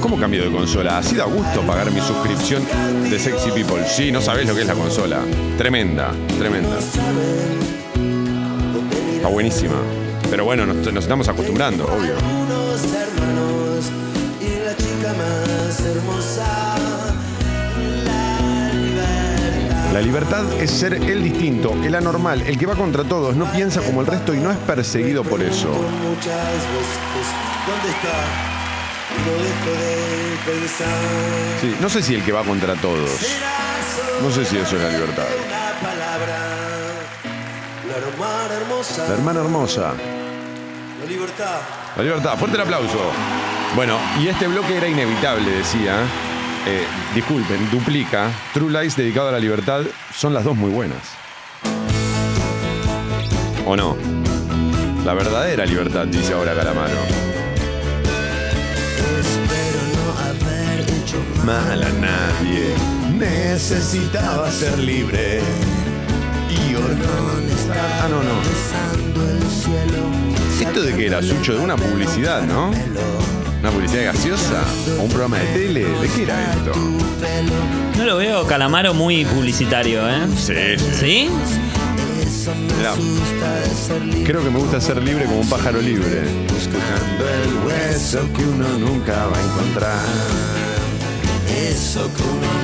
¿Cómo 0.00 0.18
cambio 0.18 0.44
de 0.44 0.50
consola? 0.50 0.98
Así 0.98 1.16
da 1.16 1.24
gusto 1.24 1.62
pagar 1.62 1.90
mi 1.90 2.00
suscripción 2.00 2.62
de 3.10 3.18
Sexy 3.18 3.50
People. 3.50 3.84
Sí, 3.86 4.12
no 4.12 4.20
sabés 4.20 4.46
lo 4.46 4.54
que 4.54 4.62
es 4.62 4.66
la 4.66 4.74
consola. 4.74 5.20
Tremenda, 5.56 6.12
tremenda. 6.38 6.78
Está 9.16 9.28
buenísima. 9.28 9.76
Pero 10.30 10.44
bueno, 10.44 10.66
nos, 10.66 10.92
nos 10.92 11.04
estamos 11.04 11.28
acostumbrando, 11.28 11.84
obvio. 11.86 12.37
La 19.98 20.04
libertad 20.04 20.44
es 20.60 20.70
ser 20.70 20.94
el 20.94 21.24
distinto, 21.24 21.72
el 21.82 21.92
anormal, 21.92 22.42
el 22.42 22.56
que 22.56 22.66
va 22.66 22.76
contra 22.76 23.02
todos, 23.02 23.34
no 23.34 23.50
piensa 23.50 23.80
como 23.80 24.00
el 24.00 24.06
resto 24.06 24.32
y 24.32 24.38
no 24.38 24.48
es 24.48 24.56
perseguido 24.58 25.24
por 25.24 25.42
eso. 25.42 25.66
No 31.80 31.88
sé 31.88 32.00
si 32.00 32.14
el 32.14 32.22
que 32.22 32.30
va 32.30 32.44
contra 32.44 32.76
todos. 32.76 33.10
No 34.22 34.30
sé 34.30 34.44
si 34.44 34.58
eso 34.58 34.76
es 34.76 34.82
la 34.84 34.90
libertad. 34.90 35.26
La 39.08 39.14
hermana 39.14 39.40
hermosa. 39.40 39.94
La 41.00 41.10
libertad. 41.10 41.58
La 41.96 42.02
libertad. 42.04 42.38
Fuerte 42.38 42.56
el 42.56 42.62
aplauso. 42.62 43.10
Bueno, 43.74 43.98
y 44.20 44.28
este 44.28 44.46
bloque 44.46 44.76
era 44.76 44.86
inevitable, 44.86 45.50
decía. 45.50 46.04
Eh, 46.66 46.86
disculpen, 47.14 47.70
duplica. 47.70 48.30
True 48.52 48.70
Lies 48.70 48.96
dedicado 48.96 49.28
a 49.28 49.32
la 49.32 49.38
libertad. 49.38 49.82
Son 50.14 50.34
las 50.34 50.44
dos 50.44 50.56
muy 50.56 50.70
buenas. 50.70 50.98
¿O 53.66 53.76
no? 53.76 53.96
La 55.04 55.14
verdadera 55.14 55.64
libertad, 55.64 56.06
dice 56.06 56.34
ahora 56.34 56.54
Calamaro. 56.54 56.98
Espero 59.20 59.80
no 59.94 60.18
haber 60.18 60.80
hecho 60.80 61.16
Mal 61.44 61.82
a 61.82 61.90
nadie. 61.90 62.74
Necesitaba 63.14 64.50
ser 64.50 64.78
libre. 64.78 65.40
Y. 66.50 66.74
Ah, 67.74 68.08
no, 68.08 68.22
no. 68.22 68.40
Besando 68.40 69.28
el 69.28 69.42
cielo. 69.50 70.68
¿Esto 70.68 70.82
de 70.82 70.94
qué 70.94 71.06
era, 71.06 71.22
Sucho? 71.22 71.54
De 71.54 71.60
una 71.60 71.76
publicidad, 71.76 72.42
¿no? 72.42 72.70
¿Una 73.60 73.70
publicidad 73.70 74.04
gaseosa? 74.12 74.62
¿O 74.98 75.02
un 75.02 75.08
programa 75.08 75.38
de 75.38 75.46
tele? 75.46 75.84
¿De 75.84 76.08
qué 76.08 76.22
era 76.22 76.52
esto? 76.52 76.72
No 77.96 78.04
lo 78.04 78.16
veo 78.16 78.46
Calamaro 78.46 78.94
muy 78.94 79.24
publicitario, 79.24 80.08
¿eh? 80.08 80.26
Sí, 80.36 80.76
sí. 80.98 81.30
Creo 84.24 84.44
que 84.44 84.50
me 84.50 84.58
gusta 84.58 84.80
ser 84.80 85.02
libre 85.02 85.24
como 85.24 85.40
un 85.40 85.48
pájaro 85.48 85.80
libre. 85.80 86.22
Buscando 86.52 87.28
el 87.28 87.66
hueso 87.66 88.20
que 88.36 88.44
uno 88.44 88.68
nunca 88.78 89.26
va 89.26 89.36
a 89.36 89.42
encontrar. 89.42 90.06
Eso 91.56 92.08
que 92.14 92.22
uno 92.22 92.57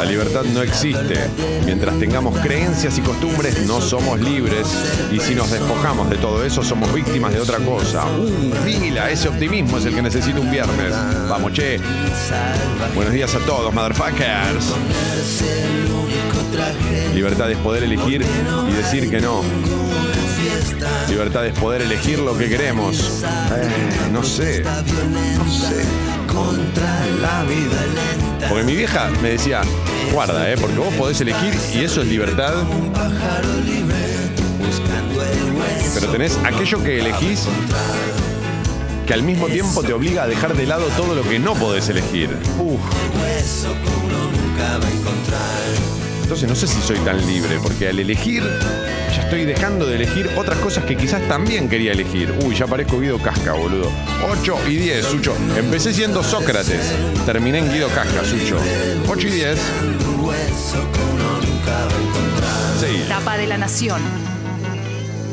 La 0.00 0.06
libertad 0.06 0.44
no 0.44 0.62
existe. 0.62 1.28
Mientras 1.66 1.98
tengamos 1.98 2.34
creencias 2.38 2.96
y 2.96 3.02
costumbres, 3.02 3.66
no 3.66 3.82
somos 3.82 4.18
libres. 4.18 4.66
Y 5.12 5.20
si 5.20 5.34
nos 5.34 5.50
despojamos 5.50 6.08
de 6.08 6.16
todo 6.16 6.42
eso, 6.42 6.62
somos 6.62 6.90
víctimas 6.94 7.34
de 7.34 7.40
otra 7.40 7.58
cosa. 7.58 8.06
Uh, 8.06 8.50
pila, 8.64 9.10
ese 9.10 9.28
optimismo 9.28 9.76
es 9.76 9.84
el 9.84 9.94
que 9.94 10.00
necesito 10.00 10.40
un 10.40 10.50
viernes. 10.50 10.94
Vamos, 11.28 11.52
che. 11.52 11.78
Buenos 12.94 13.12
días 13.12 13.34
a 13.34 13.40
todos, 13.40 13.74
motherfuckers. 13.74 14.72
Libertad 17.14 17.50
es 17.50 17.58
poder 17.58 17.82
elegir 17.82 18.24
y 18.70 18.72
decir 18.72 19.10
que 19.10 19.20
no. 19.20 19.42
Libertad 21.10 21.46
es 21.46 21.58
poder 21.58 21.82
elegir 21.82 22.20
lo 22.20 22.38
que 22.38 22.48
queremos. 22.48 23.22
Eh, 23.54 24.08
no 24.10 24.22
sé. 24.22 24.62
No 24.62 25.50
sé. 25.50 25.84
Contra 26.26 27.06
la 27.20 27.42
vida. 27.44 28.29
Porque 28.48 28.64
mi 28.64 28.74
vieja 28.74 29.10
me 29.22 29.30
decía, 29.30 29.62
guarda, 30.12 30.50
eh, 30.50 30.56
porque 30.60 30.76
vos 30.76 30.92
podés 30.94 31.20
elegir 31.20 31.54
y 31.74 31.84
eso 31.84 32.02
es 32.02 32.08
libertad. 32.08 32.54
Pero 35.94 36.12
tenés 36.12 36.38
aquello 36.44 36.82
que 36.82 37.00
elegís 37.00 37.46
que 39.06 39.14
al 39.14 39.22
mismo 39.22 39.48
tiempo 39.48 39.82
te 39.82 39.92
obliga 39.92 40.22
a 40.22 40.26
dejar 40.28 40.54
de 40.54 40.66
lado 40.66 40.86
todo 40.96 41.14
lo 41.14 41.22
que 41.22 41.38
no 41.38 41.54
podés 41.54 41.88
elegir. 41.88 42.30
Uf. 42.58 42.80
Entonces 46.22 46.48
no 46.48 46.54
sé 46.54 46.66
si 46.68 46.80
soy 46.80 46.98
tan 46.98 47.26
libre, 47.26 47.58
porque 47.60 47.88
al 47.88 47.98
elegir 47.98 48.44
ya 49.14 49.22
estoy 49.22 49.44
dejando 49.44 49.86
de 49.86 49.96
elegir 49.96 50.30
otras 50.36 50.58
cosas 50.58 50.84
que 50.84 50.96
quizás 50.96 51.22
también 51.28 51.68
quería 51.68 51.92
elegir. 51.92 52.32
Uy, 52.44 52.54
ya 52.54 52.66
parezco 52.66 53.00
Guido 53.00 53.18
Casca, 53.18 53.52
boludo. 53.52 53.90
8 54.30 54.58
y 54.68 54.76
10, 54.76 55.04
Sucho. 55.04 55.34
Empecé 55.56 55.92
siendo 55.92 56.22
Sócrates, 56.22 56.94
terminé 57.26 57.58
en 57.58 57.72
Guido 57.72 57.88
Casca, 57.88 58.24
Sucho. 58.24 58.58
8 59.08 59.28
y 59.28 59.30
10. 59.30 59.58
Sí. 62.78 63.04
Tapa 63.08 63.36
de 63.36 63.46
la 63.46 63.58
Nación. 63.58 64.00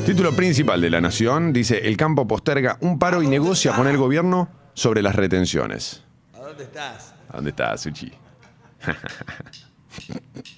Título 0.06 0.34
principal 0.34 0.80
de 0.82 0.90
La 0.90 1.02
Nación 1.02 1.52
dice, 1.52 1.88
el 1.88 1.98
campo 1.98 2.28
posterga 2.28 2.78
un 2.82 2.98
paro 2.98 3.22
y 3.22 3.28
negocia 3.28 3.74
con 3.74 3.88
el 3.88 3.98
gobierno 3.98 4.50
sobre 4.74 5.02
las 5.02 5.16
retenciones. 5.16 6.04
¿A 6.34 6.40
dónde 6.40 6.64
estás? 6.64 7.14
¿A 7.30 7.36
dónde 7.36 7.50
está, 7.50 7.78
Suchi? 7.78 8.12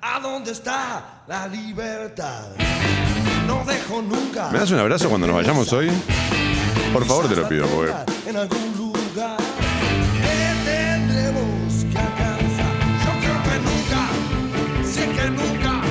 ¿A 0.00 0.20
dónde 0.20 0.52
está 0.52 1.22
la 1.26 1.46
libertad? 1.48 2.46
No 3.46 3.64
dejo 3.64 4.02
nunca. 4.02 4.50
¿Me 4.50 4.58
das 4.58 4.70
un 4.70 4.78
abrazo 4.78 5.08
cuando 5.08 5.26
nos 5.26 5.36
vayamos 5.36 5.72
hoy? 5.72 5.90
Por 6.92 7.04
favor, 7.06 7.28
te 7.28 7.36
lo 7.36 7.48
pido, 7.48 7.66
porque 7.66 7.92
En 8.26 8.36
algún 8.36 8.76
lugar 8.76 9.36
que 10.20 10.70
tendremos 10.70 11.84
que 11.90 11.98
alcanzar. 11.98 12.74
Yo 13.04 13.12
creo 13.20 13.42
que 13.42 13.56
nunca, 13.68 15.22
que 15.22 15.30
nunca. 15.30 15.82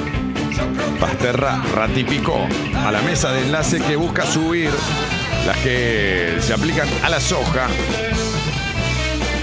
Yo 0.52 0.74
creo 0.74 0.94
que 0.94 1.00
Pasterra 1.00 1.64
ratificó 1.76 2.48
a 2.86 2.92
la 2.92 3.02
mesa 3.02 3.32
de 3.32 3.42
enlace 3.42 3.80
que 3.80 3.96
busca 3.96 4.26
subir 4.26 4.72
las 5.46 5.58
que 5.58 6.38
se 6.42 6.54
aplican 6.54 6.88
a 7.04 7.10
la 7.10 7.20
soja. 7.20 7.68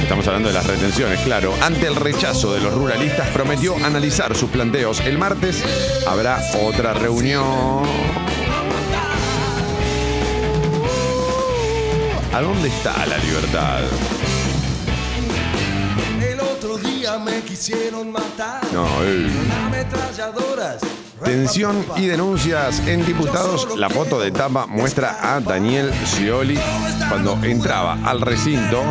Estamos 0.04 0.26
hablando 0.26 0.48
de 0.48 0.54
las 0.54 0.66
retenciones, 0.66 1.18
claro. 1.20 1.54
Ante 1.62 1.86
el 1.86 1.96
rechazo 1.96 2.52
de 2.52 2.60
los 2.60 2.74
ruralistas, 2.74 3.26
prometió 3.30 3.74
analizar 3.76 4.36
sus 4.36 4.50
planteos. 4.50 5.00
El 5.00 5.16
martes 5.16 5.64
habrá 6.06 6.42
otra 6.62 6.92
reunión. 6.92 7.82
¿A 12.34 12.40
dónde 12.42 12.68
está 12.68 13.06
la 13.06 13.16
libertad? 13.16 13.80
el 16.20 16.40
otro 16.40 16.76
día 16.76 17.18
me 17.18 17.40
quisieron 17.40 18.12
matar. 18.12 18.60
No, 18.74 18.86
eh. 19.04 19.30
Ametralladoras. 19.66 20.82
Tensión 21.24 21.82
y 21.96 22.06
denuncias 22.08 22.86
en 22.86 23.06
diputados. 23.06 23.78
La 23.78 23.88
foto 23.88 24.20
de 24.20 24.30
tapa 24.30 24.66
muestra 24.66 25.34
a 25.34 25.40
Daniel 25.40 25.90
Scioli 26.04 26.58
cuando 27.08 27.38
entraba 27.42 27.98
al 28.04 28.20
recinto. 28.20 28.82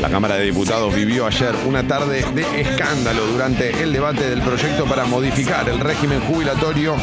La 0.00 0.10
Cámara 0.10 0.36
de 0.36 0.44
Diputados 0.44 0.94
vivió 0.94 1.26
ayer 1.26 1.54
una 1.66 1.86
tarde 1.86 2.24
de 2.34 2.60
escándalo 2.60 3.26
durante 3.26 3.82
el 3.82 3.92
debate 3.92 4.28
del 4.28 4.42
proyecto 4.42 4.84
para 4.84 5.04
modificar 5.04 5.68
el 5.68 5.80
régimen 5.80 6.20
jubilatorio 6.20 6.96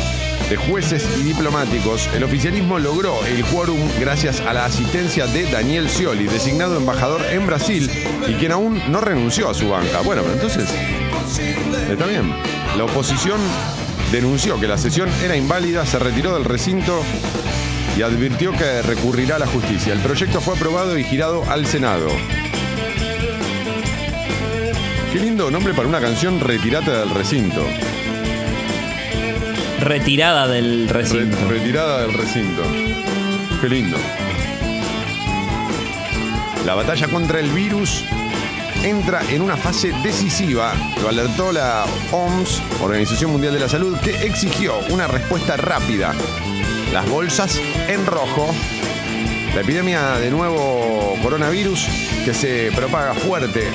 de 0.49 0.57
jueces 0.57 1.07
y 1.19 1.23
diplomáticos. 1.23 2.09
El 2.13 2.23
oficialismo 2.23 2.77
logró 2.77 3.25
el 3.25 3.43
quórum 3.45 3.79
gracias 3.99 4.41
a 4.41 4.53
la 4.53 4.65
asistencia 4.65 5.25
de 5.27 5.49
Daniel 5.49 5.89
Scioli, 5.89 6.27
designado 6.27 6.77
embajador 6.77 7.21
en 7.31 7.47
Brasil 7.47 7.89
y 8.27 8.33
quien 8.33 8.51
aún 8.51 8.81
no 8.91 9.01
renunció 9.01 9.49
a 9.49 9.53
su 9.53 9.69
banca. 9.69 10.01
Bueno, 10.01 10.23
entonces 10.31 10.69
Está 11.89 12.05
bien. 12.05 12.33
La 12.77 12.83
oposición 12.83 13.39
denunció 14.11 14.59
que 14.59 14.67
la 14.67 14.77
sesión 14.77 15.09
era 15.23 15.37
inválida, 15.37 15.85
se 15.85 15.97
retiró 15.99 16.33
del 16.33 16.45
recinto 16.45 17.01
y 17.97 18.01
advirtió 18.01 18.51
que 18.51 18.81
recurrirá 18.81 19.37
a 19.37 19.39
la 19.39 19.47
justicia. 19.47 19.93
El 19.93 19.99
proyecto 19.99 20.41
fue 20.41 20.55
aprobado 20.55 20.97
y 20.97 21.03
girado 21.03 21.43
al 21.49 21.65
Senado. 21.65 22.07
Qué 25.11 25.19
lindo 25.19 25.51
nombre 25.51 25.73
para 25.73 25.87
una 25.87 25.99
canción 25.99 26.39
Retirate 26.39 26.91
del 26.91 27.09
recinto. 27.09 27.65
Retirada 29.81 30.47
del 30.47 30.87
Re- 30.87 31.01
recinto. 31.01 31.37
retirada 31.49 32.01
del 32.03 32.13
recinto. 32.13 32.61
Qué 33.59 33.67
lindo. 33.69 33.97
La 36.65 36.75
batalla 36.75 37.07
contra 37.07 37.39
el 37.39 37.49
virus 37.49 38.03
entra 38.83 39.21
en 39.29 39.41
una 39.41 39.57
fase 39.57 39.91
decisiva. 40.03 40.73
Lo 41.01 41.09
alertó 41.09 41.51
la 41.51 41.85
OMS, 42.11 42.61
Organización 42.81 43.31
Mundial 43.31 43.53
de 43.53 43.59
la 43.59 43.69
Salud, 43.69 43.97
que 43.99 44.11
exigió 44.25 44.75
una 44.91 45.07
respuesta 45.07 45.57
rápida. 45.57 46.13
Las 46.93 47.09
bolsas 47.09 47.59
en 47.87 48.05
rojo. 48.05 48.53
La 49.55 49.61
epidemia 49.61 50.11
de 50.19 50.31
nuevo 50.31 51.15
coronavirus 51.21 51.85
que 52.23 52.33
se 52.33 52.71
propaga 52.73 53.13
fuerte, 53.13 53.69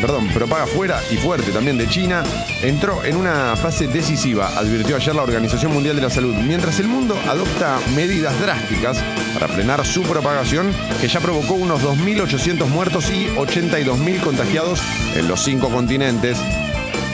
perdón, 0.00 0.28
propaga 0.28 0.66
fuera 0.66 1.00
y 1.10 1.16
fuerte 1.16 1.52
también 1.52 1.76
de 1.76 1.88
China, 1.88 2.22
entró 2.62 3.04
en 3.04 3.16
una 3.16 3.54
fase 3.56 3.86
decisiva, 3.86 4.48
advirtió 4.58 4.96
ayer 4.96 5.14
la 5.14 5.22
Organización 5.22 5.72
Mundial 5.72 5.96
de 5.96 6.02
la 6.02 6.10
Salud, 6.10 6.34
mientras 6.34 6.80
el 6.80 6.88
mundo 6.88 7.16
adopta 7.28 7.78
medidas 7.94 8.38
drásticas 8.40 8.98
para 9.34 9.48
frenar 9.48 9.84
su 9.86 10.02
propagación, 10.02 10.72
que 11.00 11.08
ya 11.08 11.20
provocó 11.20 11.54
unos 11.54 11.82
2.800 11.82 12.66
muertos 12.66 13.10
y 13.10 13.26
82.000 13.28 14.20
contagiados 14.20 14.80
en 15.14 15.28
los 15.28 15.42
cinco 15.42 15.68
continentes. 15.68 16.38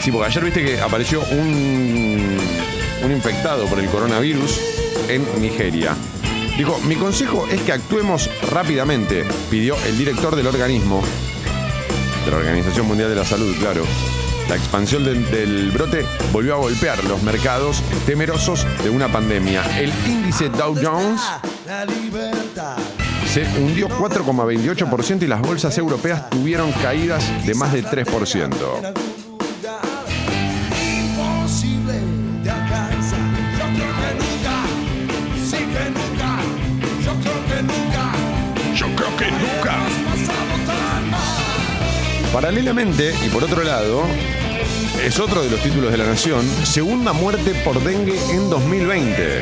Sí, 0.01 0.13
porque 0.13 0.27
ayer 0.29 0.45
viste 0.45 0.65
que 0.65 0.81
apareció 0.81 1.23
un, 1.31 2.39
un 3.05 3.13
infectado 3.13 3.67
por 3.67 3.81
el 3.81 3.87
coronavirus 3.87 4.61
en 5.09 5.25
Nigeria. 5.41 5.95
Dijo, 6.57 6.79
mi 6.87 6.97
consejo 6.97 7.47
es 7.51 7.61
que 7.63 7.73
actuemos 7.73 8.31
rápidamente, 8.51 9.25
pidió 9.51 9.77
el 9.87 9.99
director 9.99 10.35
del 10.37 10.47
organismo, 10.47 11.03
de 12.27 12.33
la 12.33 12.39
Organización 12.39 12.87
Mundial 12.87 13.09
de 13.09 13.15
la 13.15 13.25
Salud, 13.25 13.55
claro. 13.59 13.85
La 14.49 14.57
expansión 14.57 15.05
del, 15.05 15.29
del 15.31 15.71
brote 15.71 16.05
volvió 16.33 16.55
a 16.55 16.57
golpear 16.59 17.03
los 17.05 17.23
mercados 17.23 17.83
temerosos 18.05 18.67
de 18.83 18.91
una 18.91 19.09
pandemia. 19.09 19.63
El 19.79 19.93
índice 20.07 20.49
Dow 20.49 20.75
Jones 20.81 21.21
se 23.33 23.43
hundió 23.61 23.89
4,28% 23.89 25.23
y 25.23 25.27
las 25.27 25.41
bolsas 25.41 25.77
europeas 25.79 26.29
tuvieron 26.29 26.71
caídas 26.73 27.25
de 27.47 27.55
más 27.55 27.73
de 27.73 27.85
3%. 27.85 29.16
Paralelamente, 42.33 43.15
y 43.25 43.29
por 43.31 43.45
otro 43.45 43.63
lado, 43.63 44.03
es 45.05 45.19
otro 45.19 45.43
de 45.43 45.51
los 45.51 45.61
títulos 45.61 45.91
de 45.91 45.99
la 45.99 46.07
Nación, 46.07 46.47
segunda 46.65 47.13
muerte 47.13 47.55
por 47.65 47.83
dengue 47.83 48.19
en 48.31 48.51
2020. 48.51 49.41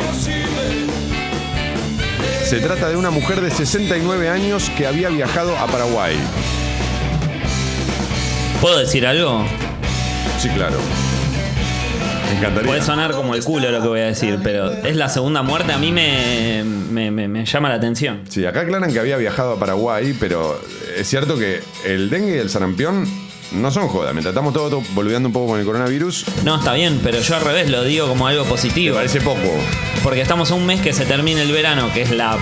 Se 2.45 2.61
trata 2.61 2.89
de 2.89 2.97
una 2.97 3.11
mujer 3.11 3.41
de 3.41 3.51
69 3.51 4.29
años 4.29 4.71
que 4.77 4.87
había 4.87 5.09
viajado 5.09 5.57
a 5.57 5.67
Paraguay. 5.67 6.17
¿Puedo 8.61 8.79
decir 8.79 9.07
algo? 9.07 9.45
Sí, 10.39 10.49
claro. 10.51 10.79
Me 12.35 12.39
encantaría. 12.41 12.69
Puede 12.69 12.83
sonar 12.83 13.13
como 13.13 13.35
el 13.35 13.43
culo 13.45 13.71
lo 13.71 13.81
que 13.83 13.89
voy 13.89 14.01
a 14.01 14.05
decir, 14.07 14.39
pero 14.43 14.71
es 14.73 14.97
la 14.97 15.09
segunda 15.09 15.43
muerte, 15.43 15.73
a 15.73 15.79
mí 15.79 15.93
me, 15.93 16.63
me- 16.65 17.11
me- 17.11 17.29
me 17.29 17.45
llama 17.45 17.69
la 17.69 17.77
atención. 17.77 18.23
Sí, 18.29 18.45
acá 18.45 18.61
aclaran 18.61 18.93
que 18.93 18.99
había 18.99 19.17
viajado 19.17 19.53
a 19.53 19.59
Paraguay, 19.59 20.15
pero 20.19 20.61
es 20.97 21.09
cierto 21.09 21.37
que 21.39 21.61
el 21.85 22.11
dengue 22.11 22.37
y 22.37 22.39
el 22.39 22.51
sarampión 22.51 23.07
no 23.53 23.71
son 23.71 23.89
joda. 23.89 24.13
Mientras 24.13 24.33
estamos 24.33 24.53
todos 24.53 24.83
volviendo 24.95 25.29
un 25.29 25.33
poco 25.33 25.49
con 25.53 25.61
el 25.61 25.67
coronavirus, 25.67 26.25
No, 26.45 26.57
está 26.57 26.73
bien, 26.75 27.01
pero 27.03 27.21
yo 27.21 27.37
al 27.37 27.43
revés 27.45 27.71
lo 27.71 27.85
digo 27.85 28.09
como 28.09 28.27
algo 28.27 28.45
me 28.45 28.51
positivo. 28.51 28.97
parece 28.97 29.21
poco. 29.21 29.39
Porque 30.03 30.21
estamos 30.21 30.51
a 30.51 30.55
un 30.55 30.67
mes 30.67 30.81
que 30.81 30.93
se 30.93 31.05
termina 31.05 31.41
el 31.43 31.53
verano, 31.53 31.91
que 31.95 32.03
es 32.03 32.11
la 32.11 32.37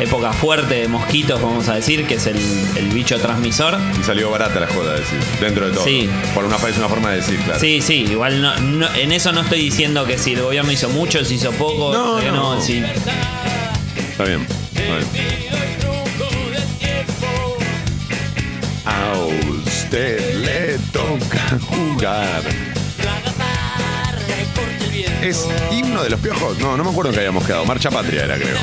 época 0.00 0.32
fuerte 0.32 0.74
de 0.74 0.88
mosquitos, 0.88 1.40
vamos 1.40 1.68
a 1.68 1.74
decir, 1.74 2.06
que 2.06 2.14
es 2.14 2.26
el, 2.26 2.36
el 2.76 2.88
bicho 2.88 3.18
transmisor. 3.18 3.76
Y 4.00 4.04
salió 4.04 4.30
barata 4.30 4.58
la 4.60 4.66
joda, 4.68 4.94
decir, 4.94 5.18
dentro 5.40 5.66
de 5.66 5.72
todo. 5.72 5.84
Sí. 5.84 6.08
Por 6.34 6.44
una, 6.44 6.56
es 6.56 6.76
una 6.78 6.88
forma 6.88 7.10
de 7.10 7.16
decir, 7.16 7.38
claro. 7.40 7.60
Sí, 7.60 7.80
sí, 7.80 8.04
igual 8.10 8.40
no, 8.42 8.56
no- 8.58 8.94
en 8.94 9.12
eso 9.12 9.32
no 9.32 9.42
estoy 9.42 9.60
diciendo 9.60 10.04
que 10.06 10.18
si 10.18 10.32
el 10.34 10.42
gobierno 10.42 10.72
hizo 10.72 10.88
mucho, 10.88 11.24
si 11.24 11.34
hizo 11.34 11.52
poco, 11.52 11.92
No, 11.92 12.20
que 12.20 12.30
no. 12.30 12.60
sí. 12.60 12.82
Está 14.10 14.24
bien. 14.24 14.46
Está 14.74 14.82
bien. 14.82 15.06
A 18.84 19.14
usted 19.16 20.34
le 20.44 20.78
toca 20.92 21.58
jugar. 21.68 22.42
¿Es 25.22 25.46
himno 25.70 26.02
de 26.02 26.10
los 26.10 26.18
piojos? 26.20 26.58
No, 26.58 26.76
no 26.76 26.82
me 26.82 26.90
acuerdo 26.90 27.10
en 27.10 27.14
qué 27.14 27.20
habíamos 27.20 27.44
quedado. 27.44 27.64
Marcha 27.64 27.90
Patria 27.90 28.24
era, 28.24 28.34
creo. 28.36 28.56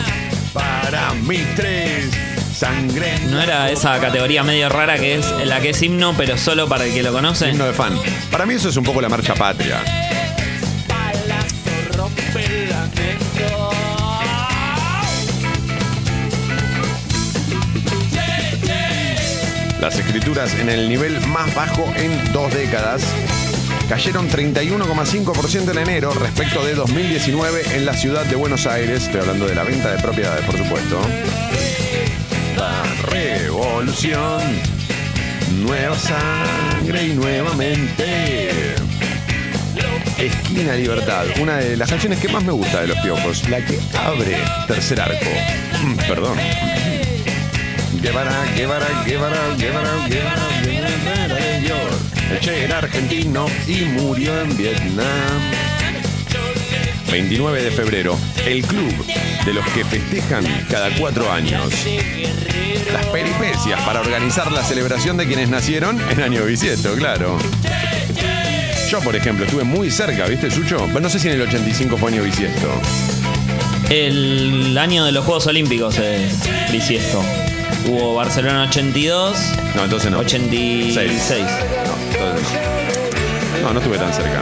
Para 0.89 1.13
mis 1.13 1.45
tres, 1.53 2.09
sangre. 2.51 3.19
No 3.29 3.39
era 3.39 3.69
esa 3.69 3.99
categoría 3.99 4.41
medio 4.41 4.69
rara 4.69 4.97
que 4.97 5.19
es 5.19 5.31
la 5.45 5.59
que 5.59 5.69
es 5.69 5.81
himno, 5.83 6.15
pero 6.17 6.35
solo 6.35 6.67
para 6.67 6.85
el 6.85 6.91
que 6.91 7.03
lo 7.03 7.11
conoce. 7.11 7.51
Himno 7.51 7.67
de 7.67 7.73
fan. 7.73 7.93
Para 8.31 8.47
mí 8.47 8.55
eso 8.55 8.69
es 8.69 8.75
un 8.75 8.83
poco 8.83 8.99
la 8.99 9.07
marcha 9.07 9.35
patria. 9.35 9.83
Las 19.79 19.99
escrituras 19.99 20.55
en 20.55 20.69
el 20.69 20.89
nivel 20.89 21.21
más 21.27 21.53
bajo 21.53 21.85
en 21.97 22.33
dos 22.33 22.51
décadas 22.51 23.03
cayeron 23.89 24.29
31,5% 24.29 25.71
en 25.71 25.77
enero 25.79 26.13
respecto 26.13 26.63
de 26.63 26.75
2019 26.75 27.75
en 27.75 27.85
la 27.87 27.93
ciudad 27.93 28.23
de 28.23 28.35
Buenos 28.35 28.67
Aires. 28.67 29.05
Estoy 29.05 29.21
hablando 29.21 29.47
de 29.47 29.55
la 29.55 29.63
venta 29.63 29.91
de 29.91 29.99
propiedades, 29.99 30.45
por 30.45 30.55
supuesto. 30.55 31.01
La 32.55 32.83
revolución, 33.09 34.41
nueva 35.63 35.97
sangre 35.97 37.07
y 37.07 37.13
nuevamente. 37.15 38.75
Esquina 40.19 40.75
Libertad, 40.75 41.25
una 41.41 41.57
de 41.57 41.75
las 41.75 41.89
canciones 41.89 42.19
que 42.19 42.29
más 42.29 42.43
me 42.43 42.51
gusta 42.51 42.81
de 42.81 42.87
los 42.87 42.97
piojos, 42.99 43.49
la 43.49 43.65
que 43.65 43.79
abre 43.97 44.37
tercer 44.67 45.01
arco. 45.01 45.29
Mm, 45.83 45.95
Perdón. 46.07 46.37
El 52.29 52.39
Che 52.39 52.63
era 52.63 52.77
argentino 52.79 53.47
y 53.67 53.85
murió 53.85 54.39
en 54.41 54.55
Vietnam. 54.55 55.41
29 57.11 57.63
de 57.63 57.71
febrero, 57.71 58.17
el 58.45 58.61
club 58.63 58.93
de 59.45 59.53
los 59.53 59.65
que 59.69 59.83
festejan 59.83 60.43
cada 60.69 60.89
cuatro 60.99 61.31
años. 61.31 61.73
Las 62.93 63.05
peripecias 63.07 63.81
para 63.81 63.99
organizar 64.01 64.51
la 64.51 64.63
celebración 64.63 65.17
de 65.17 65.25
quienes 65.25 65.49
nacieron 65.49 65.99
en 66.11 66.21
año 66.21 66.43
bisiesto, 66.43 66.93
claro. 66.93 67.37
Yo, 68.89 68.99
por 69.01 69.15
ejemplo, 69.15 69.45
estuve 69.45 69.63
muy 69.63 69.89
cerca, 69.91 70.25
¿viste, 70.25 70.49
Sucho? 70.51 70.85
Pero 70.87 70.99
no 70.99 71.09
sé 71.09 71.19
si 71.19 71.27
en 71.27 71.35
el 71.35 71.41
85 71.43 71.97
fue 71.97 72.11
año 72.11 72.23
bisiesto. 72.23 72.67
El 73.89 74.77
año 74.77 75.03
de 75.05 75.11
los 75.11 75.25
Juegos 75.25 75.47
Olímpicos 75.47 75.97
es 75.97 76.33
bisiesto. 76.71 77.23
Hubo 77.87 78.13
Barcelona 78.15 78.63
82, 78.69 79.37
No, 79.75 79.83
entonces 79.85 80.11
no. 80.11 80.19
86. 80.19 81.43
No, 81.85 81.88
no. 82.19 83.73
No, 83.73 83.79
estuve 83.79 83.97
tan 83.97 84.13
cerca. 84.13 84.41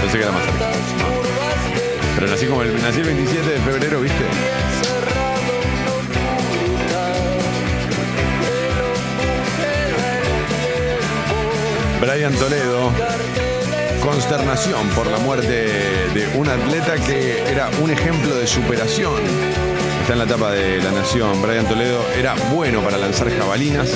Pensé 0.00 0.18
que 0.18 0.24
era 0.24 0.32
más 0.32 0.42
cerca. 0.44 0.70
Pero 2.14 2.26
nací 2.26 2.46
como 2.46 2.62
el, 2.62 2.82
nací 2.82 3.00
el 3.00 3.06
27 3.06 3.50
de 3.50 3.58
febrero, 3.60 4.00
¿viste? 4.00 4.24
Brian 12.00 12.34
Toledo. 12.34 12.90
Consternación 14.02 14.88
por 14.88 15.06
la 15.06 15.18
muerte 15.18 15.68
de 16.12 16.28
un 16.36 16.48
atleta 16.48 16.96
que 16.96 17.48
era 17.48 17.70
un 17.80 17.90
ejemplo 17.90 18.34
de 18.34 18.46
superación. 18.48 19.14
Está 20.00 20.14
en 20.14 20.18
la 20.18 20.24
etapa 20.24 20.50
de 20.50 20.82
La 20.82 20.90
Nación. 20.90 21.40
Brian 21.40 21.64
Toledo 21.66 22.04
era 22.18 22.34
bueno 22.52 22.80
para 22.80 22.98
lanzar 22.98 23.30
jabalinas, 23.30 23.92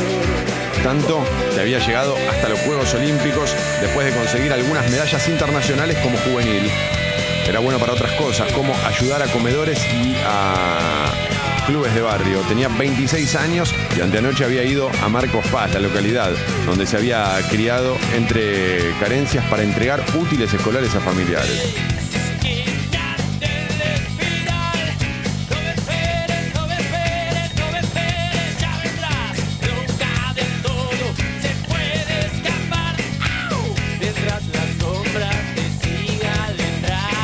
tanto 0.86 1.20
que 1.52 1.60
había 1.60 1.80
llegado 1.80 2.14
hasta 2.30 2.48
los 2.48 2.60
Juegos 2.60 2.94
Olímpicos 2.94 3.52
después 3.80 4.06
de 4.06 4.16
conseguir 4.16 4.52
algunas 4.52 4.88
medallas 4.88 5.26
internacionales 5.26 5.98
como 5.98 6.16
juvenil. 6.18 6.70
Era 7.44 7.58
bueno 7.58 7.80
para 7.80 7.94
otras 7.94 8.12
cosas, 8.12 8.52
como 8.52 8.72
ayudar 8.86 9.20
a 9.20 9.26
comedores 9.26 9.80
y 9.92 10.14
a 10.24 11.10
clubes 11.66 11.92
de 11.92 12.02
barrio. 12.02 12.38
Tenía 12.42 12.68
26 12.68 13.34
años 13.34 13.74
y 13.96 14.00
anteanoche 14.00 14.44
había 14.44 14.62
ido 14.62 14.88
a 15.02 15.08
Marcos 15.08 15.44
Paz, 15.48 15.74
la 15.74 15.80
localidad, 15.80 16.30
donde 16.64 16.86
se 16.86 16.96
había 16.96 17.36
criado 17.50 17.96
entre 18.14 18.92
carencias 19.00 19.44
para 19.46 19.64
entregar 19.64 20.04
útiles 20.14 20.54
escolares 20.54 20.94
a 20.94 21.00
familiares. 21.00 21.95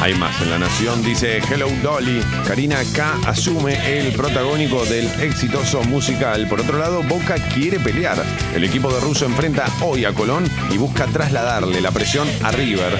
Hay 0.02 0.14
más 0.14 0.42
en 0.42 0.50
La 0.50 0.58
Nación, 0.58 1.00
dice 1.04 1.40
Hello 1.48 1.68
Dolly. 1.80 2.20
Karina 2.44 2.82
K 2.92 3.20
asume 3.24 4.00
el 4.00 4.12
protagónico 4.14 4.84
del 4.84 5.06
exitoso 5.20 5.84
musical. 5.84 6.48
Por 6.48 6.60
otro 6.60 6.76
lado, 6.76 7.04
Boca 7.04 7.36
quiere 7.54 7.78
pelear. 7.78 8.20
El 8.52 8.64
equipo 8.64 8.92
de 8.92 8.98
Russo 8.98 9.26
enfrenta 9.26 9.64
hoy 9.80 10.04
a 10.04 10.12
Colón 10.12 10.50
y 10.72 10.76
busca 10.76 11.06
trasladarle 11.06 11.80
la 11.80 11.92
presión 11.92 12.26
a 12.42 12.50
River. 12.50 12.98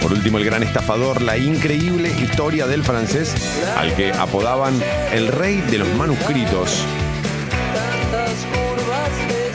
Por 0.00 0.12
último, 0.12 0.38
el 0.38 0.44
gran 0.44 0.62
estafador, 0.62 1.22
la 1.22 1.36
increíble 1.36 2.12
historia 2.22 2.68
del 2.68 2.84
francés, 2.84 3.34
al 3.76 3.92
que 3.96 4.12
apodaban 4.12 4.80
el 5.12 5.26
rey 5.26 5.60
de 5.60 5.78
los 5.78 5.92
manuscritos. 5.94 6.84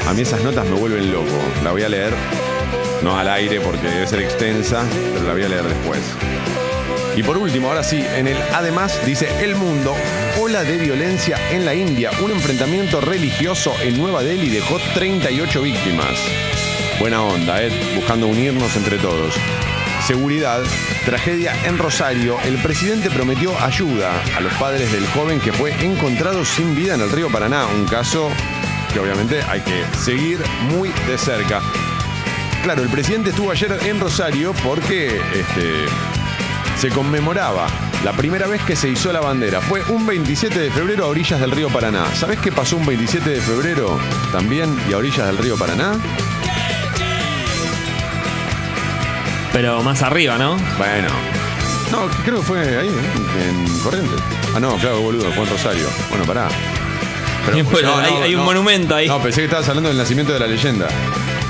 A 0.06 0.14
mí 0.14 0.22
esas 0.22 0.44
notas 0.44 0.66
me 0.66 0.78
vuelven 0.78 1.14
loco. 1.14 1.32
La 1.64 1.72
voy 1.72 1.84
a 1.84 1.88
leer, 1.88 2.12
no 3.04 3.18
al 3.18 3.30
aire 3.30 3.62
porque 3.62 3.88
debe 3.88 4.06
ser 4.06 4.20
extensa, 4.20 4.84
pero 5.14 5.28
la 5.28 5.32
voy 5.32 5.44
a 5.44 5.48
leer 5.48 5.64
después. 5.64 6.27
Y 7.18 7.24
por 7.24 7.36
último, 7.36 7.70
ahora 7.70 7.84
sí, 7.84 8.06
en 8.16 8.28
el 8.28 8.38
además 8.54 9.04
dice 9.04 9.28
El 9.44 9.56
Mundo, 9.56 9.96
ola 10.40 10.64
de 10.64 10.78
violencia 10.78 11.40
en 11.50 11.66
la 11.66 11.74
India, 11.74 12.12
un 12.22 12.30
enfrentamiento 12.30 13.02
religioso 13.02 13.74
en 13.82 13.98
Nueva 13.98 14.22
Delhi 14.22 14.50
dejó 14.50 14.78
38 14.94 15.64
víctimas. 15.64 16.14
Buena 17.00 17.24
onda, 17.24 17.64
¿eh? 17.64 17.72
Buscando 17.96 18.28
unirnos 18.28 18.76
entre 18.76 19.00
todos. 19.00 19.34
Seguridad, 20.06 20.62
tragedia 21.06 21.56
en 21.66 21.80
Rosario, 21.80 22.38
el 22.46 22.62
presidente 22.62 23.10
prometió 23.10 23.60
ayuda 23.62 24.12
a 24.38 24.40
los 24.40 24.54
padres 24.54 24.92
del 24.92 25.08
joven 25.08 25.40
que 25.40 25.52
fue 25.52 25.74
encontrado 25.84 26.46
sin 26.46 26.76
vida 26.76 26.94
en 26.94 27.02
el 27.02 27.10
río 27.10 27.32
Paraná, 27.32 27.66
un 27.66 27.88
caso 27.88 28.30
que 28.94 29.00
obviamente 29.00 29.42
hay 29.50 29.62
que 29.62 29.84
seguir 29.98 30.38
muy 30.70 30.90
de 31.08 31.18
cerca. 31.18 31.64
Claro, 32.62 32.84
el 32.84 32.90
presidente 32.90 33.32
estuvo 33.32 33.50
ayer 33.50 33.76
en 33.86 34.00
Rosario 34.00 34.54
porque 34.64 35.20
este, 35.34 35.86
se 36.80 36.90
conmemoraba 36.90 37.68
la 38.04 38.12
primera 38.14 38.48
vez 38.48 38.62
que 38.62 38.76
se 38.76 38.90
izó 38.90 39.12
la 39.12 39.20
bandera. 39.20 39.62
Fue 39.62 39.82
un 39.90 40.06
27 40.06 40.60
de 40.60 40.70
febrero 40.72 41.06
a 41.06 41.08
orillas 41.08 41.40
del 41.40 41.52
río 41.52 41.70
Paraná. 41.70 42.06
¿Sabés 42.16 42.40
qué 42.40 42.52
pasó 42.52 42.78
un 42.78 42.86
27 42.86 43.30
de 43.30 43.42
febrero 43.42 44.00
también 44.32 44.76
y 44.90 44.94
a 44.94 44.98
orillas 44.98 45.26
del 45.28 45.38
río 45.38 45.58
Paraná? 45.58 45.94
Pero 49.54 49.82
más 49.82 50.02
arriba, 50.04 50.38
¿no? 50.38 50.56
Bueno. 50.78 51.08
No, 51.92 52.08
creo 52.24 52.40
que 52.42 52.46
fue 52.46 52.60
ahí, 52.78 52.88
¿eh? 52.90 53.50
en 53.50 53.80
Corrientes. 53.80 54.20
Ah, 54.56 54.60
no, 54.60 54.76
claro, 54.76 55.00
boludo, 55.02 55.32
fue 55.32 55.44
en 55.46 55.50
Rosario. 55.50 55.88
Bueno, 56.10 56.26
pará. 56.26 56.48
Pero- 57.46 57.64
Bueno, 57.72 57.90
no, 57.96 58.02
no, 58.02 58.06
hay, 58.06 58.14
hay 58.24 58.36
un 58.36 58.42
no. 58.42 58.46
monumento 58.46 58.94
ahí. 58.96 59.08
No, 59.08 59.22
pensé 59.22 59.40
que 59.42 59.46
estabas 59.46 59.68
hablando 59.70 59.90
del 59.90 59.98
nacimiento 59.98 60.34
de 60.34 60.40
la 60.40 60.48
leyenda. 60.48 60.88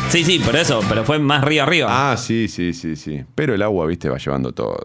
Sí, 0.09 0.23
sí, 0.23 0.39
por 0.39 0.55
eso, 0.55 0.79
pero 0.87 1.03
fue 1.03 1.19
más 1.19 1.43
río 1.43 1.63
arriba. 1.63 1.87
Ah, 2.11 2.15
sí, 2.17 2.47
sí, 2.47 2.73
sí, 2.73 2.95
sí. 2.95 3.23
Pero 3.35 3.53
el 3.53 3.61
agua, 3.61 3.85
viste, 3.85 4.09
va 4.09 4.17
llevando 4.17 4.53
todo. 4.53 4.77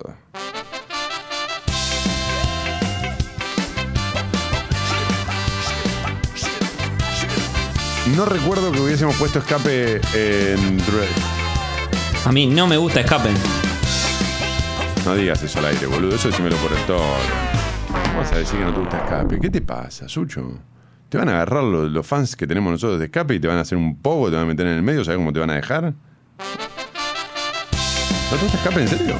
No 8.16 8.24
recuerdo 8.26 8.72
que 8.72 8.80
hubiésemos 8.80 9.14
puesto 9.16 9.38
escape 9.38 9.96
en 10.14 10.78
Dre- 10.80 11.06
A 12.26 12.32
mí 12.32 12.46
no 12.46 12.66
me 12.66 12.76
gusta 12.76 13.00
escape. 13.00 13.30
No 15.06 15.14
digas 15.14 15.42
eso 15.42 15.58
al 15.60 15.66
aire, 15.66 15.86
boludo. 15.86 16.14
Eso 16.16 16.28
decímelo 16.28 16.56
por 16.56 16.72
el 16.72 16.84
todo. 16.84 17.02
Vamos 18.14 18.30
a 18.32 18.36
decir 18.38 18.58
que 18.58 18.64
no 18.64 18.72
te 18.74 18.80
gusta 18.80 18.98
escape. 18.98 19.38
¿Qué 19.40 19.50
te 19.50 19.60
pasa, 19.60 20.08
Sucho? 20.08 20.58
Te 21.12 21.18
van 21.18 21.28
a 21.28 21.32
agarrar 21.32 21.62
los, 21.62 21.90
los 21.90 22.06
fans 22.06 22.34
que 22.36 22.46
tenemos 22.46 22.72
nosotros 22.72 22.98
de 22.98 23.04
escape 23.04 23.34
y 23.34 23.38
te 23.38 23.46
van 23.46 23.58
a 23.58 23.60
hacer 23.60 23.76
un 23.76 24.00
poco, 24.00 24.30
te 24.30 24.36
van 24.36 24.44
a 24.44 24.46
meter 24.46 24.66
en 24.66 24.72
el 24.76 24.82
medio, 24.82 25.04
¿sabes 25.04 25.18
cómo 25.18 25.30
te 25.30 25.40
van 25.40 25.50
a 25.50 25.54
dejar? 25.56 25.82
¿No 25.82 25.92
te 28.30 28.36
gusta 28.42 28.56
escape 28.56 28.80
en 28.80 28.88
serio? 28.88 29.16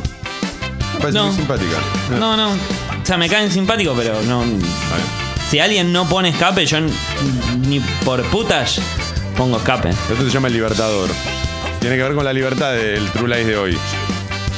Me 0.94 1.00
parece 1.00 1.18
No. 1.18 1.26
muy 1.26 1.36
simpática. 1.36 1.76
No, 2.18 2.34
no. 2.34 2.52
O 2.52 2.56
sea, 3.04 3.18
me 3.18 3.28
caen 3.28 3.50
simpáticos, 3.50 3.94
pero 3.94 4.22
no. 4.22 4.42
Si 5.50 5.58
alguien 5.58 5.92
no 5.92 6.08
pone 6.08 6.30
escape, 6.30 6.64
yo 6.64 6.78
ni 7.68 7.78
por 8.06 8.22
putas 8.30 8.80
pongo 9.36 9.58
escape. 9.58 9.90
Esto 9.90 10.16
se 10.24 10.30
llama 10.30 10.48
El 10.48 10.54
Libertador. 10.54 11.10
Tiene 11.78 11.96
que 11.96 12.04
ver 12.04 12.14
con 12.14 12.24
la 12.24 12.32
libertad 12.32 12.72
del 12.72 13.04
True 13.10 13.28
Lies 13.36 13.46
de 13.48 13.56
hoy. 13.58 13.78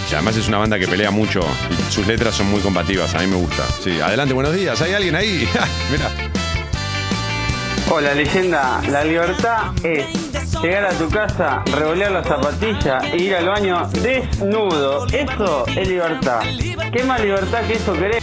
Y 0.08 0.14
además 0.14 0.36
es 0.36 0.46
una 0.46 0.58
banda 0.58 0.78
que 0.78 0.86
pelea 0.86 1.10
mucho 1.10 1.40
y 1.68 1.92
sus 1.92 2.06
letras 2.06 2.36
son 2.36 2.48
muy 2.48 2.60
combativas. 2.60 3.12
A 3.16 3.18
mí 3.18 3.26
me 3.26 3.34
gusta. 3.34 3.64
Sí, 3.82 3.98
adelante, 4.00 4.32
buenos 4.34 4.54
días. 4.54 4.80
¿Hay 4.82 4.92
alguien 4.92 5.16
ahí? 5.16 5.48
Mira. 5.90 6.12
Hola 7.90 8.14
leyenda, 8.14 8.80
la 8.90 9.04
libertad 9.04 9.72
es 9.84 10.06
llegar 10.62 10.86
a 10.86 10.92
tu 10.92 11.08
casa, 11.10 11.62
revolear 11.66 12.12
la 12.12 12.24
zapatilla 12.24 12.98
e 13.12 13.22
ir 13.22 13.34
al 13.34 13.46
baño 13.46 13.86
desnudo. 14.02 15.06
Eso 15.06 15.66
es 15.66 15.88
libertad. 15.88 16.40
¿Qué 16.92 17.04
más 17.04 17.20
libertad 17.20 17.66
que 17.66 17.74
eso 17.74 17.92
querés? 17.92 18.22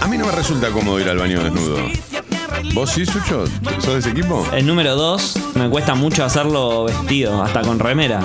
A 0.00 0.08
mí 0.08 0.18
no 0.18 0.26
me 0.26 0.32
resulta 0.32 0.70
cómodo 0.70 1.00
ir 1.00 1.08
al 1.08 1.18
baño 1.18 1.42
desnudo. 1.42 1.76
¿Vos 2.74 2.90
sí, 2.90 3.06
Sucho? 3.06 3.46
¿Sos 3.78 3.92
de 3.94 3.98
ese 4.00 4.10
equipo? 4.10 4.44
El 4.52 4.66
número 4.66 4.96
2 4.96 5.54
me 5.54 5.70
cuesta 5.70 5.94
mucho 5.94 6.24
hacerlo 6.24 6.84
vestido, 6.84 7.42
hasta 7.42 7.62
con 7.62 7.78
remera. 7.78 8.20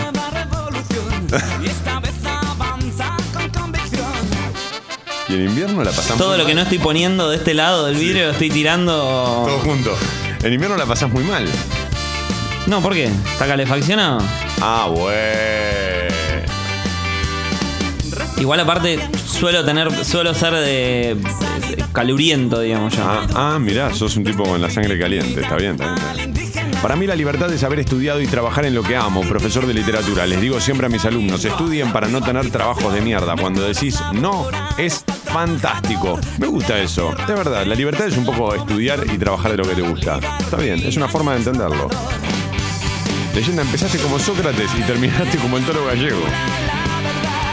Y 5.32 5.36
en 5.36 5.46
invierno 5.46 5.82
la 5.82 5.92
pasamos 5.92 6.18
Todo 6.18 6.36
lo 6.36 6.46
que 6.46 6.54
no 6.54 6.62
estoy 6.62 6.78
poniendo 6.78 7.30
de 7.30 7.38
este 7.38 7.54
lado 7.54 7.86
del 7.86 7.96
vidrio 7.96 8.26
lo 8.26 8.32
estoy 8.32 8.50
tirando. 8.50 8.92
Todo 9.48 9.60
junto. 9.60 9.96
En 10.44 10.52
invierno 10.52 10.76
la 10.76 10.86
pasás 10.86 11.10
muy 11.10 11.24
mal. 11.24 11.46
No, 12.68 12.82
¿por 12.82 12.94
qué? 12.94 13.06
¿Está 13.06 13.48
calefaccionado? 13.48 14.20
Ah, 14.60 14.90
bueno. 14.92 16.12
Igual 18.38 18.60
aparte 18.60 19.00
suelo 19.26 19.64
tener, 19.64 20.04
suelo 20.04 20.34
ser 20.34 20.54
de, 20.54 21.16
de 21.16 21.86
caluriento, 21.94 22.60
digamos 22.60 22.94
yo. 22.94 23.04
Ah, 23.06 23.28
ah, 23.36 23.60
mirá, 23.60 23.94
sos 23.94 24.18
un 24.18 24.26
tipo 24.26 24.44
con 24.44 24.60
la 24.60 24.70
sangre 24.70 25.00
caliente. 25.00 25.42
Está 25.42 25.56
bien, 25.56 25.74
está 25.74 25.94
bien. 25.94 26.36
Está 26.36 26.64
bien. 26.64 26.72
Para 26.82 26.96
mí 26.96 27.06
la 27.06 27.16
libertad 27.16 27.54
es 27.54 27.64
haber 27.64 27.80
estudiado 27.80 28.20
y 28.22 28.26
trabajar 28.28 28.66
en 28.66 28.74
lo 28.74 28.82
que 28.82 28.96
amo, 28.96 29.22
profesor 29.22 29.68
de 29.68 29.74
literatura. 29.76 30.26
Les 30.26 30.42
digo 30.42 30.60
siempre 30.60 30.88
a 30.88 30.90
mis 30.90 31.06
alumnos, 31.06 31.46
estudien 31.46 31.94
para 31.94 32.08
no 32.08 32.22
tener 32.24 32.50
trabajos 32.50 32.92
de 32.92 33.02
mierda. 33.02 33.36
Cuando 33.40 33.62
decís 33.62 34.02
no, 34.14 34.48
es 34.80 35.06
fantástico. 35.32 36.20
Me 36.38 36.48
gusta 36.48 36.78
eso. 36.78 37.14
De 37.28 37.34
verdad, 37.34 37.66
la 37.66 37.76
libertad 37.76 38.08
es 38.08 38.18
un 38.18 38.26
poco 38.26 38.54
estudiar 38.54 39.04
y 39.12 39.18
trabajar 39.18 39.52
de 39.52 39.58
lo 39.58 39.64
que 39.64 39.76
te 39.76 39.82
gusta. 39.82 40.20
Está 40.40 40.58
bien, 40.58 40.80
es 40.80 40.98
una 40.98 41.08
forma 41.08 41.32
de 41.34 41.40
entenderlo. 41.40 41.88
Leyenda, 43.34 43.62
empezaste 43.62 43.98
como 44.00 44.20
Sócrates 44.20 44.70
y 44.78 44.82
terminaste 44.82 45.38
como 45.38 45.58
el 45.58 45.64
toro 45.64 45.86
gallego. 45.86 46.22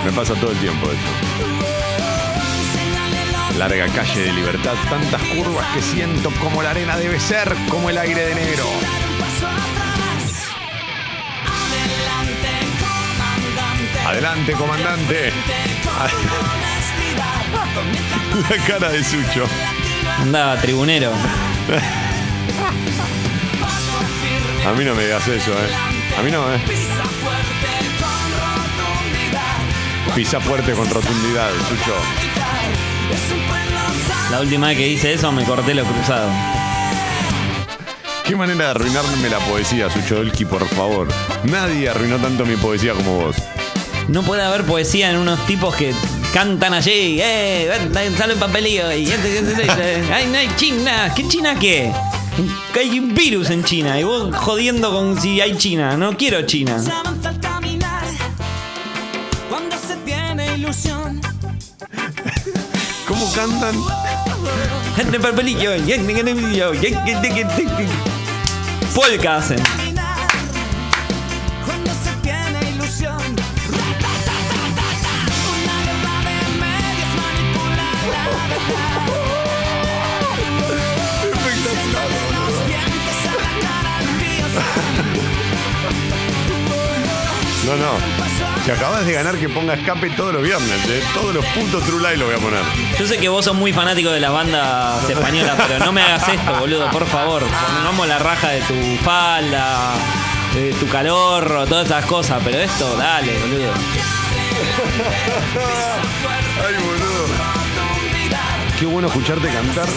Me 0.04 0.12
pasa 0.12 0.34
todo 0.34 0.50
el 0.50 0.58
tiempo 0.58 0.86
eso. 0.86 0.98
Larga 3.58 3.86
calle 3.88 4.20
de 4.20 4.32
libertad, 4.32 4.74
tantas 4.88 5.22
curvas 5.22 5.66
que 5.74 5.82
siento 5.82 6.30
como 6.42 6.62
la 6.62 6.70
arena 6.70 6.96
debe 6.96 7.18
ser, 7.18 7.52
como 7.68 7.90
el 7.90 7.98
aire 7.98 8.26
de 8.26 8.32
enero. 8.32 8.64
Adelante, 14.06 14.52
comandante. 14.52 15.32
La 18.50 18.56
cara 18.66 18.90
de 18.90 19.02
Sucho. 19.02 19.46
Andaba 20.20 20.56
tribunero. 20.60 21.12
A 24.66 24.72
mí 24.72 24.84
no 24.84 24.94
me 24.94 25.04
digas 25.04 25.26
eso, 25.28 25.52
¿eh? 25.52 25.70
A 26.18 26.22
mí 26.22 26.30
no, 26.30 26.52
¿eh? 26.54 26.58
Pisa 30.14 30.40
fuerte 30.40 30.72
con 30.72 30.88
rotundidad, 30.90 31.50
Sucho. 31.68 31.94
La 34.30 34.40
última 34.40 34.68
vez 34.68 34.76
que 34.76 34.88
hice 34.88 35.14
eso 35.14 35.32
me 35.32 35.44
corté 35.44 35.74
lo 35.74 35.84
cruzado. 35.84 36.30
Qué 38.24 38.36
manera 38.36 38.64
de 38.64 38.70
arruinarme 38.72 39.30
la 39.30 39.38
poesía, 39.38 39.88
Suchodolki, 39.88 40.44
por 40.44 40.68
favor. 40.68 41.08
Nadie 41.44 41.88
arruinó 41.88 42.18
tanto 42.18 42.44
mi 42.44 42.56
poesía 42.56 42.92
como 42.92 43.20
vos. 43.20 43.36
No 44.08 44.22
puede 44.22 44.42
haber 44.42 44.64
poesía 44.64 45.10
en 45.10 45.16
unos 45.16 45.46
tipos 45.46 45.74
que 45.74 45.94
cantan 46.32 46.74
allí. 46.74 47.20
¡Eh! 47.20 47.70
Sale 48.16 48.34
un 48.34 48.40
papelillo. 48.40 48.92
Y 48.92 49.10
¡Ay, 50.12 50.26
no 50.26 50.38
hay 50.38 50.48
China! 50.56 51.12
¿Qué 51.14 51.26
China 51.28 51.56
qué? 51.58 51.92
Que 52.72 52.80
hay 52.80 52.98
un 52.98 53.14
virus 53.14 53.50
en 53.50 53.64
China. 53.64 53.98
Y 53.98 54.04
vos 54.04 54.34
jodiendo 54.36 54.92
con 54.92 55.20
si 55.20 55.40
hay 55.40 55.56
China. 55.56 55.96
No 55.96 56.16
quiero 56.16 56.42
China. 56.42 56.82
¿Cómo 63.06 63.32
cantan? 63.32 63.74
Gente 64.96 65.20
papelillo. 65.20 65.72
Polka 68.94 69.36
hacen. 69.36 69.77
No, 87.68 87.76
no. 87.76 87.92
Si 88.64 88.70
acabas 88.70 89.04
de 89.04 89.12
ganar 89.12 89.36
que 89.36 89.50
ponga 89.50 89.74
escape 89.74 90.08
todos 90.10 90.32
los 90.32 90.42
viernes, 90.42 90.88
¿eh? 90.88 91.02
Todos 91.12 91.34
los 91.34 91.44
puntos 91.46 91.84
True 91.84 92.00
Light 92.02 92.18
lo 92.18 92.24
voy 92.24 92.36
a 92.36 92.38
poner. 92.38 92.62
Yo 92.98 93.06
sé 93.06 93.18
que 93.18 93.28
vos 93.28 93.44
sos 93.44 93.54
muy 93.54 93.74
fanático 93.74 94.10
de 94.10 94.20
las 94.20 94.32
bandas 94.32 95.06
españolas, 95.08 95.54
pero 95.68 95.84
no 95.84 95.92
me 95.92 96.00
hagas 96.00 96.26
esto, 96.28 96.54
boludo, 96.58 96.90
por 96.90 97.06
favor. 97.06 97.42
Pongamos 97.42 98.08
la 98.08 98.18
raja 98.18 98.48
de 98.48 98.60
tu 98.62 98.74
falda, 99.04 99.92
de 100.54 100.72
tu 100.72 100.88
calor, 100.88 101.66
todas 101.68 101.84
esas 101.84 102.06
cosas, 102.06 102.40
pero 102.42 102.58
esto, 102.58 102.96
dale, 102.96 103.38
boludo. 103.38 103.68
Ay, 106.66 106.74
boludo. 106.82 107.07
Qué 108.78 108.86
bueno 108.86 109.08
escucharte 109.08 109.48
cantar. 109.48 109.88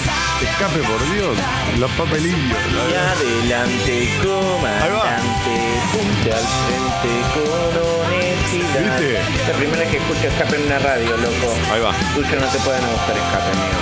Escape, 0.42 0.80
por 0.80 1.14
Dios. 1.14 1.38
Los 1.78 1.92
papelillos. 1.92 2.40
Y 2.42 2.94
adelante, 2.96 4.10
comandante, 4.24 5.56
punte 5.92 6.34
al 6.34 6.48
frente 6.66 7.22
con 7.36 7.72
honestidad. 8.02 8.98
¿Viste? 9.00 9.20
La 9.48 9.54
primera 9.58 9.80
vez 9.82 9.90
que 9.92 9.98
escucho 9.98 10.28
escape 10.28 10.56
en 10.56 10.64
una 10.64 10.80
radio, 10.80 11.16
loco. 11.18 11.54
Ahí 11.72 11.80
va, 11.80 11.94
Tuyo 12.16 12.40
no 12.40 12.48
te 12.48 12.58
pueden 12.58 12.82
gustar 12.88 13.18
escape, 13.18 13.52
amigo. 13.52 13.80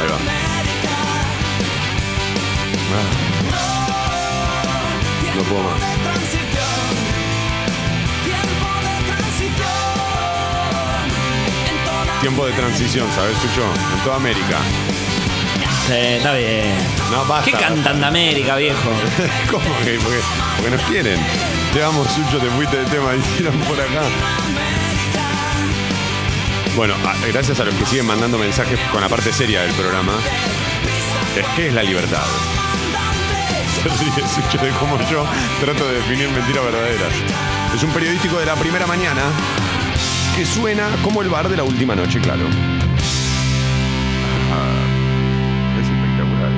ahí 0.00 0.08
va. 0.08 0.18
Ah. 2.94 3.06
No 5.36 5.42
puedo 5.42 5.62
más. 5.62 6.43
Tiempo 12.24 12.46
de 12.46 12.52
transición, 12.52 13.06
¿sabes, 13.14 13.36
Sucho? 13.36 13.62
En 13.98 14.02
toda 14.02 14.16
América. 14.16 14.56
Sí, 15.86 15.92
está 15.92 16.32
bien. 16.32 16.72
No, 17.10 17.22
basta. 17.26 17.44
¿Qué 17.44 17.52
cantan 17.52 18.00
de 18.00 18.06
América, 18.06 18.56
viejo? 18.56 18.90
¿Cómo 19.50 19.64
que? 19.84 19.98
Porque, 19.98 20.20
porque 20.56 20.70
nos 20.70 20.80
quieren. 20.84 21.20
Te 21.74 21.84
amo, 21.84 22.02
Sucho, 22.06 22.38
te 22.38 22.48
fuiste 22.52 22.78
de 22.78 22.84
tema, 22.86 23.14
hicieron 23.34 23.54
por 23.60 23.78
acá. 23.78 24.00
Bueno, 26.74 26.94
a- 27.06 27.26
gracias 27.26 27.60
a 27.60 27.64
los 27.64 27.74
que 27.74 27.84
siguen 27.84 28.06
mandando 28.06 28.38
mensajes 28.38 28.80
con 28.90 29.02
la 29.02 29.08
parte 29.10 29.30
seria 29.30 29.60
del 29.60 29.72
programa. 29.72 30.14
Es 31.36 31.44
que 31.56 31.66
es 31.68 31.74
la 31.74 31.82
libertad. 31.82 32.24
Se 33.82 33.88
ríe 34.02 34.26
Sucho 34.26 34.64
de 34.64 34.70
cómo 34.80 34.98
yo 35.10 35.26
trato 35.60 35.86
de 35.86 35.96
definir 35.96 36.30
mentiras 36.30 36.64
verdaderas. 36.64 37.12
Es 37.76 37.82
un 37.82 37.90
periodístico 37.90 38.38
de 38.38 38.46
la 38.46 38.54
primera 38.54 38.86
mañana 38.86 39.20
que 40.36 40.44
suena 40.44 40.88
como 41.04 41.22
el 41.22 41.28
bar 41.28 41.48
de 41.48 41.56
la 41.56 41.62
última 41.62 41.94
noche, 41.94 42.20
claro. 42.20 42.42
Ah, 44.52 44.84
es 45.80 45.88
espectacular. 45.88 46.50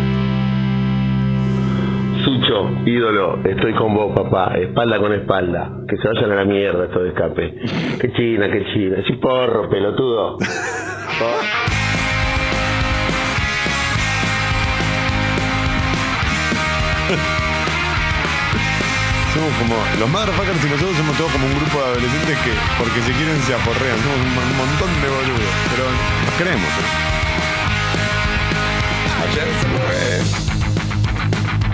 Sucho, 2.25 2.71
ídolo, 2.87 3.39
estoy 3.45 3.75
con 3.75 3.95
vos, 3.95 4.15
papá, 4.15 4.55
espalda 4.57 4.99
con 4.99 5.13
espalda. 5.13 5.71
Que 5.87 5.97
se 5.99 6.09
vayan 6.09 6.33
a 6.33 6.37
la 6.37 6.45
mierda 6.45 6.85
estos 6.87 7.03
de 7.03 7.09
escape. 7.11 7.55
Qué 8.01 8.13
china, 8.13 8.49
qué 8.51 8.65
china. 8.73 8.97
Sí, 9.07 9.13
porro, 9.15 9.69
pelotudo. 9.69 10.39
Somos 19.47 19.59
como. 19.63 19.77
Los 20.01 20.09
motherfuckers 20.11 20.65
y 20.65 20.69
nosotros 20.69 20.97
somos 20.97 21.17
todos 21.17 21.31
como 21.33 21.47
un 21.47 21.55
grupo 21.55 21.79
de 21.79 21.85
adolescentes 21.87 22.37
que, 22.43 22.51
porque 22.79 23.01
se 23.03 23.13
quieren, 23.13 23.39
se 23.47 23.55
aporrean. 23.55 23.97
Somos 24.03 24.19
un, 24.19 24.33
un 24.35 24.57
montón 24.59 24.91
de 25.03 25.09
boludos. 25.09 25.51
Pero 25.71 25.85
nos 26.27 26.35
queremos. 26.35 26.67
¿eh? 26.67 26.87
Ayer 29.31 29.49
se 29.61 29.67
fue. 29.71 30.03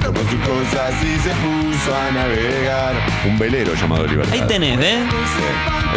Tomó 0.02 0.20
sus 0.28 0.40
cosas 0.40 0.92
y 1.02 1.18
se 1.20 1.30
puso 1.30 1.96
a 1.96 2.10
navegar. 2.10 2.94
Un 3.26 3.38
velero 3.38 3.72
llamado 3.74 4.06
Libertad. 4.06 4.34
Ahí 4.34 4.42
tenés, 4.46 4.76
¿ves? 4.78 4.98
Sí, 4.98 5.42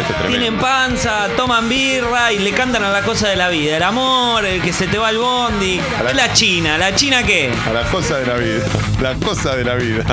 es 0.00 0.06
tremendo. 0.06 0.28
Tienen 0.28 0.56
panza, 0.60 1.28
toman 1.36 1.68
birra 1.68 2.32
y 2.32 2.38
le 2.38 2.52
cantan 2.52 2.84
a 2.84 2.90
la 2.90 3.02
cosa 3.02 3.28
de 3.28 3.36
la 3.36 3.48
vida. 3.48 3.76
El 3.76 3.82
amor, 3.82 4.44
el 4.46 4.62
que 4.62 4.72
se 4.72 4.86
te 4.86 4.96
va 4.96 5.10
el 5.10 5.18
bondi. 5.18 5.80
A 5.98 6.02
la- 6.04 6.10
¿Qué 6.10 6.16
la 6.16 6.32
China? 6.32 6.78
¿La 6.78 6.94
China 6.94 7.22
qué? 7.24 7.50
A 7.68 7.72
la 7.72 7.82
cosa 7.90 8.16
de 8.18 8.26
la 8.26 8.34
vida. 8.36 8.64
La 9.02 9.14
cosa 9.14 9.56
de 9.56 9.64
la 9.64 9.74
vida. 9.74 10.04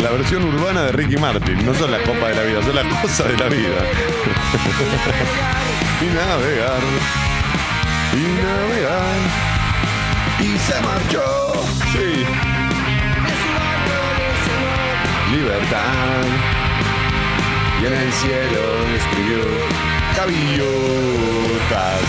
La 0.00 0.10
versión 0.10 0.44
urbana 0.44 0.82
de 0.82 0.92
Ricky 0.92 1.16
Martin. 1.16 1.64
No 1.64 1.72
son 1.74 1.90
las 1.90 2.02
copas 2.02 2.28
de 2.28 2.34
la 2.34 2.42
vida, 2.42 2.62
son 2.62 2.74
las 2.74 2.84
cosas 3.00 3.28
de 3.28 3.36
la 3.36 3.48
vida. 3.48 3.66
y 6.02 6.04
navegar. 6.14 6.82
Y 8.12 8.26
navegar. 8.42 9.16
Y 10.40 10.58
se 10.58 10.78
marchó. 10.82 11.24
Sí. 11.92 12.26
Libertad. 15.32 16.24
Y 17.82 17.86
en 17.86 17.94
el 17.94 18.12
cielo 18.12 18.60
escribió 18.96 19.38
gaviotas. 20.16 22.02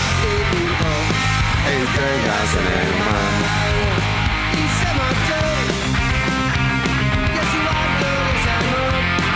Estrellas 1.66 2.54
en 2.54 2.66
el 2.80 2.90
mar. 3.04 3.47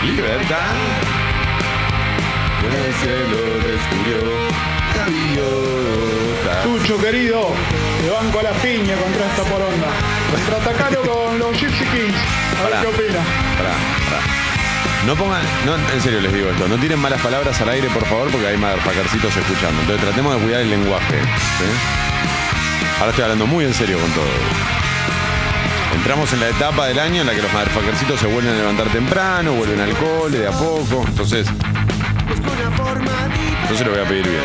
Libertad. 0.03 0.73
El 2.63 2.93
cielo 2.95 3.37
descubrió 3.65 4.17
gaviotas. 4.95 6.63
Tucho, 6.63 6.97
querido, 7.01 7.53
te 8.01 8.09
banco 8.09 8.39
a 8.39 8.43
la 8.43 8.51
piña 8.51 8.95
contra 8.95 9.25
esta 9.27 9.43
poronga. 9.43 9.87
Contraatacalo 10.31 11.01
con 11.01 11.39
los 11.39 11.51
Gypsy 11.59 11.85
Kings. 11.85 12.15
A 12.59 12.63
ver 12.63 12.71
Pará. 12.71 12.81
qué 12.81 12.87
opina. 12.87 13.19
Pará, 13.57 13.73
pará. 14.09 14.21
No 15.05 15.15
pongan, 15.15 15.41
no, 15.65 15.75
en 15.93 16.01
serio 16.01 16.21
les 16.21 16.33
digo 16.33 16.49
esto, 16.49 16.67
no 16.67 16.77
tiren 16.77 16.99
malas 16.99 17.21
palabras 17.21 17.59
al 17.61 17.69
aire, 17.69 17.89
por 17.89 18.05
favor, 18.05 18.29
porque 18.31 18.47
hay 18.47 18.57
motherfuckercitos 18.57 19.35
escuchando. 19.35 19.81
Entonces 19.81 20.05
tratemos 20.05 20.35
de 20.35 20.41
cuidar 20.41 20.61
el 20.61 20.69
lenguaje. 20.69 21.19
¿sí? 21.21 21.65
Ahora 22.99 23.09
estoy 23.09 23.23
hablando 23.23 23.45
muy 23.47 23.65
en 23.65 23.73
serio 23.73 23.99
con 23.99 24.09
todo. 24.11 24.82
Entramos 25.95 26.33
en 26.33 26.39
la 26.41 26.49
etapa 26.49 26.87
del 26.87 26.99
año 26.99 27.21
en 27.21 27.27
la 27.27 27.33
que 27.33 27.41
los 27.41 27.51
motherfuckercitos 27.53 28.19
se 28.19 28.27
vuelven 28.27 28.53
a 28.53 28.57
levantar 28.57 28.87
temprano, 28.89 29.53
vuelven 29.53 29.79
al 29.79 29.91
cole 29.95 30.39
de 30.39 30.47
a 30.47 30.51
poco. 30.51 31.03
Entonces, 31.07 31.47
entonces 33.61 33.87
lo 33.87 33.93
voy 33.93 34.01
a 34.01 34.07
pedir 34.07 34.27
bien. 34.27 34.43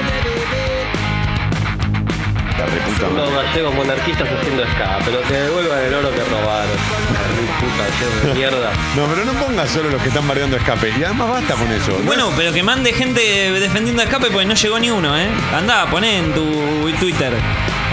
La 2.59 2.67
reputa 2.67 3.09
madre. 3.09 3.31
Los 3.31 3.45
gallegos 3.45 3.75
monarquistas 3.75 4.29
haciendo 4.29 4.65
ska, 4.65 4.99
pero 5.05 5.23
que 5.23 5.35
devuelvan 5.35 5.79
el 5.79 5.95
oro 5.95 6.11
que 6.11 6.25
robaron. 6.25 6.77
Puta, 7.61 7.85
gallegos 7.89 8.23
de 8.25 8.35
mierda. 8.35 8.73
No, 8.97 9.07
pero 9.07 9.25
no 9.25 9.33
pongas 9.35 9.71
solo 9.71 9.91
los 9.91 10.03
que 10.03 10.09
están 10.09 10.27
bardeando 10.27 10.57
escape. 10.57 10.93
Y 10.99 11.05
además 11.05 11.31
basta 11.31 11.55
con 11.55 11.71
eso. 11.71 11.93
¿no? 11.93 12.05
Bueno, 12.05 12.33
pero 12.37 12.53
que 12.53 12.63
mande 12.63 12.93
gente 12.93 13.21
defendiendo 13.61 14.03
escape 14.03 14.29
porque 14.31 14.47
no 14.47 14.55
llegó 14.55 14.79
ni 14.79 14.91
uno, 14.91 15.17
¿eh? 15.17 15.29
Andá, 15.55 15.87
poné 15.91 16.19
en 16.19 16.35
tu 16.35 16.91
Twitter. 16.99 17.33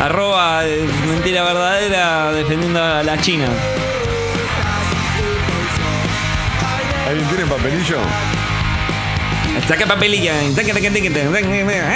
Arroba 0.01 0.65
eh, 0.65 0.85
mentira 1.07 1.43
verdadera 1.43 2.31
defendiendo 2.33 2.83
a 2.83 3.01
la 3.03 3.17
China. 3.19 3.47
¿Alguien 7.07 7.27
tiene 7.27 7.45
papelillo? 7.45 7.99
Saca 9.67 9.85
papelilla. 9.85 10.33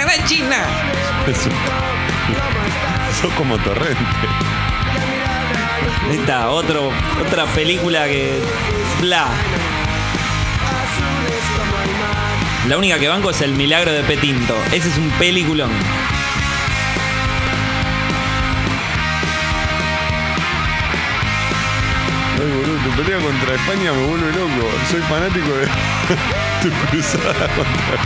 ¡A 0.02 0.06
la 0.06 0.24
China! 0.24 0.56
Eso. 1.26 1.50
Sos 3.20 3.32
como 3.34 3.58
torrente. 3.58 4.02
Está, 6.10 6.50
otro, 6.50 6.90
otra 7.24 7.44
película 7.46 8.06
que. 8.06 8.40
Bla. 9.00 9.28
La 12.68 12.78
única 12.78 12.98
que 12.98 13.08
banco 13.08 13.30
es 13.30 13.40
El 13.42 13.54
Milagro 13.54 13.92
de 13.92 14.02
Petinto. 14.02 14.56
Ese 14.72 14.88
es 14.88 14.96
un 14.96 15.10
peliculón. 15.10 15.70
Ay, 22.40 22.48
boludo, 22.48 22.78
tu 22.84 22.90
pelea 23.02 23.18
contra 23.18 23.54
España 23.54 23.92
me 23.92 24.06
vuelve 24.06 24.32
loco. 24.32 24.68
Soy 24.90 25.00
fanático 25.02 25.52
de 25.52 25.66
tu 26.62 26.70
cruzada 26.88 27.46
contra. 27.48 28.00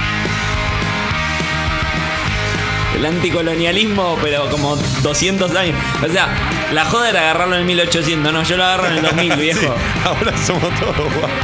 El 2.97 3.07
anticolonialismo, 3.07 4.19
pero 4.23 4.49
como 4.51 4.75
200 4.77 5.55
años. 5.55 5.77
O 6.03 6.09
sea, 6.11 6.29
la 6.73 6.85
joda 6.85 7.11
era 7.11 7.21
agarrarlo 7.21 7.57
en 7.57 7.67
1800. 7.67 8.33
No, 8.33 8.43
yo 8.43 8.57
lo 8.57 8.65
agarro 8.65 8.87
en 8.89 8.97
el 8.97 9.03
2000, 9.03 9.37
viejo. 9.37 9.61
Sí, 9.61 9.69
ahora 10.05 10.37
somos 10.39 10.71
todos 10.81 10.97
guapos. 10.97 11.31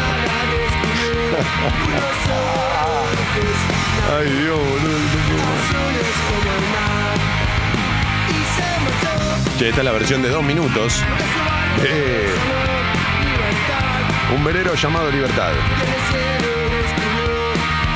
Ay, 4.18 4.28
Dios, 4.30 4.58
boludo. 4.58 5.00
Che, 9.58 9.68
esta 9.68 9.80
es 9.80 9.84
la 9.84 9.92
versión 9.92 10.22
de 10.22 10.30
dos 10.30 10.42
minutos 10.42 11.02
de 11.82 12.24
un 14.34 14.44
velero 14.44 14.74
llamado 14.74 15.10
Libertad. 15.10 15.52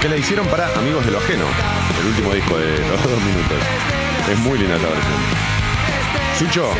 Que 0.00 0.08
la 0.08 0.16
hicieron 0.16 0.46
para 0.48 0.68
Amigos 0.78 1.04
de 1.06 1.12
lo 1.12 1.18
Ajeno, 1.18 1.44
el 2.00 2.06
último 2.06 2.32
disco 2.32 2.58
de 2.58 2.78
los 2.78 3.02
dos 3.02 3.22
minutos. 3.22 3.58
Es 4.30 4.38
muy 4.40 4.58
linda 4.58 4.76
esta 4.76 4.88
versión. 4.88 5.14
Sucho, 6.38 6.70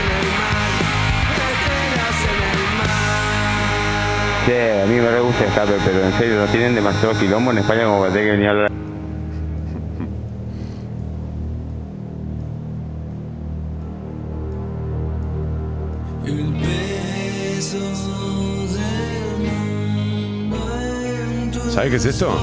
Che, 4.47 4.83
a 4.83 4.85
mí 4.85 4.97
me 4.97 5.11
re 5.11 5.21
gusta 5.21 5.45
escape, 5.47 5.73
pero 5.87 6.05
en 6.05 6.13
serio, 6.19 6.41
¿no 6.41 6.47
tienen 6.47 6.75
demasiado 6.75 7.19
quilombo 7.19 7.51
en 7.51 7.59
España 7.59 7.85
como 7.85 8.01
para 8.01 8.13
tener 8.13 8.27
que 8.27 8.33
venir 8.33 8.49
a 8.49 8.51
hablar? 8.51 8.71
¿Sabes 21.85 22.03
qué 22.03 22.09
es 22.09 22.15
esto? 22.15 22.35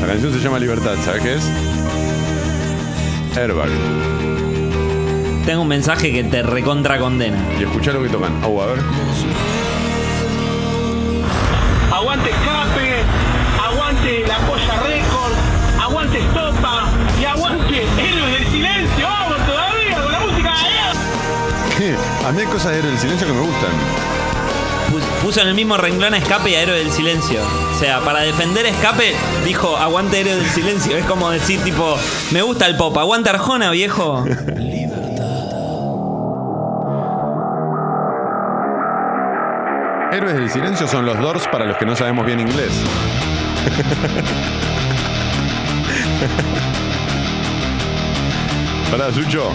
La 0.00 0.06
canción 0.08 0.32
se 0.32 0.38
llama 0.40 0.58
Libertad, 0.58 0.96
¿sabes 1.04 1.22
qué 1.22 1.34
es? 1.34 1.44
Airbag. 3.36 3.68
Tengo 5.46 5.62
un 5.62 5.68
mensaje 5.68 6.12
que 6.12 6.24
te 6.24 6.42
recontra 6.42 6.98
condena. 6.98 7.38
Y 7.60 7.62
escuchá 7.62 7.92
lo 7.92 8.02
que 8.02 8.08
tocan. 8.08 8.42
Au, 8.42 8.60
a 8.60 8.66
ver. 8.66 8.78
A 22.26 22.32
mí 22.32 22.40
hay 22.40 22.46
cosas 22.46 22.72
de 22.72 22.78
Héroe 22.78 22.90
del 22.90 22.98
Silencio 23.00 23.26
que 23.26 23.32
me 23.32 23.40
gustan. 23.40 23.70
Pus- 24.90 25.02
Puso 25.22 25.40
en 25.42 25.48
el 25.48 25.54
mismo 25.54 25.76
renglón 25.76 26.14
a 26.14 26.18
Escape 26.18 26.50
y 26.50 26.54
a 26.54 26.62
Héroe 26.62 26.78
del 26.78 26.90
Silencio. 26.90 27.40
O 27.74 27.78
sea, 27.78 28.00
para 28.00 28.20
defender 28.20 28.64
Escape, 28.66 29.14
dijo 29.44 29.76
aguante 29.76 30.20
Héroe 30.20 30.36
del 30.36 30.48
Silencio. 30.50 30.96
Es 30.96 31.04
como 31.04 31.30
decir, 31.30 31.60
tipo, 31.62 31.96
me 32.30 32.42
gusta 32.42 32.66
el 32.66 32.76
pop, 32.76 32.96
aguante 32.96 33.30
Arjona, 33.30 33.70
viejo. 33.70 34.24
Héroes 40.12 40.34
del 40.34 40.50
Silencio 40.50 40.86
son 40.86 41.04
los 41.06 41.18
Doors 41.18 41.48
para 41.48 41.64
los 41.66 41.76
que 41.76 41.84
no 41.86 41.96
sabemos 41.96 42.24
bien 42.24 42.38
inglés. 42.40 42.70
Pará, 48.90 49.12
Sucho. 49.12 49.50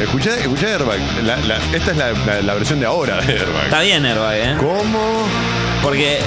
Escuchá, 0.00 0.34
escuchá 0.38 0.68
Airbag. 0.74 1.00
La- 1.24 1.36
la- 1.38 1.56
esta 1.72 1.90
es 1.90 1.96
la, 1.96 2.12
la- 2.12 2.42
la 2.42 2.54
versión 2.54 2.80
de 2.80 2.86
ahora 2.86 3.20
de 3.20 3.32
Airbag. 3.34 3.64
Está 3.64 3.80
bien, 3.80 4.04
Airbag, 4.06 4.36
¿eh? 4.36 4.54
¿Cómo? 4.58 5.26
Porque 5.82 6.20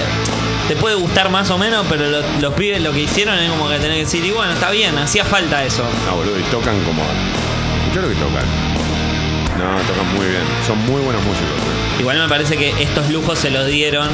te 0.68 0.76
puede 0.76 0.96
gustar 0.96 1.30
más 1.30 1.50
o 1.52 1.58
menos, 1.58 1.86
pero 1.90 2.08
lo- 2.10 2.22
los 2.40 2.54
pibes 2.54 2.82
lo 2.82 2.92
que 2.92 3.02
hicieron 3.02 3.38
es 3.40 3.50
como 3.50 3.70
que 3.70 3.76
tenés 3.78 3.94
que 3.98 4.04
decir, 4.06 4.26
y 4.26 4.32
bueno, 4.32 4.52
está 4.54 4.72
bien, 4.72 4.98
hacía 4.98 5.24
falta 5.26 5.64
eso. 5.64 5.84
No, 6.08 6.18
boludo, 6.18 6.38
y 6.40 6.44
tocan 6.44 6.80
como. 6.82 7.02
Escuchá 7.84 8.02
lo 8.02 8.10
que 8.10 8.16
tocan. 8.16 8.46
No, 9.58 9.78
tocan 9.88 10.16
muy 10.16 10.26
bien. 10.28 10.42
Son 10.66 10.78
muy 10.86 11.02
buenos 11.02 11.22
músicos. 11.24 11.50
eh. 11.50 12.00
Igual 12.02 12.20
me 12.20 12.28
parece 12.28 12.58
que 12.58 12.70
estos 12.82 13.10
lujos 13.10 13.38
se 13.40 13.52
los 13.52 13.68
dieron 13.68 14.10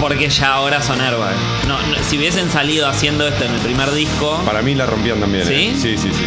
porque 0.00 0.28
ya 0.28 0.54
ahora 0.54 0.80
son 0.82 1.00
Airbag. 1.00 1.34
No, 1.68 1.78
no, 1.78 2.02
si 2.08 2.16
hubiesen 2.18 2.50
salido 2.50 2.88
haciendo 2.88 3.28
esto 3.28 3.44
en 3.44 3.52
el 3.54 3.60
primer 3.60 3.92
disco, 3.92 4.40
Para 4.46 4.62
mí 4.62 4.74
la 4.74 4.86
rompían 4.86 5.20
también. 5.20 5.46
¿eh? 5.46 5.72
¿Sí? 5.74 5.80
Sí, 5.80 5.98
sí, 5.98 6.10
sí. 6.12 6.24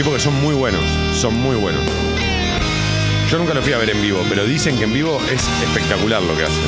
Sí, 0.00 0.04
porque 0.04 0.18
son 0.18 0.40
muy 0.40 0.54
buenos. 0.54 0.82
Son 1.12 1.34
muy 1.34 1.56
buenos. 1.56 1.82
Yo 3.28 3.36
nunca 3.36 3.52
lo 3.52 3.60
fui 3.60 3.74
a 3.74 3.76
ver 3.76 3.90
en 3.90 4.00
vivo, 4.00 4.24
pero 4.30 4.46
dicen 4.46 4.78
que 4.78 4.84
en 4.84 4.94
vivo 4.94 5.20
es 5.30 5.46
espectacular 5.62 6.22
lo 6.22 6.34
que 6.34 6.44
hacen. 6.44 6.64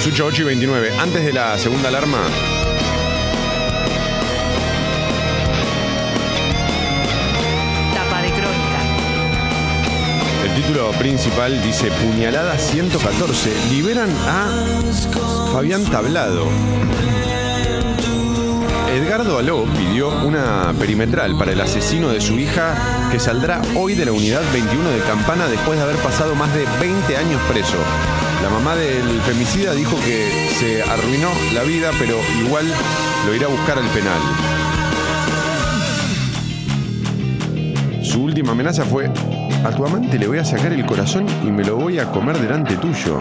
Sucho 0.00 0.26
8 0.26 0.42
y 0.42 0.44
29. 0.44 0.92
Antes 0.96 1.24
de 1.24 1.32
la 1.32 1.58
segunda 1.58 1.88
alarma. 1.88 2.20
Tapa 7.92 8.22
de 8.22 8.30
crónica. 8.30 8.78
El 10.44 10.54
título 10.54 10.92
principal 10.92 11.60
dice 11.64 11.90
Puñalada 11.90 12.56
114. 12.56 13.50
Liberan 13.70 14.10
a 14.24 14.46
Fabián 15.52 15.84
Tablado. 15.86 16.46
Edgardo 19.10 19.38
Aló 19.38 19.64
pidió 19.76 20.08
una 20.24 20.72
perimetral 20.78 21.36
para 21.36 21.50
el 21.50 21.60
asesino 21.60 22.10
de 22.10 22.20
su 22.20 22.38
hija 22.38 23.08
que 23.10 23.18
saldrá 23.18 23.60
hoy 23.76 23.96
de 23.96 24.04
la 24.04 24.12
unidad 24.12 24.40
21 24.52 24.88
de 24.88 25.00
Campana 25.00 25.48
después 25.48 25.76
de 25.76 25.82
haber 25.82 25.96
pasado 25.96 26.36
más 26.36 26.54
de 26.54 26.64
20 26.80 27.16
años 27.16 27.40
preso. 27.50 27.76
La 28.40 28.50
mamá 28.50 28.76
del 28.76 29.20
femicida 29.22 29.74
dijo 29.74 29.96
que 30.04 30.48
se 30.60 30.84
arruinó 30.84 31.28
la 31.54 31.64
vida, 31.64 31.90
pero 31.98 32.14
igual 32.38 32.72
lo 33.26 33.34
irá 33.34 33.46
a 33.46 33.50
buscar 33.50 33.78
al 33.78 33.88
penal. 33.88 34.20
Su 38.04 38.22
última 38.22 38.52
amenaza 38.52 38.84
fue, 38.84 39.10
a 39.64 39.70
tu 39.72 39.84
amante 39.84 40.20
le 40.20 40.28
voy 40.28 40.38
a 40.38 40.44
sacar 40.44 40.72
el 40.72 40.86
corazón 40.86 41.26
y 41.44 41.50
me 41.50 41.64
lo 41.64 41.74
voy 41.74 41.98
a 41.98 42.12
comer 42.12 42.38
delante 42.38 42.76
tuyo. 42.76 43.18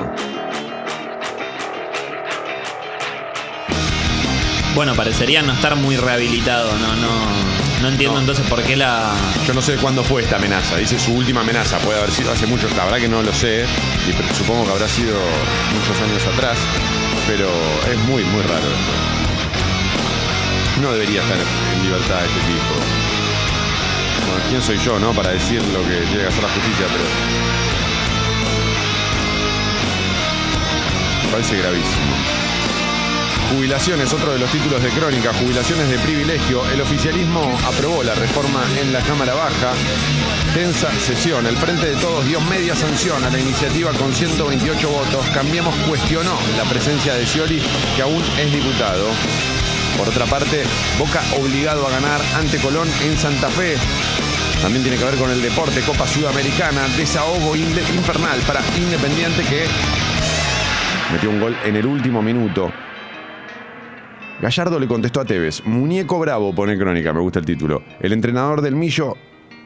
Bueno, 4.80 4.96
parecería 4.96 5.42
no 5.42 5.52
estar 5.52 5.76
muy 5.76 5.98
rehabilitado. 5.98 6.72
No, 6.78 6.96
no, 6.96 7.12
no 7.82 7.88
entiendo 7.90 8.16
No. 8.16 8.22
entonces 8.22 8.48
por 8.48 8.64
qué 8.64 8.78
la. 8.78 9.12
Yo 9.46 9.54
no 9.54 9.62
sé 9.62 9.76
cuándo 9.76 10.06
fue 10.06 10.22
esta 10.22 10.38
amenaza, 10.38 10.78
dice 10.78 10.98
su 10.98 11.12
última 11.12 11.42
amenaza, 11.42 11.80
puede 11.80 12.00
haber 12.00 12.12
sido 12.12 12.32
hace 12.32 12.48
mucho, 12.48 12.66
la 12.78 12.86
verdad 12.86 12.98
que 13.00 13.10
no 13.10 13.22
lo 13.22 13.34
sé, 13.34 13.66
y 14.08 14.36
supongo 14.38 14.64
que 14.64 14.72
habrá 14.72 14.88
sido 14.88 15.20
muchos 15.74 16.00
años 16.02 16.26
atrás, 16.34 16.58
pero 17.28 17.50
es 17.92 17.98
muy, 18.08 18.24
muy 18.24 18.42
raro 18.44 18.64
esto. 18.64 18.94
No 20.82 20.94
debería 20.94 21.24
estar 21.24 21.38
en 21.38 21.84
libertad 21.84 22.24
este 22.24 22.40
tipo. 22.40 22.74
Bueno, 24.28 24.44
¿quién 24.48 24.62
soy 24.62 24.78
yo, 24.78 24.98
no? 24.98 25.12
Para 25.12 25.32
decir 25.32 25.62
lo 25.62 25.84
que 25.84 25.98
tiene 26.08 26.22
que 26.22 26.28
hacer 26.30 26.42
la 26.42 26.50
justicia, 26.52 26.86
pero. 26.90 27.04
Me 31.26 31.32
parece 31.32 31.58
gravísimo. 31.58 32.39
Jubilaciones, 33.50 34.14
otro 34.14 34.34
de 34.34 34.40
los 34.40 34.52
títulos 34.52 34.82
de 34.84 34.90
crónica, 34.90 35.34
jubilaciones 35.34 35.90
de 35.90 35.98
privilegio. 36.00 36.62
El 36.70 36.82
oficialismo 36.82 37.42
aprobó 37.66 38.04
la 38.04 38.14
reforma 38.14 38.64
en 38.80 38.94
la 38.94 39.02
Cámara 39.02 39.34
Baja. 39.34 39.74
Tensa 40.54 40.92
sesión. 41.00 41.48
El 41.48 41.58
Frente 41.58 41.88
de 41.88 41.96
Todos 41.96 42.26
dio 42.26 42.40
media 42.42 42.76
sanción 42.76 43.24
a 43.24 43.30
la 43.30 43.40
iniciativa 43.40 43.92
con 43.94 44.14
128 44.14 44.90
votos. 44.90 45.28
Cambiemos 45.34 45.76
cuestionó 45.88 46.38
la 46.58 46.64
presencia 46.66 47.16
de 47.16 47.26
Scioli, 47.26 47.60
que 47.96 48.02
aún 48.04 48.24
es 48.38 48.52
diputado. 48.52 49.06
Por 49.98 50.08
otra 50.08 50.26
parte, 50.28 50.64
Boca 51.00 51.22
obligado 51.40 51.88
a 51.88 51.92
ganar 51.92 52.22
ante 52.36 52.60
Colón 52.60 52.88
en 53.02 53.18
Santa 53.18 53.50
Fe. 53.50 53.78
También 54.62 54.84
tiene 54.84 54.98
que 54.98 55.06
ver 55.06 55.16
con 55.16 55.32
el 55.32 55.42
deporte, 55.42 55.82
Copa 55.82 56.08
Sudamericana, 56.08 56.88
desahogo 56.98 57.56
infernal 57.56 58.40
para 58.46 58.62
Independiente 58.78 59.44
que 59.44 59.66
metió 61.12 61.30
un 61.32 61.40
gol 61.40 61.58
en 61.64 61.76
el 61.76 61.86
último 61.88 62.22
minuto. 62.22 62.72
Gallardo 64.42 64.80
le 64.80 64.88
contestó 64.88 65.20
a 65.20 65.26
Tevez, 65.26 65.66
muñeco 65.66 66.18
bravo, 66.18 66.56
pone 66.56 66.78
crónica, 66.78 67.12
me 67.12 67.20
gusta 67.20 67.40
el 67.40 67.46
título. 67.46 67.84
El 68.00 68.14
entrenador 68.14 68.62
del 68.62 68.76
Millo 68.76 69.18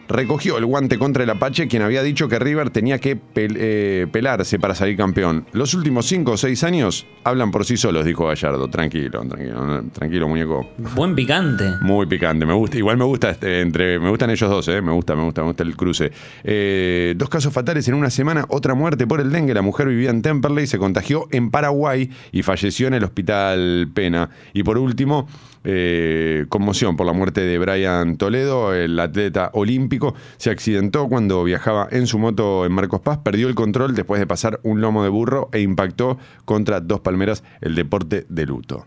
recogió 0.08 0.58
el 0.58 0.66
guante 0.66 0.97
contra 0.97 1.24
el 1.24 1.30
Apache, 1.30 1.68
quien 1.68 1.82
había 1.82 2.04
dicho 2.04 2.28
que 2.28 2.39
River 2.39 2.70
tenía 2.70 2.99
que 2.99 3.16
pel- 3.18 3.56
eh, 3.58 4.08
pelarse 4.12 4.60
para 4.60 4.76
salir 4.76 4.97
campeón. 4.97 5.45
Los 5.54 5.74
últimos 5.74 6.06
5 6.08 6.32
o 6.32 6.38
6 6.38 6.64
años 6.64 7.06
hablan 7.24 7.51
por 7.51 7.66
sí 7.66 7.78
solos, 7.78 8.06
dijo 8.06 8.26
Gallardo. 8.28 8.68
Tranquilo, 8.68 9.22
tranquilo, 9.28 9.84
tranquilo, 9.93 10.28
muñeco. 10.28 10.70
Buen 10.95 11.16
picante. 11.16 11.64
Muy 11.82 12.06
picante, 12.06 12.45
me 12.45 12.54
gusta. 12.54 12.78
Igual 12.78 12.97
me 12.97 13.06
gusta 13.06 13.30
este, 13.32 13.62
entre, 13.62 13.99
me 13.99 14.10
gustan 14.10 14.30
ellos 14.30 14.49
dos, 14.49 14.68
eh. 14.68 14.82
me 14.82 14.91
gusta, 14.91 15.16
me 15.16 15.24
gusta, 15.24 15.41
me 15.41 15.47
gusta 15.47 15.64
el 15.64 15.76
cruce. 15.76 16.12
Eh, 16.43 17.14
dos 17.18 17.30
casos 17.30 17.54
fatales 17.54 17.88
en 17.88 17.93
una 17.95 18.10
semana, 18.10 18.45
otra 18.49 18.74
muerte 18.76 19.08
por 19.08 19.22
el 19.22 19.32
dengue. 19.32 19.54
La 19.54 19.62
mujer 19.62 19.88
vivía 19.88 20.10
en 20.10 20.22
Temperley, 20.22 20.68
se 20.68 20.78
contagió 20.78 21.28
en 21.32 21.49
Paraguay 21.51 22.10
y 22.32 22.43
falleció 22.43 22.88
en 22.88 22.93
el 22.95 23.04
hospital 23.04 23.89
Pena. 23.93 24.30
Y 24.54 24.64
por 24.64 24.78
último, 24.78 25.28
eh, 25.64 26.45
conmoción 26.49 26.95
por 26.97 27.05
la 27.05 27.14
muerte 27.14 27.41
de 27.41 27.57
Brian 27.57 28.18
Toledo, 28.18 28.74
el 28.74 28.99
atleta 28.99 29.49
olímpico, 29.53 30.16
se 30.38 30.49
accidentó 30.49 31.07
cuando 31.07 31.43
viajaba 31.43 31.88
en 31.91 32.07
su 32.07 32.20
moto 32.20 32.66
en 32.66 32.72
Marcos 32.72 33.01
Paz, 33.01 33.20
perdió 33.20 33.47
el 33.47 33.55
control 33.55 33.95
después 33.95 34.20
de 34.20 34.28
pasar 34.28 34.59
un 34.64 34.82
lomo 34.82 35.03
de 35.03 35.09
burro 35.09 35.49
e 35.51 35.61
impactó 35.61 36.18
contra 36.45 36.80
dos 36.80 36.99
palmeras, 37.01 37.43
el 37.61 37.76
deporte 37.76 38.26
de 38.30 38.45
luto. 38.45 38.86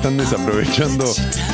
Están 0.00 0.16
desaprovechando 0.16 1.04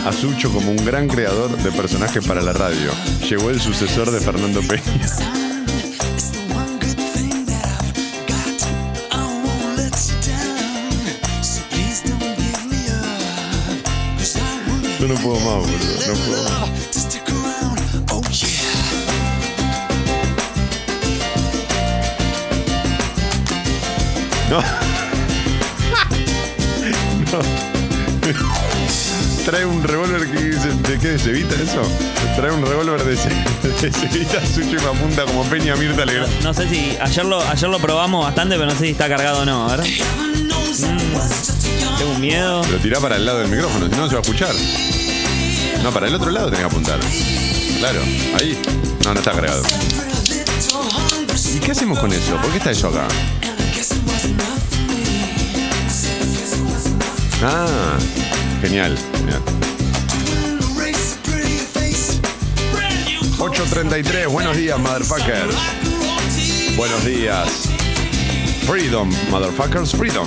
a 0.06 0.12
Sucho 0.12 0.52
como 0.52 0.70
un 0.70 0.76
gran 0.76 1.08
creador 1.08 1.50
de 1.56 1.72
personajes 1.72 2.24
para 2.24 2.40
la 2.40 2.52
radio. 2.52 2.92
Llegó 3.28 3.50
el 3.50 3.60
sucesor 3.60 4.08
de 4.12 4.20
Fernando 4.20 4.60
Peña. 4.60 4.84
Yo 15.00 15.08
no 15.08 15.14
puedo 15.16 15.40
más, 15.40 15.66
boludo. 15.66 16.06
No 16.06 16.14
puedo 16.24 16.42
más. 16.44 16.70
No. 24.48 24.85
Trae 29.44 29.64
un 29.64 29.82
revólver 29.82 30.28
que 30.28 30.38
¿de 30.40 30.98
qué? 30.98 31.08
¿De 31.08 31.18
Cevita 31.18 31.54
eso? 31.54 31.82
Trae 32.36 32.50
un 32.50 32.66
revólver 32.66 33.04
de, 33.04 33.16
Ce- 33.16 33.28
de 33.28 33.92
Cevita, 33.92 34.44
Sucho 34.54 34.70
y 34.70 34.74
me 34.74 34.86
apunta 34.98 35.24
como 35.24 35.44
Peña 35.44 35.76
Mirta 35.76 36.04
Legrand. 36.04 36.42
No 36.42 36.52
sé 36.52 36.68
si 36.68 36.96
ayer 37.00 37.24
lo, 37.24 37.40
ayer 37.40 37.70
lo 37.70 37.78
probamos 37.78 38.24
bastante, 38.24 38.56
pero 38.56 38.66
no 38.66 38.72
sé 38.72 38.86
si 38.86 38.90
está 38.90 39.08
cargado 39.08 39.42
o 39.42 39.44
no. 39.44 39.70
A 39.70 39.76
ver. 39.76 39.88
Mm, 39.88 41.98
tengo 41.98 42.12
un 42.12 42.20
miedo. 42.20 42.64
Lo 42.64 42.78
tirá 42.78 43.00
para 43.00 43.16
el 43.16 43.24
lado 43.24 43.38
del 43.38 43.48
micrófono, 43.48 43.86
si 43.86 43.92
no 43.92 43.98
no 43.98 44.08
se 44.08 44.14
va 44.14 44.20
a 44.20 44.22
escuchar. 44.22 44.54
No, 45.82 45.92
para 45.92 46.08
el 46.08 46.14
otro 46.14 46.30
lado 46.30 46.46
tenés 46.46 46.60
que 46.60 46.66
apuntar. 46.66 46.98
Claro, 47.78 48.00
ahí. 48.38 48.60
No, 49.04 49.14
no 49.14 49.20
está 49.20 49.32
cargado. 49.32 49.62
¿Y 51.54 51.58
qué 51.60 51.70
hacemos 51.72 51.98
con 52.00 52.12
eso? 52.12 52.36
¿Por 52.42 52.50
qué 52.50 52.58
está 52.58 52.72
eso 52.72 52.88
acá? 52.88 53.06
Ah, 57.48 57.96
genial, 58.60 58.96
genial. 59.12 59.40
8.33, 63.38 64.26
buenos 64.26 64.56
días, 64.56 64.76
motherfuckers. 64.80 65.54
Buenos 66.76 67.04
días. 67.04 67.68
Freedom, 68.66 69.08
motherfuckers, 69.30 69.92
freedom. 69.92 70.26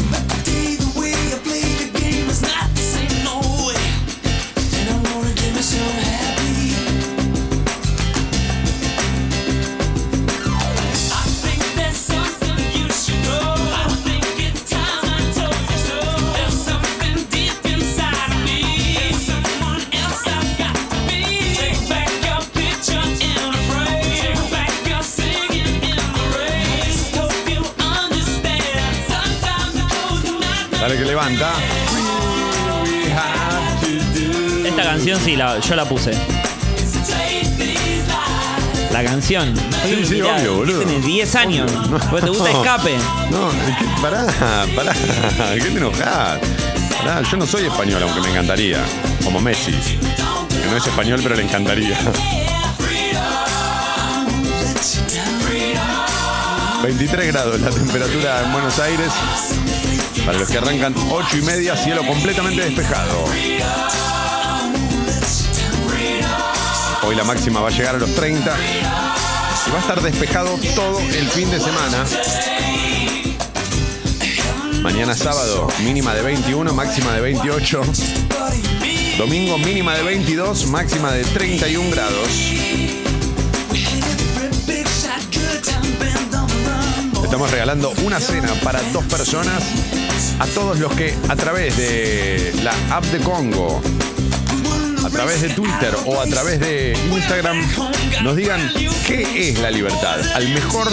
Esta 34.65 34.83
canción 34.83 35.19
sí, 35.23 35.35
la, 35.35 35.59
yo 35.59 35.75
la 35.75 35.85
puse. 35.85 36.11
La 38.91 39.03
canción. 39.03 39.53
Sí, 39.85 40.05
sí, 40.05 40.15
Mirá, 40.15 40.35
obvio, 40.37 40.55
boludo. 40.55 40.79
Tiene 40.83 40.99
10 41.05 41.35
años. 41.35 41.71
Porque 42.09 42.25
te 42.25 42.29
gusta 42.31 42.51
escape. 42.51 42.95
No, 43.29 43.49
que- 43.51 44.01
pará, 44.01 44.25
pará. 44.75 44.93
¿Qué 45.53 45.61
te 45.61 45.77
enojás? 45.77 46.39
Pará, 46.97 47.21
yo 47.21 47.37
no 47.37 47.45
soy 47.45 47.65
español, 47.65 48.01
aunque 48.03 48.21
me 48.21 48.29
encantaría. 48.31 48.79
Como 49.23 49.39
Messi. 49.39 49.71
Que 49.71 50.65
no 50.69 50.75
es 50.77 50.85
español, 50.87 51.19
pero 51.21 51.35
le 51.35 51.43
encantaría. 51.43 51.97
23 56.83 57.27
grados 57.27 57.59
la 57.61 57.69
temperatura 57.69 58.41
en 58.43 58.51
Buenos 58.51 58.79
Aires. 58.79 59.11
Para 60.25 60.37
los 60.37 60.49
que 60.49 60.57
arrancan 60.57 60.93
8 61.09 61.37
y 61.37 61.41
media, 61.41 61.75
cielo 61.75 62.05
completamente 62.05 62.61
despejado. 62.61 63.25
Hoy 67.03 67.15
la 67.15 67.23
máxima 67.23 67.61
va 67.61 67.69
a 67.69 67.71
llegar 67.71 67.95
a 67.95 67.97
los 67.97 68.13
30 68.13 68.39
y 69.67 69.71
va 69.71 69.77
a 69.77 69.81
estar 69.81 70.01
despejado 70.01 70.57
todo 70.75 70.99
el 70.99 71.27
fin 71.29 71.49
de 71.49 71.59
semana. 71.59 72.05
Mañana 74.81 75.15
sábado, 75.15 75.67
mínima 75.83 76.13
de 76.13 76.21
21, 76.21 76.73
máxima 76.73 77.13
de 77.13 77.21
28. 77.21 77.81
Domingo, 79.17 79.57
mínima 79.57 79.95
de 79.95 80.03
22, 80.03 80.67
máxima 80.67 81.11
de 81.11 81.23
31 81.23 81.89
grados. 81.91 82.29
Estamos 87.23 87.51
regalando 87.51 87.93
una 88.03 88.19
cena 88.19 88.53
para 88.63 88.81
dos 88.91 89.05
personas 89.05 89.61
a 90.39 90.45
todos 90.47 90.79
los 90.79 90.93
que 90.93 91.13
a 91.27 91.35
través 91.35 91.75
de 91.77 92.53
la 92.63 92.73
app 92.95 93.03
de 93.05 93.19
Congo, 93.19 93.81
a 95.05 95.09
través 95.09 95.41
de 95.41 95.49
Twitter 95.49 95.95
o 96.05 96.19
a 96.19 96.25
través 96.25 96.59
de 96.59 96.97
Instagram 97.11 97.61
nos 98.23 98.35
digan 98.35 98.61
qué 99.05 99.49
es 99.49 99.59
la 99.59 99.69
libertad. 99.69 100.19
Al 100.33 100.47
mejor, 100.49 100.87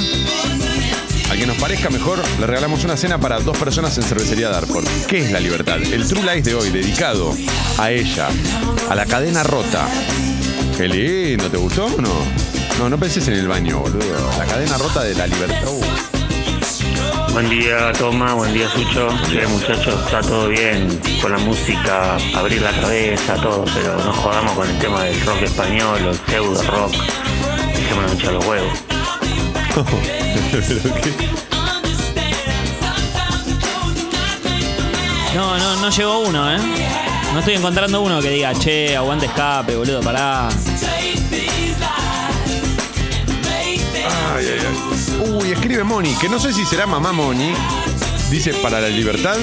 al 1.30 1.38
que 1.38 1.46
nos 1.46 1.56
parezca 1.58 1.90
mejor, 1.90 2.22
le 2.40 2.46
regalamos 2.46 2.84
una 2.84 2.96
cena 2.96 3.18
para 3.18 3.38
dos 3.40 3.56
personas 3.56 3.96
en 3.98 4.04
Cervecería 4.04 4.48
Darford. 4.48 4.86
¿Qué 5.06 5.24
es 5.24 5.32
la 5.32 5.40
libertad? 5.40 5.82
El 5.82 6.06
True 6.06 6.22
Lies 6.22 6.44
de 6.44 6.54
hoy, 6.54 6.70
dedicado 6.70 7.34
a 7.78 7.90
ella, 7.90 8.28
a 8.88 8.94
la 8.94 9.06
cadena 9.06 9.42
rota. 9.42 9.88
Qué 10.76 10.88
lindo, 10.88 11.50
¿te 11.50 11.56
gustó 11.56 11.86
o 11.86 12.00
no? 12.00 12.14
No, 12.78 12.90
no 12.90 12.98
penses 12.98 13.26
en 13.28 13.34
el 13.34 13.48
baño, 13.48 13.78
boludo. 13.78 14.30
La 14.38 14.44
cadena 14.44 14.76
rota 14.76 15.02
de 15.02 15.14
la 15.14 15.26
libertad. 15.26 15.68
Uh. 15.68 16.15
Buen 17.36 17.50
día, 17.50 17.92
Toma, 17.92 18.32
buen 18.32 18.54
día, 18.54 18.66
Sucho. 18.66 19.10
Sí, 19.28 19.36
muchachos, 19.50 19.94
está 20.06 20.22
todo 20.22 20.48
bien 20.48 20.98
con 21.20 21.32
la 21.32 21.36
música, 21.36 22.16
abrir 22.34 22.62
la 22.62 22.70
cabeza, 22.70 23.34
todo, 23.34 23.62
pero 23.74 23.94
no 23.98 24.10
jodamos 24.10 24.52
con 24.52 24.66
el 24.66 24.78
tema 24.78 25.02
del 25.02 25.20
rock 25.20 25.42
español 25.42 26.00
o 26.06 26.10
el 26.12 26.16
pseudo 26.16 26.62
rock. 26.62 26.94
Dejémonos 27.74 28.12
hinchar 28.14 28.32
los 28.32 28.46
huevos. 28.46 28.72
No, 35.34 35.58
no, 35.58 35.76
no 35.76 35.90
llegó 35.90 36.20
uno, 36.20 36.50
¿eh? 36.50 36.58
No 37.34 37.40
estoy 37.40 37.56
encontrando 37.56 38.00
uno 38.00 38.22
que 38.22 38.30
diga, 38.30 38.54
che, 38.54 38.96
aguante 38.96 39.26
escape, 39.26 39.76
boludo, 39.76 40.00
pará. 40.00 40.48
Uy, 45.20 45.52
escribe 45.52 45.84
Moni, 45.84 46.14
que 46.16 46.28
no 46.28 46.38
sé 46.38 46.52
si 46.52 46.64
será 46.64 46.86
mamá 46.86 47.12
Moni. 47.12 47.52
Dice 48.30 48.54
Para 48.54 48.80
la 48.80 48.88
Libertad, 48.88 49.36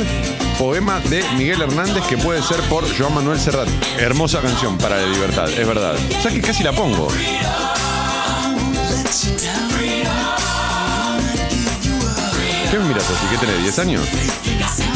poema 0.57 0.99
de 0.99 1.23
Miguel 1.37 1.61
Hernández 1.61 2.03
que 2.07 2.17
puede 2.17 2.41
ser 2.41 2.59
por 2.69 2.85
Joan 2.97 3.15
Manuel 3.15 3.39
Serrat. 3.39 3.67
Hermosa 3.97 4.41
canción, 4.41 4.77
Para 4.77 4.97
la 4.97 5.07
Libertad, 5.07 5.49
es 5.49 5.67
verdad. 5.67 5.95
O 5.95 6.29
que 6.29 6.41
casi 6.41 6.63
la 6.63 6.71
pongo. 6.73 7.07
¿Qué 12.71 12.79
miras 12.79 13.09
así? 13.09 13.25
¿Qué 13.29 13.37
tenés? 13.37 13.77
¿10 13.77 13.81
años? 13.81 14.92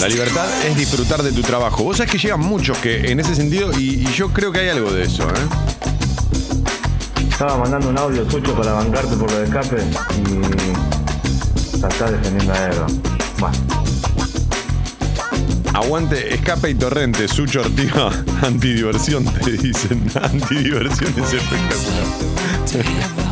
La 0.00 0.08
libertad 0.08 0.46
es 0.66 0.76
disfrutar 0.76 1.22
de 1.22 1.32
tu 1.32 1.40
trabajo. 1.42 1.82
Vos 1.82 1.96
sabés 1.96 2.12
que 2.12 2.18
llegan 2.18 2.40
muchos 2.40 2.76
que 2.78 3.10
en 3.10 3.18
ese 3.20 3.34
sentido, 3.34 3.72
y, 3.78 4.06
y 4.06 4.12
yo 4.14 4.28
creo 4.28 4.52
que 4.52 4.60
hay 4.60 4.68
algo 4.68 4.92
de 4.92 5.04
eso, 5.04 5.24
¿eh? 5.24 5.48
Estaba 7.28 7.56
mandando 7.58 7.88
un 7.88 7.98
audio 7.98 8.28
suyo 8.30 8.54
para 8.54 8.72
bancarte 8.72 9.16
por 9.16 9.30
lo 9.30 9.38
de 9.38 9.44
escape 9.44 9.76
y 10.16 11.84
está 11.86 12.10
defendiendo 12.10 12.52
a 12.52 12.66
Edo. 12.66 12.86
Bueno, 13.38 13.56
Aguante, 15.74 16.34
escape 16.34 16.70
y 16.70 16.74
torrente, 16.74 17.28
Sucho 17.28 17.60
Ortiga, 17.60 18.10
antidiversión, 18.42 19.24
te 19.24 19.52
dicen. 19.52 20.10
Antidiversión 20.22 21.14
es 21.16 21.32
espectacular. 21.34 23.27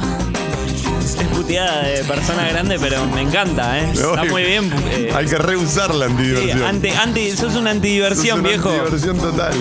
Puteada 1.36 1.82
de 1.82 2.02
persona 2.04 2.48
grande, 2.48 2.78
pero 2.80 3.04
me 3.06 3.20
encanta, 3.22 3.78
¿eh? 3.78 3.90
Está 3.92 4.24
muy 4.24 4.42
bien. 4.42 4.72
eh, 4.90 5.12
Hay 5.14 5.26
que 5.26 5.36
rehusar 5.38 5.94
la 5.94 6.06
sí, 6.06 6.12
antidiversión. 6.12 6.62
anti, 6.62 6.88
anti, 6.90 7.30
sos 7.36 7.54
una 7.56 7.70
antidiversión, 7.70 8.42
viejo. 8.42 8.70
Antidiversión 8.70 9.18
total. 9.18 9.52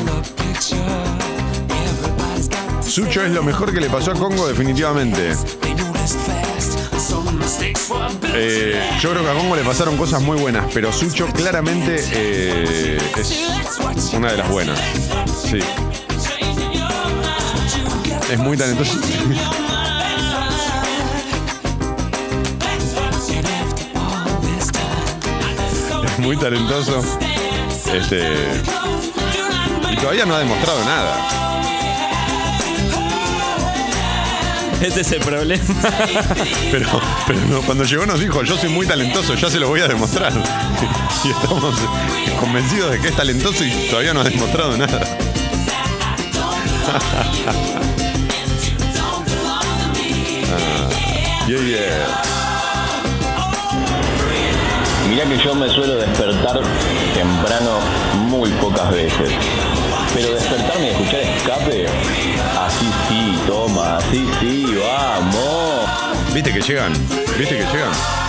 Sucho 2.88 3.23
es 3.23 3.32
lo 3.32 3.43
mejor 3.43 3.73
que 3.73 3.82
le 3.82 3.89
pasó 3.89 4.11
a 4.11 4.13
Congo, 4.13 4.47
definitivamente. 4.47 5.34
Eh, 8.34 8.89
yo 9.01 9.11
creo 9.11 9.23
que 9.23 9.30
a 9.30 9.34
Congo 9.34 9.55
le 9.57 9.63
pasaron 9.63 9.97
cosas 9.97 10.21
muy 10.21 10.38
buenas, 10.39 10.65
pero 10.73 10.93
Sucho 10.93 11.28
claramente 11.28 11.97
eh, 12.13 12.97
es 13.17 14.13
una 14.13 14.32
de 14.32 14.38
las 14.38 14.49
buenas. 14.49 14.80
Sí. 15.49 15.59
Es 18.32 18.39
muy 18.39 18.55
talentoso. 18.57 18.97
muy 26.20 26.38
talentoso. 26.38 27.01
Este. 27.93 28.61
Y 29.91 29.95
todavía 29.97 30.26
no 30.26 30.36
ha 30.36 30.39
demostrado 30.39 30.84
nada. 30.84 31.45
Ese 34.82 35.01
es 35.01 35.11
el 35.13 35.22
problema. 35.22 35.63
Pero, 36.72 37.01
pero 37.26 37.39
no, 37.47 37.61
cuando 37.61 37.86
llegó 37.86 38.05
nos 38.05 38.20
dijo, 38.20 38.43
yo 38.43 38.57
soy 38.57 38.70
muy 38.70 38.86
talentoso, 38.86 39.34
ya 39.36 39.49
se 39.49 39.59
lo 39.59 39.70
voy 39.70 39.82
a 39.82 39.88
demostrar. 39.88 40.34
Y 41.24 41.30
estamos 41.30 41.76
convencidos 42.39 42.91
de 42.91 42.99
que 42.99 43.07
es 43.07 43.16
talentoso 43.16 43.63
y 43.63 43.72
todavía 43.89 44.13
no 44.13 44.20
ha 44.20 44.24
demostrado 44.26 44.78
nada. 44.78 45.18
Ah, 50.51 50.89
yeah, 51.47 51.61
yeah. 51.61 52.45
Mirá 55.10 55.24
que 55.26 55.38
yo 55.38 55.53
me 55.53 55.70
suelo 55.70 55.95
despertar 55.97 56.60
temprano 57.14 57.80
muy 58.28 58.49
pocas 58.53 58.91
veces. 58.91 59.30
Pero 60.14 60.34
despertarme 60.34 60.88
y 60.88 60.89
escuchar 60.89 61.20
escape, 61.22 61.88
así 62.60 62.91
sí, 63.08 63.39
toma, 63.47 63.97
así 63.97 64.28
sí, 64.39 64.66
vamos. 64.80 65.89
¿Viste 66.34 66.53
que 66.53 66.62
llegan? 66.62 66.93
¿Viste 67.38 67.58
que 67.58 67.66
llegan? 67.66 68.24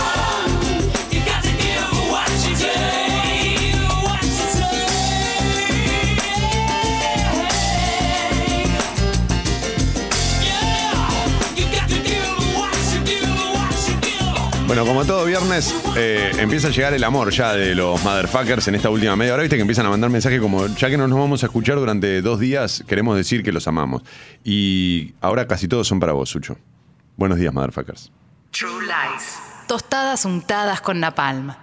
Bueno, 14.67 14.85
como 14.85 15.05
todo 15.05 15.23
viernes, 15.23 15.73
eh, 15.95 16.29
empieza 16.39 16.67
a 16.67 16.71
llegar 16.71 16.93
el 16.93 17.01
amor 17.05 17.31
ya 17.31 17.53
de 17.53 17.73
los 17.73 18.03
motherfuckers 18.03 18.67
en 18.67 18.75
esta 18.75 18.89
última 18.89 19.15
media 19.15 19.33
hora. 19.33 19.43
Viste 19.43 19.55
que 19.55 19.61
empiezan 19.61 19.85
a 19.85 19.89
mandar 19.89 20.09
mensajes 20.09 20.41
como, 20.41 20.67
ya 20.67 20.89
que 20.89 20.97
no 20.97 21.07
nos 21.07 21.17
vamos 21.17 21.41
a 21.41 21.45
escuchar 21.45 21.77
durante 21.77 22.21
dos 22.21 22.37
días, 22.37 22.83
queremos 22.85 23.15
decir 23.15 23.43
que 23.43 23.53
los 23.53 23.65
amamos. 23.69 24.01
Y 24.43 25.13
ahora 25.21 25.47
casi 25.47 25.69
todos 25.69 25.87
son 25.87 26.01
para 26.01 26.11
vos, 26.11 26.29
Sucho. 26.29 26.57
Buenos 27.15 27.39
días, 27.39 27.53
motherfuckers. 27.53 28.11
True 28.51 28.81
Lies. 28.81 29.37
Tostadas 29.69 30.25
untadas 30.25 30.81
con 30.81 30.99
napalm. 30.99 31.53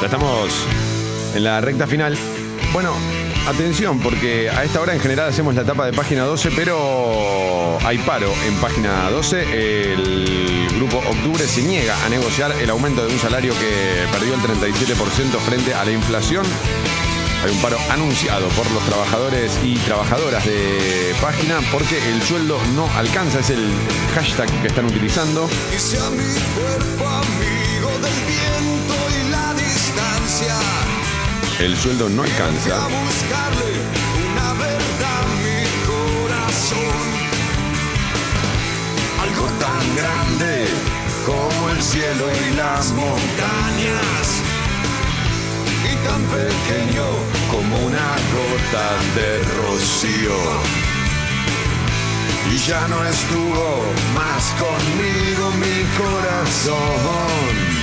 Ya 0.00 0.04
estamos 0.04 0.66
en 1.34 1.44
la 1.44 1.62
recta 1.62 1.86
final. 1.86 2.18
Bueno, 2.74 2.92
atención, 3.48 3.98
porque 3.98 4.50
a 4.50 4.64
esta 4.64 4.80
hora 4.80 4.94
en 4.94 5.00
general 5.00 5.28
hacemos 5.28 5.54
la 5.54 5.62
etapa 5.62 5.86
de 5.86 5.92
página 5.92 6.24
12, 6.24 6.50
pero 6.54 7.78
hay 7.84 7.98
paro 7.98 8.32
en 8.46 8.54
página 8.56 9.10
12. 9.10 9.92
El 9.92 10.68
grupo 10.76 10.98
Octubre 10.98 11.46
se 11.46 11.62
niega 11.62 11.96
a 12.04 12.08
negociar 12.08 12.52
el 12.60 12.70
aumento 12.70 13.06
de 13.06 13.12
un 13.12 13.18
salario 13.18 13.52
que 13.54 14.06
perdió 14.12 14.34
el 14.34 14.40
37% 14.40 15.38
frente 15.40 15.74
a 15.74 15.84
la 15.84 15.92
inflación. 15.92 16.44
Hay 17.44 17.50
un 17.52 17.62
paro 17.62 17.78
anunciado 17.90 18.48
por 18.48 18.70
los 18.70 18.84
trabajadores 18.84 19.58
y 19.64 19.76
trabajadoras 19.78 20.44
de 20.44 21.14
página 21.20 21.60
porque 21.72 21.96
el 22.10 22.22
sueldo 22.22 22.58
no 22.74 22.86
alcanza, 22.96 23.40
es 23.40 23.50
el 23.50 23.70
hashtag 24.14 24.48
que 24.60 24.68
están 24.68 24.84
utilizando. 24.84 25.48
El 31.60 31.76
sueldo 31.76 32.08
no 32.08 32.22
alcanza. 32.22 32.74
A 32.74 32.88
buscarle 32.88 33.72
una 34.32 34.52
verdad 34.54 35.24
mi 35.44 35.60
corazón. 35.92 37.04
Algo 39.20 39.46
tan 39.58 39.84
grande 39.94 40.68
como 41.26 41.68
el 41.68 41.82
cielo 41.82 42.24
y 42.32 42.56
las 42.56 42.92
montañas. 42.92 44.24
Y 45.84 45.94
tan 46.08 46.22
pequeño 46.38 47.04
como 47.50 47.76
una 47.76 48.10
gota 48.32 48.88
de 49.16 49.44
rocío. 49.60 50.38
Y 52.50 52.56
ya 52.56 52.88
no 52.88 53.04
estuvo 53.04 53.84
más 54.14 54.44
conmigo 54.58 55.50
mi 55.60 55.84
corazón. 55.98 57.79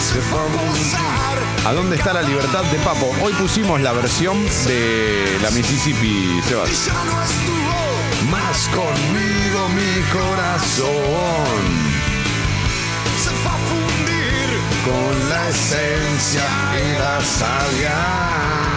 A 0.00 0.02
buscar 0.02 1.38
¿A 1.66 1.72
dónde 1.74 1.96
está 1.96 2.14
la 2.14 2.22
libertad 2.22 2.64
de 2.64 2.78
Papo? 2.78 3.14
Hoy 3.22 3.34
pusimos 3.34 3.78
la 3.82 3.92
versión 3.92 4.46
de 4.66 5.38
la 5.42 5.50
Mississippi, 5.50 6.40
Sebas. 6.48 6.88
Más 8.30 8.68
conmigo 8.68 9.68
mi 9.68 10.00
corazón. 10.10 10.88
Se 13.22 13.28
fue 13.28 13.52
a 13.52 13.58
fundir 13.68 14.58
con 14.86 15.28
la 15.28 15.48
esencia 15.50 16.44
y 16.78 16.98
la 16.98 17.20
savia. 17.20 18.69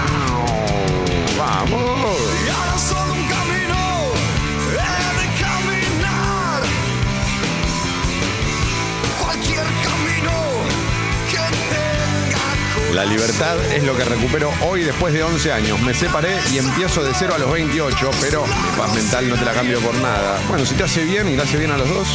Libertad 13.13 13.55
es 13.71 13.83
lo 13.83 13.95
que 13.95 14.03
recupero 14.05 14.51
hoy 14.61 14.83
después 14.83 15.13
de 15.13 15.21
11 15.21 15.53
años. 15.53 15.79
Me 15.81 15.93
separé 15.93 16.35
y 16.51 16.57
empiezo 16.57 17.03
de 17.03 17.13
cero 17.13 17.33
a 17.35 17.37
los 17.37 17.51
28, 17.51 18.09
pero 18.19 18.43
mi 18.45 18.77
paz 18.77 18.91
mental 18.95 19.29
no 19.29 19.35
te 19.35 19.45
la 19.45 19.53
cambio 19.53 19.79
por 19.81 19.93
nada. 19.95 20.39
Bueno, 20.47 20.65
si 20.65 20.73
te 20.73 20.83
hace 20.83 21.03
bien 21.03 21.29
y 21.29 21.35
le 21.35 21.43
hace 21.43 21.57
bien 21.57 21.69
a 21.71 21.77
los 21.77 21.87
dos, 21.87 22.07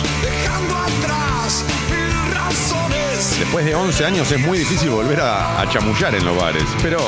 después 3.38 3.64
de 3.64 3.76
11 3.76 4.04
años 4.04 4.32
es 4.32 4.40
muy 4.40 4.58
difícil 4.58 4.90
volver 4.90 5.20
a, 5.20 5.60
a 5.60 5.68
chamullar 5.68 6.16
en 6.16 6.24
los 6.24 6.36
bares, 6.36 6.64
pero 6.82 6.98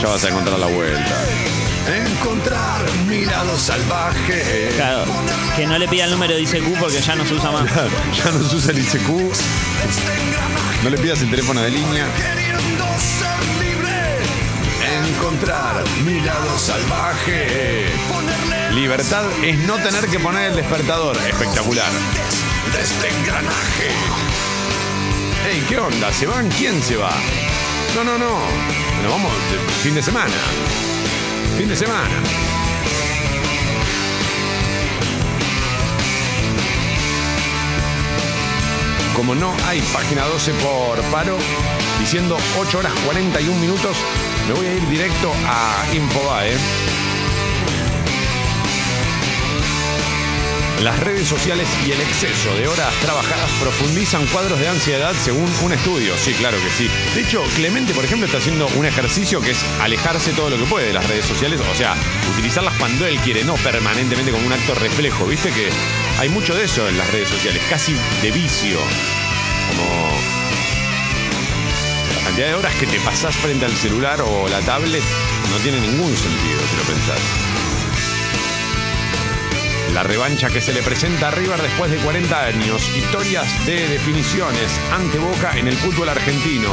ya 0.00 0.08
vas 0.08 0.24
a 0.24 0.28
encontrar 0.28 0.58
la 0.58 0.66
vuelta. 0.66 1.24
Encontrar 2.06 2.90
mi 3.06 3.26
lado 3.26 3.58
salvaje. 3.58 4.70
Claro, 4.76 5.04
que 5.56 5.66
no 5.66 5.76
le 5.76 5.86
pida 5.88 6.04
el 6.04 6.12
número 6.12 6.34
de 6.34 6.40
ICQ 6.42 6.78
porque 6.78 7.02
ya 7.02 7.16
no 7.16 7.26
se 7.26 7.34
usa 7.34 7.50
más. 7.50 7.70
ya 8.24 8.30
no 8.30 8.48
se 8.48 8.56
usa 8.56 8.72
el 8.72 8.78
ICQ. 8.78 10.29
No 10.82 10.88
le 10.88 10.96
pidas 10.96 11.20
el 11.20 11.30
teléfono 11.30 11.60
de 11.60 11.70
línea. 11.70 12.06
Queriendo 12.16 12.84
ser 12.98 13.62
libre. 13.62 14.18
Encontrar 15.08 15.84
mi 16.04 16.20
lado 16.20 16.58
salvaje. 16.58 17.86
Libertad 18.72 19.24
es 19.42 19.58
no 19.58 19.76
tener 19.76 20.06
que 20.06 20.18
poner 20.18 20.50
el 20.50 20.56
despertador. 20.56 21.18
Espectacular. 21.18 21.90
De 22.72 22.80
este 22.80 23.08
engranaje. 23.08 23.90
Ey, 25.50 25.62
¿qué 25.68 25.78
onda? 25.78 26.10
¿Se 26.14 26.26
van? 26.26 26.48
¿Quién 26.48 26.82
se 26.82 26.96
va? 26.96 27.12
No, 27.94 28.02
no, 28.02 28.16
no. 28.16 28.38
Nos 29.02 29.12
vamos 29.12 29.32
fin 29.82 29.94
de 29.94 30.02
semana. 30.02 30.32
Fin 31.58 31.68
de 31.68 31.76
semana. 31.76 32.49
Como 39.20 39.34
no 39.34 39.54
hay 39.66 39.82
página 39.92 40.24
12 40.24 40.54
por 40.54 40.98
paro, 41.10 41.36
diciendo 41.98 42.38
8 42.58 42.78
horas 42.78 42.92
41 43.04 43.60
minutos, 43.60 43.94
me 44.48 44.54
voy 44.54 44.66
a 44.66 44.72
ir 44.72 44.88
directo 44.88 45.30
a 45.46 45.84
Infobae. 45.92 46.56
Las 50.82 50.98
redes 51.00 51.28
sociales 51.28 51.68
y 51.86 51.92
el 51.92 52.00
exceso 52.00 52.56
de 52.56 52.66
horas 52.66 52.94
trabajadas 53.02 53.50
profundizan 53.60 54.24
cuadros 54.28 54.58
de 54.58 54.68
ansiedad 54.68 55.12
según 55.22 55.52
un 55.64 55.72
estudio. 55.74 56.16
Sí, 56.16 56.32
claro 56.32 56.56
que 56.56 56.70
sí. 56.70 56.88
De 57.14 57.20
hecho, 57.20 57.42
Clemente, 57.56 57.92
por 57.92 58.06
ejemplo, 58.06 58.24
está 58.24 58.38
haciendo 58.38 58.68
un 58.68 58.86
ejercicio 58.86 59.42
que 59.42 59.50
es 59.50 59.62
alejarse 59.82 60.32
todo 60.32 60.48
lo 60.48 60.56
que 60.56 60.64
puede 60.64 60.86
de 60.86 60.94
las 60.94 61.06
redes 61.06 61.26
sociales. 61.26 61.60
O 61.60 61.74
sea, 61.74 61.94
utilizarlas 62.32 62.72
cuando 62.78 63.06
él 63.06 63.20
quiere, 63.20 63.44
no 63.44 63.56
permanentemente 63.56 64.32
como 64.32 64.46
un 64.46 64.52
acto 64.54 64.74
reflejo. 64.76 65.26
Viste 65.26 65.50
que 65.52 65.68
hay 66.20 66.28
mucho 66.28 66.54
de 66.54 66.64
eso 66.64 66.86
en 66.86 66.98
las 66.98 67.10
redes 67.10 67.30
sociales, 67.30 67.62
casi 67.70 67.96
de 68.20 68.30
vicio. 68.30 68.78
Como 69.70 70.10
la 72.14 72.24
cantidad 72.24 72.48
de 72.48 72.54
horas 72.54 72.74
que 72.74 72.86
te 72.86 73.00
pasás 73.00 73.34
frente 73.36 73.64
al 73.64 73.72
celular 73.72 74.20
o 74.20 74.46
la 74.48 74.60
tablet 74.60 75.02
no 75.50 75.56
tiene 75.62 75.80
ningún 75.80 76.14
sentido 76.14 76.60
si 76.68 76.76
lo 76.76 76.82
pensás. 76.82 77.20
La 79.94 80.02
revancha 80.02 80.50
que 80.50 80.60
se 80.60 80.74
le 80.74 80.82
presenta 80.82 81.28
a 81.28 81.30
River 81.30 81.62
después 81.62 81.90
de 81.90 81.96
40 81.96 82.44
años. 82.44 82.94
Historias 82.94 83.64
de 83.64 83.88
definiciones 83.88 84.78
ante 84.92 85.18
Boca 85.18 85.56
en 85.56 85.68
el 85.68 85.76
fútbol 85.78 86.10
argentino. 86.10 86.68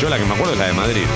Yo 0.00 0.08
la 0.08 0.16
que 0.16 0.24
me 0.24 0.34
acuerdo 0.34 0.52
es 0.52 0.60
la 0.60 0.66
de 0.66 0.72
Madrid. 0.74 1.06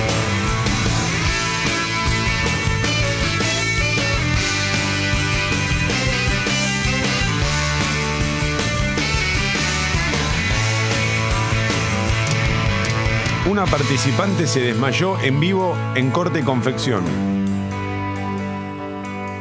Una 13.49 13.65
participante 13.65 14.45
se 14.45 14.59
desmayó 14.59 15.17
en 15.21 15.39
vivo 15.39 15.73
en 15.95 16.11
corte 16.11 16.39
y 16.39 16.43
confección. 16.43 17.03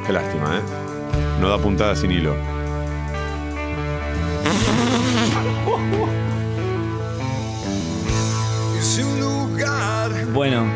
Qué 0.07 0.13
lástima, 0.13 0.59
¿eh? 0.59 0.61
No 1.41 1.49
da 1.49 1.59
puntada 1.59 1.97
sin 1.97 2.13
hilo. 2.13 2.37
Bueno, 10.33 10.67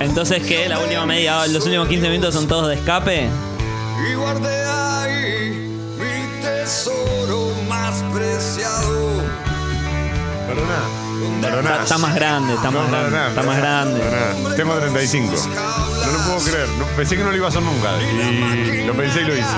entonces 0.00 0.42
que 0.44 0.68
la 0.68 0.80
última 0.80 1.06
media, 1.06 1.46
los 1.46 1.64
últimos 1.64 1.86
15 1.86 2.08
minutos 2.08 2.34
son 2.34 2.48
todos 2.48 2.68
de 2.68 2.74
escape. 2.74 3.28
Está, 11.46 11.82
está 11.82 11.98
más 11.98 12.14
grande, 12.14 12.54
está 12.54 12.70
más 12.70 12.90
grande, 12.90 13.28
está 13.28 13.42
más 13.42 13.56
grande. 13.58 14.00
Tengo 14.56 14.74
35. 14.74 15.34
No 15.46 16.12
lo 16.12 16.18
puedo 16.24 16.38
creer. 16.50 16.68
No- 16.78 16.84
pensé 16.96 17.16
que 17.16 17.22
no 17.24 17.30
lo 17.30 17.36
iba 17.36 17.46
a 17.46 17.48
hacer 17.50 17.62
nunca. 17.62 17.90
Y 18.02 18.84
lo 18.84 18.94
pensé 18.94 19.20
y 19.22 19.24
lo 19.24 19.34
hice. 19.36 19.56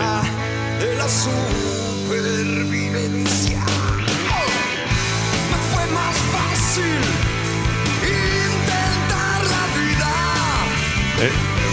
Eh, 11.22 11.30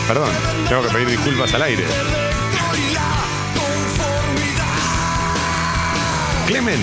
perdón, 0.08 0.30
tengo 0.68 0.82
que 0.84 0.90
pedir 0.90 1.08
disculpas 1.10 1.54
al 1.54 1.62
aire. 1.64 1.84
Clemen, 6.48 6.80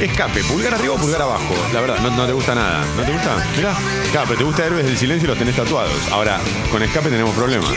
escape, 0.00 0.42
pulgar 0.44 0.74
arriba 0.74 0.94
o 0.94 0.96
pulgar 0.98 1.22
abajo. 1.22 1.54
La 1.72 1.80
verdad, 1.80 1.98
no, 2.00 2.10
no 2.10 2.26
te 2.26 2.32
gusta 2.32 2.54
nada. 2.54 2.84
¿No 2.96 3.02
te 3.04 3.12
gusta? 3.12 3.36
Mirá. 3.56 3.74
Claro, 4.12 4.26
pero 4.28 4.38
te 4.38 4.44
gusta 4.44 4.66
Héroes 4.66 4.84
del 4.86 4.96
Silencio 4.98 5.26
y 5.26 5.28
los 5.30 5.38
tenés 5.38 5.56
tatuados. 5.56 5.92
Ahora, 6.10 6.38
con 6.70 6.82
escape 6.82 7.10
tenemos 7.10 7.34
problemas. 7.34 7.70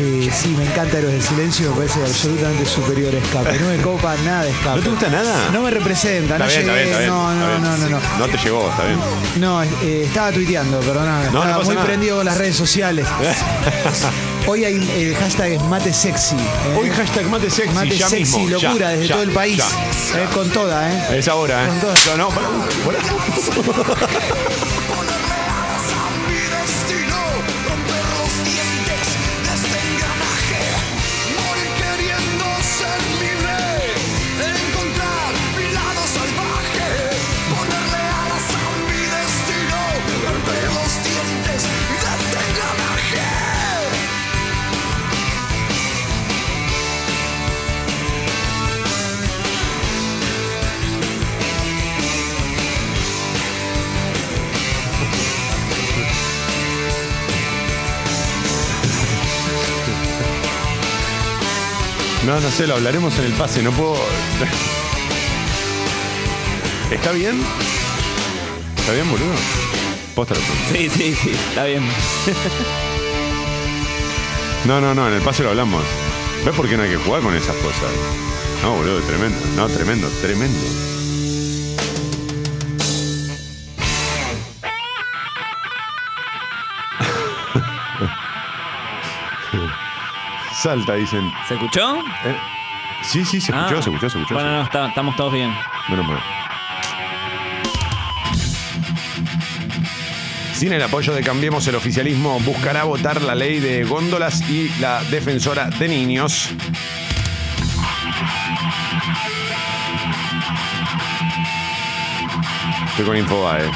Eh, 0.00 0.30
sí, 0.32 0.54
me 0.56 0.64
encanta 0.64 0.98
Héroes 0.98 1.14
del 1.14 1.22
Silencio, 1.22 1.70
me 1.70 1.76
parece 1.78 2.00
absolutamente 2.02 2.64
superior 2.66 3.12
a 3.14 3.18
Escape. 3.18 3.58
No 3.58 3.68
me 3.68 3.76
copa 3.78 4.14
nada 4.24 4.44
de 4.44 4.50
Escape. 4.50 4.76
¿No 4.76 4.82
te 4.82 4.90
gusta 4.90 5.08
nada? 5.08 5.50
No 5.52 5.62
me 5.62 5.70
representa, 5.70 6.34
Está 6.36 6.38
no 6.38 6.46
bien, 6.46 6.60
está 6.60 6.72
llegué. 6.72 6.84
bien, 6.84 6.88
está 6.88 6.98
bien. 7.00 7.10
no, 7.10 7.34
no, 7.34 7.56
está 7.56 7.58
no, 7.58 7.76
bien. 7.76 7.90
no, 7.90 8.00
no. 8.00 8.18
No 8.18 8.26
te 8.26 8.38
llegó, 8.38 8.70
está 8.70 8.84
bien. 8.84 8.98
No, 9.36 9.62
eh, 9.64 10.02
estaba 10.04 10.30
tuiteando, 10.32 10.78
perdóname. 10.80 11.24
No, 11.26 11.32
no 11.32 11.38
estaba 11.40 11.56
pasa 11.58 11.64
muy 11.66 11.74
nada. 11.74 11.86
prendido 11.86 12.16
con 12.18 12.26
las 12.26 12.38
redes 12.38 12.56
sociales. 12.56 13.06
Hoy 14.50 14.64
hay 14.64 14.76
el 14.76 15.14
hashtag 15.14 15.52
es 15.52 15.62
mate 15.64 15.92
sexy. 15.92 16.34
¿eh? 16.34 16.74
Hoy 16.74 16.88
hashtag 16.88 17.26
mate 17.26 17.50
sexy, 17.50 17.74
Mate 17.74 17.98
ya 17.98 18.08
sexy, 18.08 18.38
mismo, 18.38 18.58
ya, 18.58 18.68
locura 18.68 18.88
desde 18.88 19.08
ya, 19.08 19.14
todo 19.16 19.24
el 19.24 19.30
país. 19.30 19.62
Eh, 20.16 20.26
con 20.32 20.48
toda, 20.48 20.90
¿eh? 20.90 21.18
Es 21.18 21.28
ahora, 21.28 21.66
¿eh? 21.66 21.68
Con 21.68 21.80
toda. 21.80 22.16
No, 22.16 22.16
no, 22.16 22.28
pará. 22.30 22.48
No, 62.28 62.38
no 62.38 62.50
sé, 62.50 62.66
lo 62.66 62.74
hablaremos 62.74 63.18
en 63.18 63.24
el 63.24 63.32
pase, 63.32 63.62
no 63.62 63.72
puedo. 63.72 63.96
¿Está 66.90 67.12
bien? 67.12 67.42
¿Está 68.76 68.92
bien, 68.92 69.10
boludo? 69.10 69.32
Póstalo. 70.14 70.40
Sí, 70.70 70.90
sí, 70.90 71.14
sí, 71.14 71.30
está 71.30 71.64
bien. 71.64 71.82
No, 74.66 74.78
no, 74.78 74.94
no, 74.94 75.08
en 75.08 75.14
el 75.14 75.22
pase 75.22 75.42
lo 75.42 75.48
hablamos. 75.48 75.82
¿Ves 76.44 76.54
por 76.54 76.68
qué 76.68 76.76
no 76.76 76.82
hay 76.82 76.90
que 76.90 76.98
jugar 76.98 77.22
con 77.22 77.34
esas 77.34 77.56
cosas? 77.56 77.90
No, 78.62 78.74
boludo, 78.74 79.00
tremendo. 79.00 79.38
No, 79.56 79.66
tremendo, 79.68 80.10
tremendo. 80.20 80.60
Salta, 90.62 90.94
dicen. 90.94 91.30
¿Se 91.46 91.54
escuchó? 91.54 91.98
Eh, 92.24 92.36
sí, 93.02 93.24
sí, 93.24 93.40
se 93.40 93.52
escuchó, 93.52 93.78
Ah. 93.78 93.82
se 93.82 93.90
escuchó, 93.90 94.10
se 94.10 94.18
escuchó. 94.18 94.34
Bueno, 94.34 94.50
no, 94.52 94.62
está- 94.62 94.88
estamos 94.88 95.14
todos 95.16 95.32
bien. 95.32 95.54
Menos 95.88 96.06
mal. 96.06 96.18
Sin 100.52 100.72
el 100.72 100.82
apoyo 100.82 101.14
de 101.14 101.22
Cambiemos 101.22 101.66
el 101.68 101.76
oficialismo, 101.76 102.40
buscará 102.40 102.82
votar 102.82 103.22
la 103.22 103.36
ley 103.36 103.60
de 103.60 103.84
góndolas 103.84 104.40
y 104.50 104.68
la 104.80 105.02
defensora 105.04 105.66
de 105.70 105.86
niños. 105.86 106.50
Estoy 112.90 113.04
con 113.06 113.16
Infobae. 113.16 113.70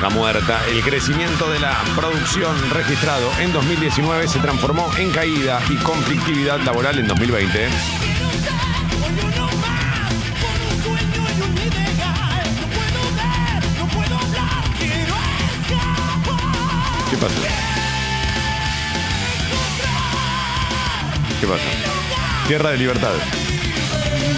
Vaca 0.00 0.14
muerta. 0.14 0.60
El 0.66 0.82
crecimiento 0.82 1.50
de 1.50 1.60
la 1.60 1.76
producción 1.94 2.56
registrado 2.70 3.30
en 3.38 3.52
2019 3.52 4.28
se 4.28 4.38
transformó 4.38 4.90
en 4.96 5.10
caída 5.10 5.60
y 5.68 5.76
conflictividad 5.76 6.58
laboral 6.60 6.98
en 6.98 7.06
2020. 7.06 7.68
¿Qué 17.10 17.16
pasa? 17.18 17.34
¿Qué 21.40 21.46
pasa? 21.46 21.62
Tierra 22.48 22.70
de 22.70 22.78
libertad. 22.78 23.12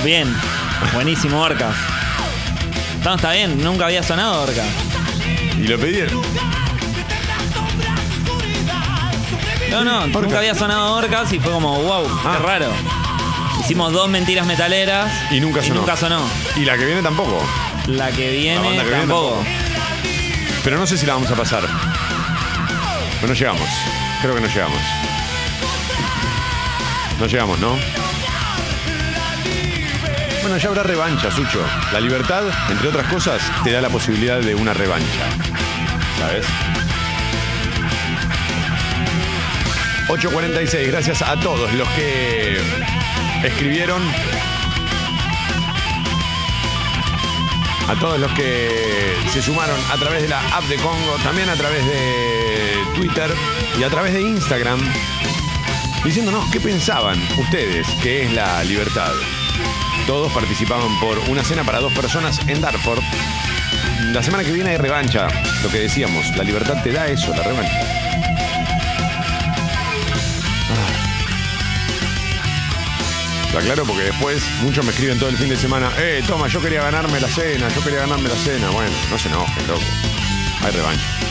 Bien. 0.05 0.35
Buenísimo, 0.93 1.41
Orca. 1.41 1.71
No, 3.05 3.15
está 3.15 3.31
bien. 3.31 3.63
Nunca 3.63 3.87
había 3.87 4.03
sonado 4.03 4.43
Orca. 4.43 4.65
Y 5.63 5.69
lo 5.69 5.79
pidieron. 5.79 6.21
No, 9.71 9.85
no, 9.85 10.07
nunca 10.09 10.39
había 10.39 10.55
sonado 10.55 10.97
Orcas 10.97 11.33
y 11.33 11.39
fue 11.39 11.53
como, 11.53 11.79
wow, 11.83 12.07
Ah. 12.25 12.37
qué 12.37 12.47
raro. 12.47 12.67
Hicimos 13.61 13.93
dos 13.93 14.09
mentiras 14.09 14.45
metaleras 14.47 15.09
Y 15.31 15.41
nunca 15.41 15.63
sonó. 15.63 15.77
nunca 15.81 15.97
sonó. 15.97 16.21
Y 16.57 16.65
la 16.65 16.77
que 16.77 16.85
viene 16.85 17.01
tampoco. 17.03 17.41
La 17.87 18.11
que 18.11 18.31
viene 18.31 18.59
banda 18.59 18.83
que 18.83 18.89
viene 18.91 19.01
tampoco. 19.07 19.43
Pero 20.65 20.79
no 20.79 20.87
sé 20.87 20.99
si 20.99 21.07
la 21.07 21.15
vamos 21.15 21.31
a 21.31 21.37
pasar. 21.37 21.63
Pero 23.21 23.29
no 23.29 23.35
llegamos. 23.35 23.69
Creo 24.21 24.35
que 24.35 24.41
no 24.41 24.47
llegamos. 24.49 24.79
No 27.21 27.27
llegamos, 27.27 27.59
¿no? 27.61 27.77
Bueno, 30.43 30.57
ya 30.59 30.69
habrá 30.69 30.83
revancha, 30.83 31.31
Sucho. 31.31 31.65
La 31.93 32.01
libertad, 32.01 32.43
entre 32.69 32.89
otras 32.89 33.07
cosas, 33.07 33.41
te 33.63 33.71
da 33.71 33.81
la 33.81 33.89
posibilidad 33.89 34.41
de 34.41 34.57
una 34.57 34.75
revancha. 34.75 35.07
¿Sabes? 36.19 36.47
8.46, 40.09 40.89
gracias 40.89 41.23
a 41.23 41.39
todos 41.39 41.73
los 41.75 41.89
que 41.91 42.61
escribieron. 43.45 44.03
A 47.89 47.95
todos 48.01 48.19
los 48.19 48.31
que 48.33 49.17
se 49.33 49.43
sumaron 49.43 49.79
a 49.93 49.97
través 49.97 50.23
de 50.23 50.29
la 50.29 50.41
app 50.57 50.65
de 50.65 50.77
Congo, 50.77 51.17
también 51.23 51.49
a 51.51 51.55
través 51.55 51.87
de 51.87 52.75
Twitter 52.97 53.31
y 53.79 53.85
a 53.85 53.89
través 53.89 54.13
de 54.13 54.23
Instagram, 54.23 54.81
diciéndonos 56.05 56.51
qué 56.51 56.61
pensaban 56.61 57.17
ustedes 57.39 57.87
que 58.03 58.25
es 58.25 58.33
la 58.33 58.65
libertad. 58.65 59.13
Todos 60.07 60.33
participaban 60.33 60.99
por 61.01 61.19
una 61.29 61.43
cena 61.45 61.65
para 61.65 61.81
dos 61.81 61.93
personas 61.93 62.41
en 62.49 62.61
Darford. 62.61 63.03
La 64.13 64.23
semana 64.23 64.45
que 64.45 64.53
viene 64.53 64.71
hay 64.71 64.77
revancha, 64.77 65.29
lo 65.63 65.69
que 65.71 65.79
decíamos, 65.79 66.37
la 66.37 66.45
libertad 66.45 66.83
te 66.83 66.93
da 66.93 67.07
eso, 67.07 67.35
la 67.35 67.43
revancha. 67.43 68.03
Lo 73.53 73.59
aclaro 73.59 73.85
porque 73.85 74.05
después 74.05 74.43
muchos 74.63 74.83
me 74.83 74.93
escriben 74.93 75.19
todo 75.19 75.29
el 75.29 75.37
fin 75.37 75.51
de 75.51 75.57
semana, 75.59 75.93
eh, 75.99 76.23
toma, 76.27 76.49
yo 76.49 76.61
quería 76.63 76.83
ganarme 76.83 77.21
la 77.21 77.29
cena, 77.29 77.69
yo 77.69 77.83
quería 77.85 78.01
ganarme 78.01 78.31
la 78.31 78.37
cena. 78.37 78.71
Bueno, 78.71 78.91
no 79.11 79.19
se 79.19 79.29
enojen, 79.29 79.67
loco. 79.69 79.83
Hay 80.65 80.73
revancha. 80.73 81.22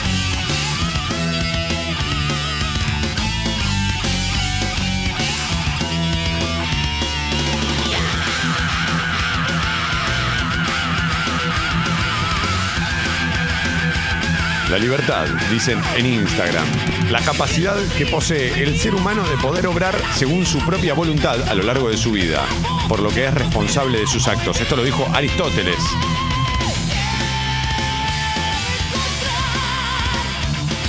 La 14.72 14.78
libertad, 14.78 15.28
dicen 15.50 15.82
en 15.98 16.06
Instagram. 16.06 16.66
La 17.10 17.20
capacidad 17.20 17.76
que 17.98 18.06
posee 18.06 18.64
el 18.64 18.80
ser 18.80 18.96
humano 18.96 19.28
de 19.28 19.36
poder 19.36 19.68
obrar 19.68 20.02
según 20.16 20.46
su 20.46 20.60
propia 20.60 20.94
voluntad 20.94 21.50
a 21.50 21.54
lo 21.56 21.64
largo 21.64 21.90
de 21.90 21.98
su 21.98 22.12
vida, 22.12 22.46
por 22.88 23.02
lo 23.02 23.10
que 23.10 23.26
es 23.26 23.34
responsable 23.34 24.00
de 24.00 24.08
sus 24.08 24.30
actos. 24.30 24.62
Esto 24.62 24.78
lo 24.78 24.86
dijo 24.86 25.06
Aristóteles. 25.14 25.76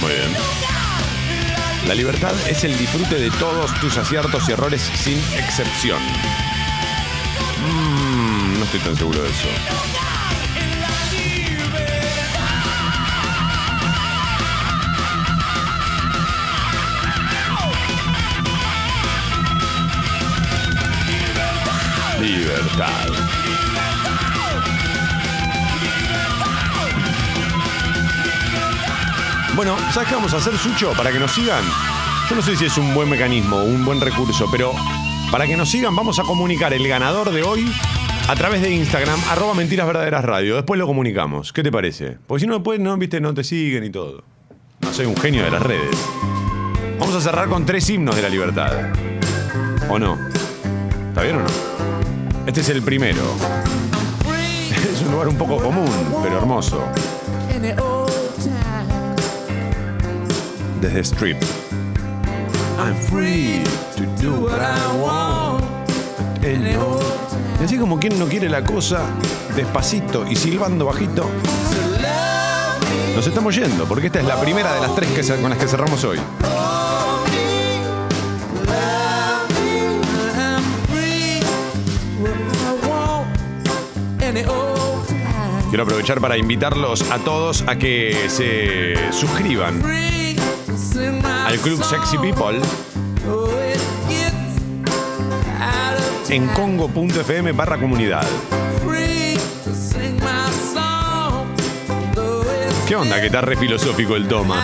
Muy 0.00 0.12
bien. 0.12 0.36
La 1.88 1.94
libertad 1.96 2.34
es 2.48 2.62
el 2.62 2.78
disfrute 2.78 3.16
de 3.16 3.32
todos 3.32 3.74
tus 3.80 3.96
aciertos 3.96 4.48
y 4.48 4.52
errores 4.52 4.80
sin 4.94 5.18
excepción. 5.36 6.00
Mm, 7.58 8.60
no 8.60 8.64
estoy 8.64 8.78
tan 8.78 8.96
seguro 8.96 9.24
de 9.24 9.28
eso. 9.28 9.91
Libertad. 22.22 23.08
Bueno, 29.56 29.76
¿sabes 29.92 30.08
qué 30.08 30.14
vamos 30.14 30.32
a 30.32 30.36
hacer, 30.36 30.56
Sucho? 30.56 30.92
Para 30.96 31.10
que 31.10 31.18
nos 31.18 31.32
sigan. 31.32 31.64
Yo 32.30 32.36
no 32.36 32.42
sé 32.42 32.56
si 32.56 32.66
es 32.66 32.78
un 32.78 32.94
buen 32.94 33.10
mecanismo, 33.10 33.64
un 33.64 33.84
buen 33.84 34.00
recurso, 34.00 34.46
pero 34.52 34.72
para 35.32 35.48
que 35.48 35.56
nos 35.56 35.68
sigan 35.68 35.96
vamos 35.96 36.20
a 36.20 36.22
comunicar 36.22 36.72
el 36.72 36.86
ganador 36.86 37.32
de 37.32 37.42
hoy 37.42 37.66
a 38.28 38.36
través 38.36 38.62
de 38.62 38.70
Instagram, 38.70 39.18
arroba 39.28 39.54
mentiras 39.54 39.86
radio. 39.88 40.54
Después 40.54 40.78
lo 40.78 40.86
comunicamos. 40.86 41.52
¿Qué 41.52 41.64
te 41.64 41.72
parece? 41.72 42.18
Porque 42.28 42.42
si 42.42 42.46
no, 42.46 42.54
después 42.54 42.78
no, 42.78 42.96
viste, 42.96 43.20
no 43.20 43.34
te 43.34 43.42
siguen 43.42 43.82
y 43.82 43.90
todo. 43.90 44.22
No 44.80 44.92
soy 44.92 45.06
un 45.06 45.16
genio 45.16 45.42
de 45.42 45.50
las 45.50 45.62
redes. 45.62 45.96
Vamos 47.00 47.16
a 47.16 47.20
cerrar 47.20 47.48
con 47.48 47.66
tres 47.66 47.90
himnos 47.90 48.14
de 48.14 48.22
la 48.22 48.28
libertad. 48.28 48.92
¿O 49.88 49.98
no? 49.98 50.16
¿Está 51.08 51.22
bien 51.22 51.36
o 51.36 51.40
no? 51.40 51.71
Este 52.46 52.60
es 52.60 52.68
el 52.68 52.82
primero. 52.82 53.22
Es 54.92 55.00
un 55.02 55.12
lugar 55.12 55.28
un 55.28 55.36
poco 55.36 55.58
común, 55.58 55.88
pero 56.22 56.38
hermoso. 56.38 56.80
Desde 60.80 61.00
Strip. 61.04 61.40
I'm 62.78 62.96
free 62.96 63.62
to 63.96 64.04
do 64.20 64.34
what 64.40 64.60
I 64.60 65.00
want. 65.00 65.64
Y 66.42 67.64
así 67.64 67.78
como 67.78 68.00
quien 68.00 68.18
no 68.18 68.26
quiere 68.26 68.48
la 68.48 68.64
cosa, 68.64 69.02
despacito 69.54 70.26
y 70.28 70.34
silbando 70.34 70.86
bajito, 70.86 71.30
nos 73.14 73.24
estamos 73.24 73.54
yendo, 73.54 73.84
porque 73.86 74.08
esta 74.08 74.18
es 74.18 74.26
la 74.26 74.40
primera 74.40 74.74
de 74.74 74.80
las 74.80 74.94
tres 74.96 75.10
que, 75.10 75.40
con 75.40 75.50
las 75.50 75.58
que 75.60 75.68
cerramos 75.68 76.02
hoy. 76.02 76.18
Quiero 85.72 85.84
aprovechar 85.84 86.20
para 86.20 86.36
invitarlos 86.36 87.10
a 87.10 87.18
todos 87.20 87.64
a 87.66 87.76
que 87.76 88.28
se 88.28 89.10
suscriban 89.10 89.82
al 91.46 91.58
Club 91.60 91.82
Sexy 91.82 92.18
People 92.18 92.60
en 96.28 96.46
congo.fm 96.48 97.52
barra 97.52 97.78
comunidad. 97.78 98.26
¿Qué 102.86 102.94
onda 102.94 103.18
que 103.18 103.28
está 103.28 103.40
re 103.40 103.56
filosófico 103.56 104.14
el 104.14 104.28
toma? 104.28 104.62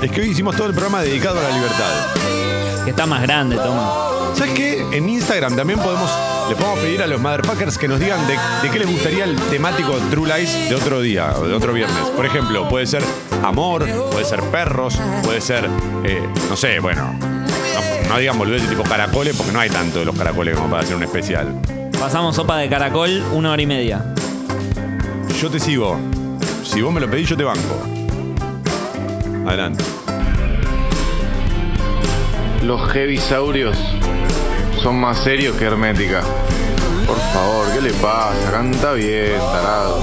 Es 0.00 0.10
que 0.12 0.22
hoy 0.22 0.30
hicimos 0.30 0.56
todo 0.56 0.68
el 0.68 0.72
programa 0.72 1.02
dedicado 1.02 1.40
a 1.40 1.42
la 1.42 1.50
libertad. 1.50 2.84
Que 2.84 2.90
está 2.90 3.04
más 3.04 3.20
grande, 3.20 3.56
toma. 3.56 4.32
¿Sabes 4.34 4.54
qué? 4.54 4.80
En 4.92 5.10
Instagram 5.10 5.54
también 5.56 5.78
podemos, 5.78 6.10
le 6.48 6.54
podemos 6.54 6.78
pedir 6.78 7.02
a 7.02 7.06
los 7.06 7.20
motherfuckers 7.20 7.76
que 7.78 7.88
nos 7.88 7.98
digan 7.98 8.26
de, 8.26 8.36
de 8.62 8.70
qué 8.70 8.78
les 8.78 8.88
gustaría 8.88 9.24
el 9.24 9.36
temático 9.36 9.92
True 10.10 10.38
Lies 10.38 10.68
de 10.68 10.74
otro 10.74 11.00
día 11.00 11.34
o 11.36 11.46
de 11.46 11.54
otro 11.54 11.72
viernes. 11.72 11.98
Por 12.14 12.24
ejemplo, 12.24 12.68
puede 12.68 12.86
ser 12.86 13.02
amor, 13.42 13.86
puede 14.10 14.24
ser 14.24 14.40
perros, 14.42 14.98
puede 15.24 15.40
ser, 15.40 15.68
eh, 16.04 16.22
no 16.48 16.56
sé, 16.56 16.78
bueno, 16.78 17.12
no, 17.20 18.08
no 18.08 18.18
digan 18.18 18.38
boludeces 18.38 18.68
tipo 18.68 18.84
caracoles 18.84 19.34
porque 19.36 19.52
no 19.52 19.60
hay 19.60 19.70
tanto 19.70 19.98
de 19.98 20.04
los 20.04 20.16
caracoles 20.16 20.56
como 20.56 20.70
para 20.70 20.82
hacer 20.82 20.96
un 20.96 21.02
especial. 21.02 21.60
Pasamos 21.98 22.36
sopa 22.36 22.58
de 22.58 22.68
caracol 22.68 23.24
una 23.32 23.50
hora 23.52 23.62
y 23.62 23.66
media. 23.66 24.04
Yo 25.40 25.50
te 25.50 25.58
sigo. 25.58 25.98
Si 26.64 26.80
vos 26.80 26.92
me 26.92 27.00
lo 27.00 27.10
pedís, 27.10 27.28
yo 27.28 27.36
te 27.36 27.44
banco. 27.44 27.82
Adelante. 29.46 29.84
Los 32.62 32.90
heavisaurios 32.92 33.78
son 34.86 35.00
más 35.00 35.18
serios 35.18 35.56
que 35.56 35.64
Hermética. 35.64 36.20
Por 37.08 37.18
favor, 37.34 37.66
¿qué 37.74 37.80
le 37.80 37.92
pasa? 37.94 38.52
Canta 38.52 38.92
bien, 38.92 39.36
tarado. 39.36 39.98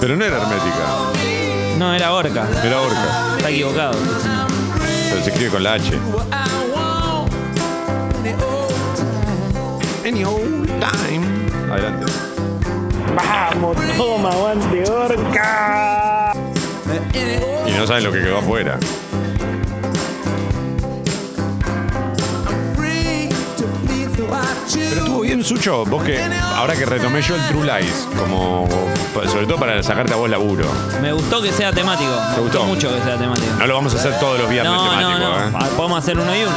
Pero 0.00 0.16
no 0.16 0.24
era 0.24 0.38
hermética. 0.38 1.78
No, 1.78 1.94
era 1.94 2.12
orca. 2.12 2.44
Era 2.64 2.80
orca. 2.80 3.36
Está 3.36 3.50
equivocado. 3.50 3.92
Pero 5.10 5.22
se 5.22 5.30
escribe 5.30 5.50
con 5.52 5.62
la 5.62 5.74
H. 5.74 5.96
Any 10.04 10.24
old 10.24 10.66
time. 10.80 11.24
Adelante. 11.70 12.12
Vamos, 13.14 13.76
toma, 13.96 14.30
aguante, 14.30 14.90
orca. 14.90 16.32
Y 17.64 17.70
no 17.78 17.86
saben 17.86 18.02
lo 18.02 18.10
que 18.10 18.22
quedó 18.22 18.38
afuera. 18.38 18.76
Pero 24.74 25.00
estuvo 25.00 25.20
bien, 25.20 25.42
Sucho, 25.44 25.84
vos 25.84 26.02
que 26.04 26.22
ahora 26.22 26.74
que 26.76 26.86
retomé 26.86 27.20
yo 27.22 27.34
el 27.36 27.42
True 27.48 27.64
Lies, 27.64 28.08
como 28.18 28.68
sobre 29.30 29.46
todo 29.46 29.58
para 29.58 29.82
sacarte 29.82 30.12
a 30.12 30.16
vos 30.16 30.28
laburo. 30.30 30.64
Me 31.00 31.12
gustó 31.12 31.42
que 31.42 31.52
sea 31.52 31.72
temático. 31.72 32.10
¿Te 32.34 32.40
gustó? 32.40 32.64
mucho 32.64 32.94
que 32.94 33.02
sea 33.02 33.16
temático. 33.16 33.46
No 33.58 33.66
lo 33.66 33.74
vamos 33.74 33.94
a 33.94 33.98
hacer 33.98 34.18
todos 34.18 34.38
los 34.38 34.48
viernes 34.48 34.72
No, 34.72 34.84
no, 34.84 34.90
temático, 34.90 35.18
no. 35.18 35.38
¿eh? 35.38 35.52
Ah, 35.54 35.68
Podemos 35.76 35.98
hacer 35.98 36.18
uno 36.18 36.34
y 36.36 36.42
uno. 36.42 36.56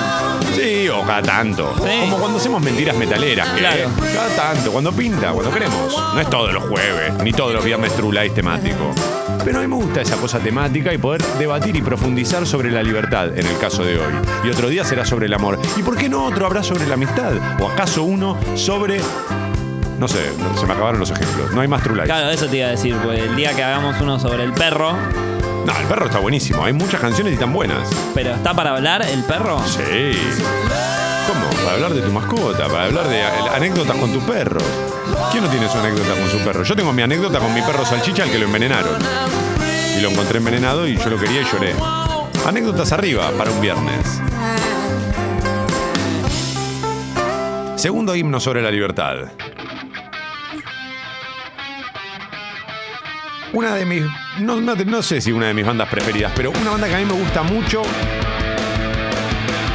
Sí, 0.56 0.90
o 0.90 1.02
cada 1.06 1.22
tanto. 1.22 1.74
Como 1.74 2.18
cuando 2.18 2.38
hacemos 2.38 2.62
mentiras 2.62 2.96
metaleras, 2.96 3.50
que 3.50 3.60
Claro. 3.60 3.90
cada 4.14 4.30
tanto, 4.54 4.72
cuando 4.72 4.92
pinta, 4.92 5.32
cuando 5.32 5.52
queremos. 5.52 5.96
No 6.14 6.20
es 6.20 6.30
todos 6.30 6.54
los 6.54 6.64
jueves, 6.64 7.14
ni 7.24 7.34
todos 7.34 7.54
los 7.54 7.64
viernes 7.64 7.94
True 7.96 8.14
Lies 8.22 8.34
temático. 8.34 8.94
Pero 9.46 9.60
a 9.60 9.62
mí 9.62 9.68
me 9.68 9.76
gusta 9.76 10.02
esa 10.02 10.18
cosa 10.18 10.40
temática 10.40 10.92
y 10.92 10.98
poder 10.98 11.22
debatir 11.38 11.76
y 11.76 11.82
profundizar 11.82 12.46
sobre 12.48 12.72
la 12.72 12.82
libertad, 12.82 13.28
en 13.38 13.46
el 13.46 13.58
caso 13.60 13.84
de 13.86 14.00
hoy. 14.00 14.14
Y 14.44 14.50
otro 14.50 14.68
día 14.70 14.84
será 14.84 15.06
sobre 15.06 15.28
el 15.28 15.34
amor. 15.36 15.60
¿Y 15.78 15.84
por 15.84 15.96
qué 15.96 16.10
no 16.10 16.26
otro 16.26 16.48
habrá 16.48 16.64
sobre 16.64 16.88
la 16.88 16.96
amistad? 16.96 17.34
¿O 17.62 17.68
acaso 17.70 18.04
uno 18.04 18.38
sobre... 18.56 19.00
No 20.00 20.08
sé, 20.08 20.32
se 20.60 20.66
me 20.66 20.74
acabaron 20.74 21.00
los 21.00 21.12
ejemplos. 21.12 21.52
No 21.54 21.62
hay 21.62 21.68
más 21.68 21.84
True 21.84 21.96
Lies. 21.96 22.08
Claro, 22.08 22.30
eso 22.32 22.48
te 22.48 22.58
iba 22.58 22.68
a 22.68 22.72
decir, 22.72 22.98
pues 23.04 23.20
el 23.20 23.36
día 23.36 23.54
que 23.56 23.64
hagamos 23.64 24.02
uno 24.02 24.20
sobre 24.20 24.44
el 24.44 24.52
perro, 24.52 24.94
No, 25.66 25.78
el 25.80 25.86
perro 25.88 26.08
está 26.08 26.20
buenísimo. 26.20 26.66
Hay 26.66 26.74
muchas 26.74 27.00
canciones 27.00 27.34
y 27.36 27.38
tan 27.38 27.54
buenas. 27.54 27.88
pero 28.16 28.34
¿está 28.34 28.54
para 28.54 28.72
hablar 28.76 29.06
el 29.08 29.24
perro? 29.24 29.62
Sí. 29.68 30.12
¿Cómo? 31.28 31.50
Para 31.64 31.72
hablar 31.74 31.94
de 31.94 32.02
tu 32.02 32.12
mascota, 32.12 32.68
para 32.68 32.86
hablar 32.86 33.08
de 33.08 33.20
eh, 33.20 33.26
anécdotas 33.56 33.98
con 33.98 34.12
tu 34.12 34.20
perro. 34.26 34.60
¿Quién 35.32 35.44
no 35.44 35.50
tiene 35.50 35.68
su 35.70 35.78
anécdota 35.78 36.14
con 36.20 36.30
su 36.30 36.38
perro? 36.40 36.64
Yo 36.64 36.76
tengo 36.76 36.94
mi 36.94 37.02
anécdota 37.02 37.40
con 37.40 37.54
mi 37.54 37.62
perro 37.62 37.86
salchicha 37.86 38.24
al 38.24 38.32
que 38.32 38.38
lo 38.40 38.46
envenenaron. 38.46 38.98
Y 39.98 40.02
lo 40.02 40.10
encontré 40.10 40.38
envenenado 40.38 40.88
y 40.88 40.98
yo 40.98 41.10
lo 41.10 41.18
quería 41.20 41.42
y 41.42 41.46
lloré. 41.46 41.74
Anécdotas 42.46 42.92
arriba 42.92 43.32
para 43.38 43.50
un 43.52 43.60
viernes. 43.62 44.22
Segundo 47.76 48.16
himno 48.16 48.40
sobre 48.40 48.62
la 48.62 48.72
libertad. 48.72 49.16
Una 53.54 53.74
de 53.76 53.86
mis. 53.86 54.04
No, 54.40 54.60
no- 54.60 54.76
no 54.76 55.02
sé 55.02 55.22
si 55.22 55.32
una 55.32 55.48
de 55.48 55.54
mis 55.54 55.66
bandas 55.66 55.88
preferidas, 55.90 56.34
pero 56.36 56.52
una 56.52 56.72
banda 56.72 56.88
que 56.88 56.96
a 56.96 56.98
mí 57.00 57.06
me 57.06 57.14
gusta 57.14 57.42
mucho. 57.44 57.84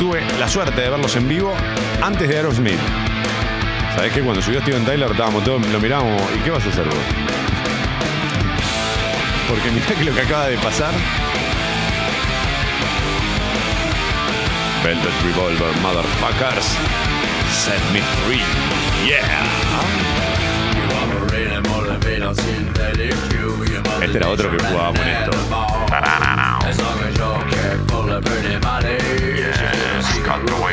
Tuve 0.01 0.23
la 0.39 0.49
suerte 0.49 0.81
de 0.81 0.89
verlos 0.89 1.15
en 1.17 1.29
vivo 1.29 1.53
antes 2.01 2.27
de 2.27 2.35
Aerosmith. 2.35 2.81
¿Sabés 3.95 4.15
que 4.15 4.23
cuando 4.23 4.41
subió 4.41 4.63
Steven 4.63 4.83
Tyler 4.87 5.11
estábamos 5.11 5.45
todos, 5.45 5.67
lo 5.67 5.79
mirábamos, 5.79 6.23
¿y 6.35 6.39
qué 6.39 6.51
vas 6.51 6.65
a 6.65 6.71
hacer 6.71 6.87
vos? 6.87 6.97
Porque 9.47 9.71
mirá 9.75 9.87
que 9.89 10.05
lo 10.05 10.15
que 10.15 10.23
acaba 10.23 10.47
de 10.47 10.57
pasar. 10.57 10.95
Velvet 14.83 15.13
Revolver, 15.23 15.77
motherfuckers. 15.83 16.65
Set 17.53 17.83
me 17.93 18.01
free. 18.25 18.41
Yeah. 19.07 19.21
Este 24.03 24.17
era 24.17 24.29
otro 24.31 24.51
que 24.51 24.65
jugaba 24.65 24.95
con 24.95 25.07
esto. 25.07 25.31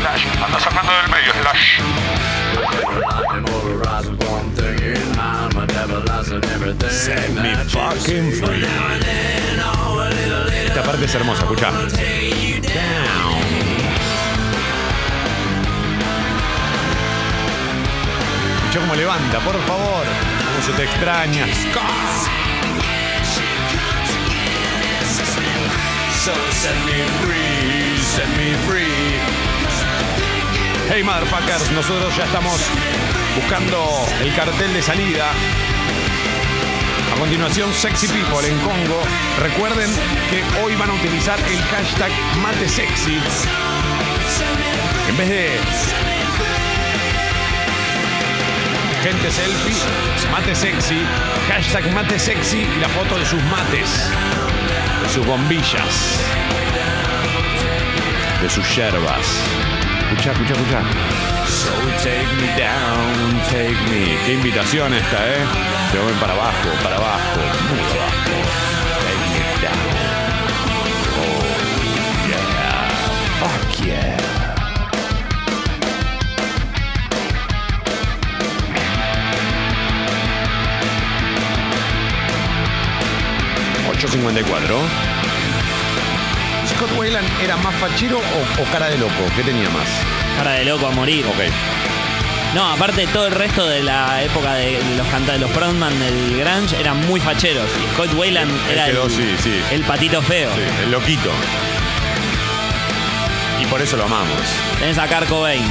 Slash. 0.00 0.24
Anda 0.44 0.60
sacando 0.60 0.92
del 0.92 1.08
medio, 1.10 1.32
Slash. 1.42 1.80
Set 6.90 7.30
me 7.30 7.56
fucking 7.56 8.32
free. 8.32 8.64
Esta 10.66 10.82
parte 10.82 11.04
es 11.04 11.14
hermosa, 11.14 11.42
escucha. 11.42 11.70
Escucha 18.56 18.80
cómo 18.80 18.94
levanta, 18.94 19.38
por 19.40 19.58
favor. 19.66 20.04
Cómo 20.04 20.62
se 20.66 20.72
te 20.72 20.84
extraña. 20.84 21.46
So 26.24 26.34
set 26.52 26.76
me 26.84 27.04
free, 27.22 27.96
set 28.02 28.28
me 28.36 28.54
free. 28.66 29.37
Hey 30.90 31.02
motherfuckers, 31.04 31.70
nosotros 31.72 32.16
ya 32.16 32.24
estamos 32.24 32.58
buscando 33.36 34.06
el 34.22 34.34
cartel 34.34 34.72
de 34.72 34.80
salida. 34.80 35.26
A 37.12 37.18
continuación, 37.18 37.70
Sexy 37.74 38.08
People 38.08 38.48
en 38.48 38.58
Congo. 38.60 39.02
Recuerden 39.38 39.90
que 40.30 40.42
hoy 40.62 40.74
van 40.76 40.88
a 40.88 40.94
utilizar 40.94 41.38
el 41.40 41.62
hashtag 41.64 42.10
MateSexy. 42.42 43.20
En 45.10 45.16
vez 45.18 45.28
de 45.28 45.50
gente 49.02 49.30
selfie, 49.30 49.76
mate 50.32 50.54
sexy, 50.54 51.04
hashtag 51.48 51.92
mate 51.92 52.18
sexy 52.18 52.60
y 52.60 52.80
la 52.80 52.88
foto 52.88 53.18
de 53.18 53.26
sus 53.26 53.42
mates, 53.44 54.10
de 55.02 55.08
sus 55.10 55.26
bombillas, 55.26 56.18
de 58.40 58.48
sus 58.48 58.74
yerbas. 58.74 59.67
Escucha, 60.08 60.32
escucha, 60.32 60.54
escucha. 60.54 60.80
So 61.46 61.70
take 62.02 62.32
me 62.40 62.46
down, 62.56 63.38
take 63.50 63.76
me. 63.90 64.16
Qué 64.24 64.32
invitación 64.32 64.94
esta, 64.94 65.18
¿eh? 65.28 65.44
Se 65.92 65.98
ven 65.98 66.14
para 66.18 66.32
abajo, 66.32 66.68
para 66.82 66.96
abajo, 66.96 67.40
muy 67.68 67.78
abajo. 67.78 68.36
Take 69.04 69.26
me 69.34 69.40
down. 69.60 69.88
Oh, 71.20 71.44
yeah. 72.26 72.88
Fuck 73.38 73.84
yeah. 73.84 74.16
854. 83.90 85.17
Scott 86.78 86.96
Wayland 86.96 87.26
era 87.42 87.56
más 87.58 87.74
fachero 87.74 88.18
o, 88.18 88.62
o 88.62 88.64
cara 88.72 88.88
de 88.88 88.98
loco? 88.98 89.12
¿Qué 89.36 89.42
tenía 89.42 89.68
más? 89.70 89.88
Cara 90.36 90.52
de 90.52 90.64
loco 90.64 90.86
a 90.86 90.90
morir. 90.90 91.26
Ok. 91.26 91.40
No, 92.54 92.72
aparte 92.72 93.06
todo 93.08 93.26
el 93.26 93.34
resto 93.34 93.66
de 93.66 93.82
la 93.82 94.22
época 94.22 94.54
de 94.54 94.78
los 94.96 95.06
cantantes, 95.08 95.40
los 95.40 95.50
frontman 95.50 95.98
del 95.98 96.38
grunge 96.38 96.78
eran 96.80 97.04
muy 97.06 97.20
facheros. 97.20 97.68
Y 97.76 97.94
Scott 97.94 98.14
Wayland 98.14 98.50
Él 98.68 98.72
era 98.72 98.86
el, 98.86 98.92
quedó, 98.92 99.10
sí, 99.10 99.34
sí. 99.42 99.60
el 99.72 99.82
patito 99.82 100.22
feo. 100.22 100.50
Sí, 100.54 100.60
el 100.84 100.90
loquito. 100.92 101.30
Y 103.60 103.66
por 103.66 103.82
eso 103.82 103.96
lo 103.96 104.04
amamos. 104.04 104.40
Tenés 104.78 104.98
a 104.98 105.06
Kurt 105.08 105.28
Cobain. 105.28 105.62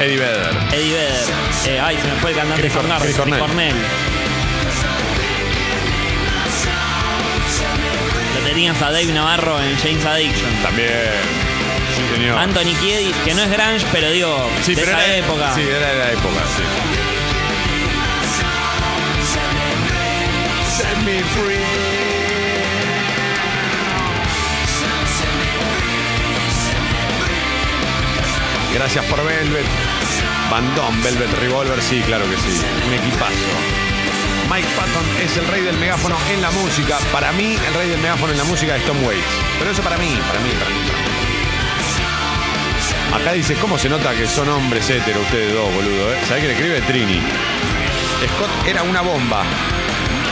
Eddie 0.00 0.16
Vedder. 0.16 0.56
Eddie 0.72 0.92
Vedder. 0.94 1.24
eh, 1.66 1.80
ay, 1.80 1.96
se 2.00 2.06
me 2.06 2.14
fue 2.20 2.30
el 2.30 2.36
cantante 2.36 2.62
Chris 2.62 2.72
Cor- 2.72 2.82
Cornell, 2.82 3.02
Chris 3.02 3.16
Chris 3.20 3.36
Cornell. 3.38 3.74
Tenías 8.48 8.80
a 8.80 8.90
Dave 8.90 9.12
Navarro 9.12 9.60
en 9.60 9.76
James 9.76 10.04
Addiction. 10.06 10.50
También. 10.62 10.88
Sí, 11.94 12.16
señor. 12.16 12.38
Anthony 12.38 12.74
Kiedis, 12.80 13.14
que 13.24 13.34
no 13.34 13.42
es 13.42 13.50
grunge, 13.50 13.84
pero 13.92 14.10
digo, 14.10 14.50
Sí, 14.62 14.74
de 14.74 14.80
pero 14.82 14.96
esa 14.96 15.04
era, 15.06 15.16
época. 15.18 15.54
Sí, 15.54 15.60
era 15.68 15.86
de 15.92 15.98
la 15.98 16.12
época, 16.12 16.40
sí. 16.56 16.62
Set 20.76 20.96
me 21.04 21.22
free. 21.34 21.58
Gracias 28.74 29.04
por 29.06 29.22
Velvet. 29.24 29.66
Bandón, 30.50 31.02
Velvet 31.02 31.32
Revolver, 31.40 31.82
sí, 31.82 32.00
claro 32.06 32.24
que 32.30 32.36
sí. 32.36 32.62
Un 32.86 32.94
equipazo. 32.94 33.87
Mike 34.50 34.68
Patton 34.76 35.04
es 35.22 35.36
el 35.36 35.46
rey 35.48 35.62
del 35.62 35.76
megáfono 35.76 36.16
en 36.32 36.40
la 36.40 36.50
música. 36.50 36.98
Para 37.12 37.32
mí, 37.32 37.58
el 37.66 37.74
rey 37.74 37.90
del 37.90 38.00
megáfono 38.00 38.32
en 38.32 38.38
la 38.38 38.44
música 38.44 38.76
es 38.76 38.84
Tom 38.86 38.96
Waits. 39.04 39.22
Pero 39.58 39.70
eso 39.70 39.82
para 39.82 39.98
mí, 39.98 40.18
para 40.26 40.40
mí, 40.40 40.50
para 40.58 40.70
mí. 40.70 40.76
Acá 43.14 43.32
dice, 43.32 43.54
¿cómo 43.56 43.76
se 43.78 43.88
nota 43.88 44.14
que 44.14 44.26
son 44.26 44.48
hombres 44.48 44.88
héteros 44.88 45.22
ustedes 45.22 45.52
dos, 45.52 45.74
boludo? 45.74 46.14
Eh? 46.14 46.18
¿Sabés 46.26 46.42
que 46.42 46.48
le 46.48 46.54
escribe 46.54 46.80
Trini? 46.82 47.20
Scott 48.36 48.50
era 48.66 48.82
una 48.82 49.02
bomba 49.02 49.44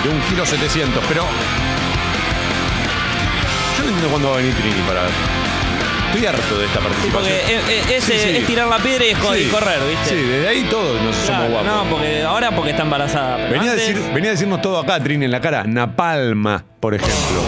de 0.03 0.09
un 0.09 0.21
kilo 0.23 0.47
700, 0.47 1.05
pero... 1.09 1.27
Yo 3.77 3.83
no 3.83 3.89
entiendo 3.89 4.09
cuándo 4.09 4.31
va 4.31 4.35
a 4.37 4.39
venir 4.39 4.55
Trini 4.55 4.81
para... 4.83 5.09
harto 6.25 6.59
de 6.59 6.67
esta 6.67 6.79
Sí, 6.79 6.85
participación. 6.85 7.13
porque 7.13 7.85
es, 7.91 7.91
es- 7.91 8.05
Sí, 8.05 8.13
sí. 8.13 8.37
es 8.39 8.47
tirar 8.47 8.69
la 8.69 8.79
piedra 8.79 9.05
y, 9.07 9.15
correr, 9.15 9.79
¿viste? 9.91 10.09
Sí, 10.11 10.15
desde 10.23 10.49
ahí 10.49 10.63
todos 10.71 11.01
nos 11.03 11.17
Claro, 11.17 11.45
somos 11.45 11.51
guapos. 11.51 11.67
No, 11.85 11.91
porque 11.91 12.23
ahora 12.23 12.51
porque 12.53 12.71
está 12.71 12.83
embarazada. 12.85 13.37
pero 13.37 13.51
Venía 13.51 13.71
a, 13.71 13.73
antes- 13.75 13.89
decir, 13.95 14.13
venía 14.15 14.31
a 14.31 14.33
decirnos 14.33 14.63
todo 14.63 14.79
acá, 14.79 15.01
Trin, 15.03 15.23
en 15.23 15.31
la 15.31 15.41
cara. 15.41 15.65
Napalma, 15.65 16.65
por 16.81 16.95
ejemplo. 16.95 17.43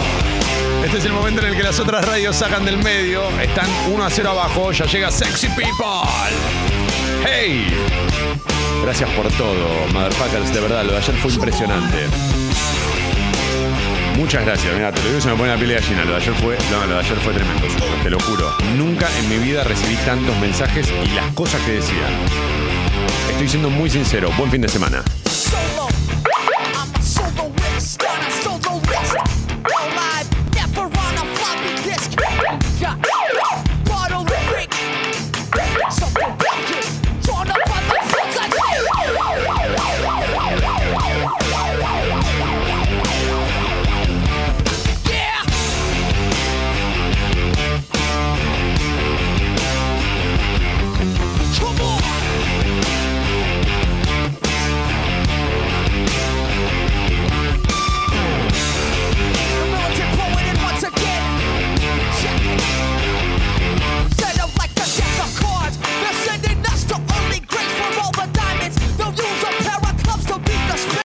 Este 0.85 0.97
es 0.97 1.05
el 1.05 1.11
momento 1.13 1.41
en 1.41 1.47
el 1.49 1.55
que 1.57 1.63
las 1.63 1.79
otras 1.79 2.05
radios 2.05 2.35
sacan 2.35 2.65
del 2.65 2.77
medio. 2.77 3.21
Están 3.41 3.67
1 3.91 4.03
a 4.05 4.09
0 4.09 4.29
abajo. 4.31 4.71
Ya 4.71 4.85
llega 4.85 5.11
Sexy 5.11 5.47
People. 5.49 5.65
¡Hey! 7.25 7.67
Gracias 8.83 9.09
por 9.11 9.29
todo, 9.33 9.67
motherfuckers. 9.93 10.53
De 10.53 10.61
verdad, 10.61 10.83
lo 10.85 10.93
de 10.93 10.97
ayer 10.99 11.15
fue 11.15 11.31
impresionante. 11.31 11.97
Muchas 14.19 14.43
gracias. 14.43 14.75
Mira, 14.75 14.91
te 14.91 15.01
lo 15.01 15.07
digo, 15.07 15.21
se 15.21 15.29
me 15.29 15.35
pone 15.35 15.49
la 15.49 15.55
piel 15.55 15.69
de 15.69 15.75
gallina. 15.75 16.03
Lo 16.03 16.11
de 16.11 16.17
ayer 16.17 16.33
fue, 16.33 16.57
no, 16.69 16.85
lo 16.85 16.93
de 16.95 16.99
ayer 16.99 17.17
fue 17.19 17.33
tremendo, 17.33 17.67
te 18.03 18.09
lo 18.09 18.19
juro. 18.19 18.53
Nunca 18.77 19.07
en 19.17 19.29
mi 19.29 19.37
vida 19.37 19.63
recibí 19.63 19.95
tantos 20.05 20.37
mensajes 20.39 20.87
y 21.05 21.15
las 21.15 21.33
cosas 21.33 21.61
que 21.61 21.71
decían. 21.71 22.11
Estoy 23.31 23.47
siendo 23.47 23.69
muy 23.69 23.89
sincero. 23.89 24.29
Buen 24.37 24.51
fin 24.51 24.61
de 24.61 24.67
semana. 24.67 25.01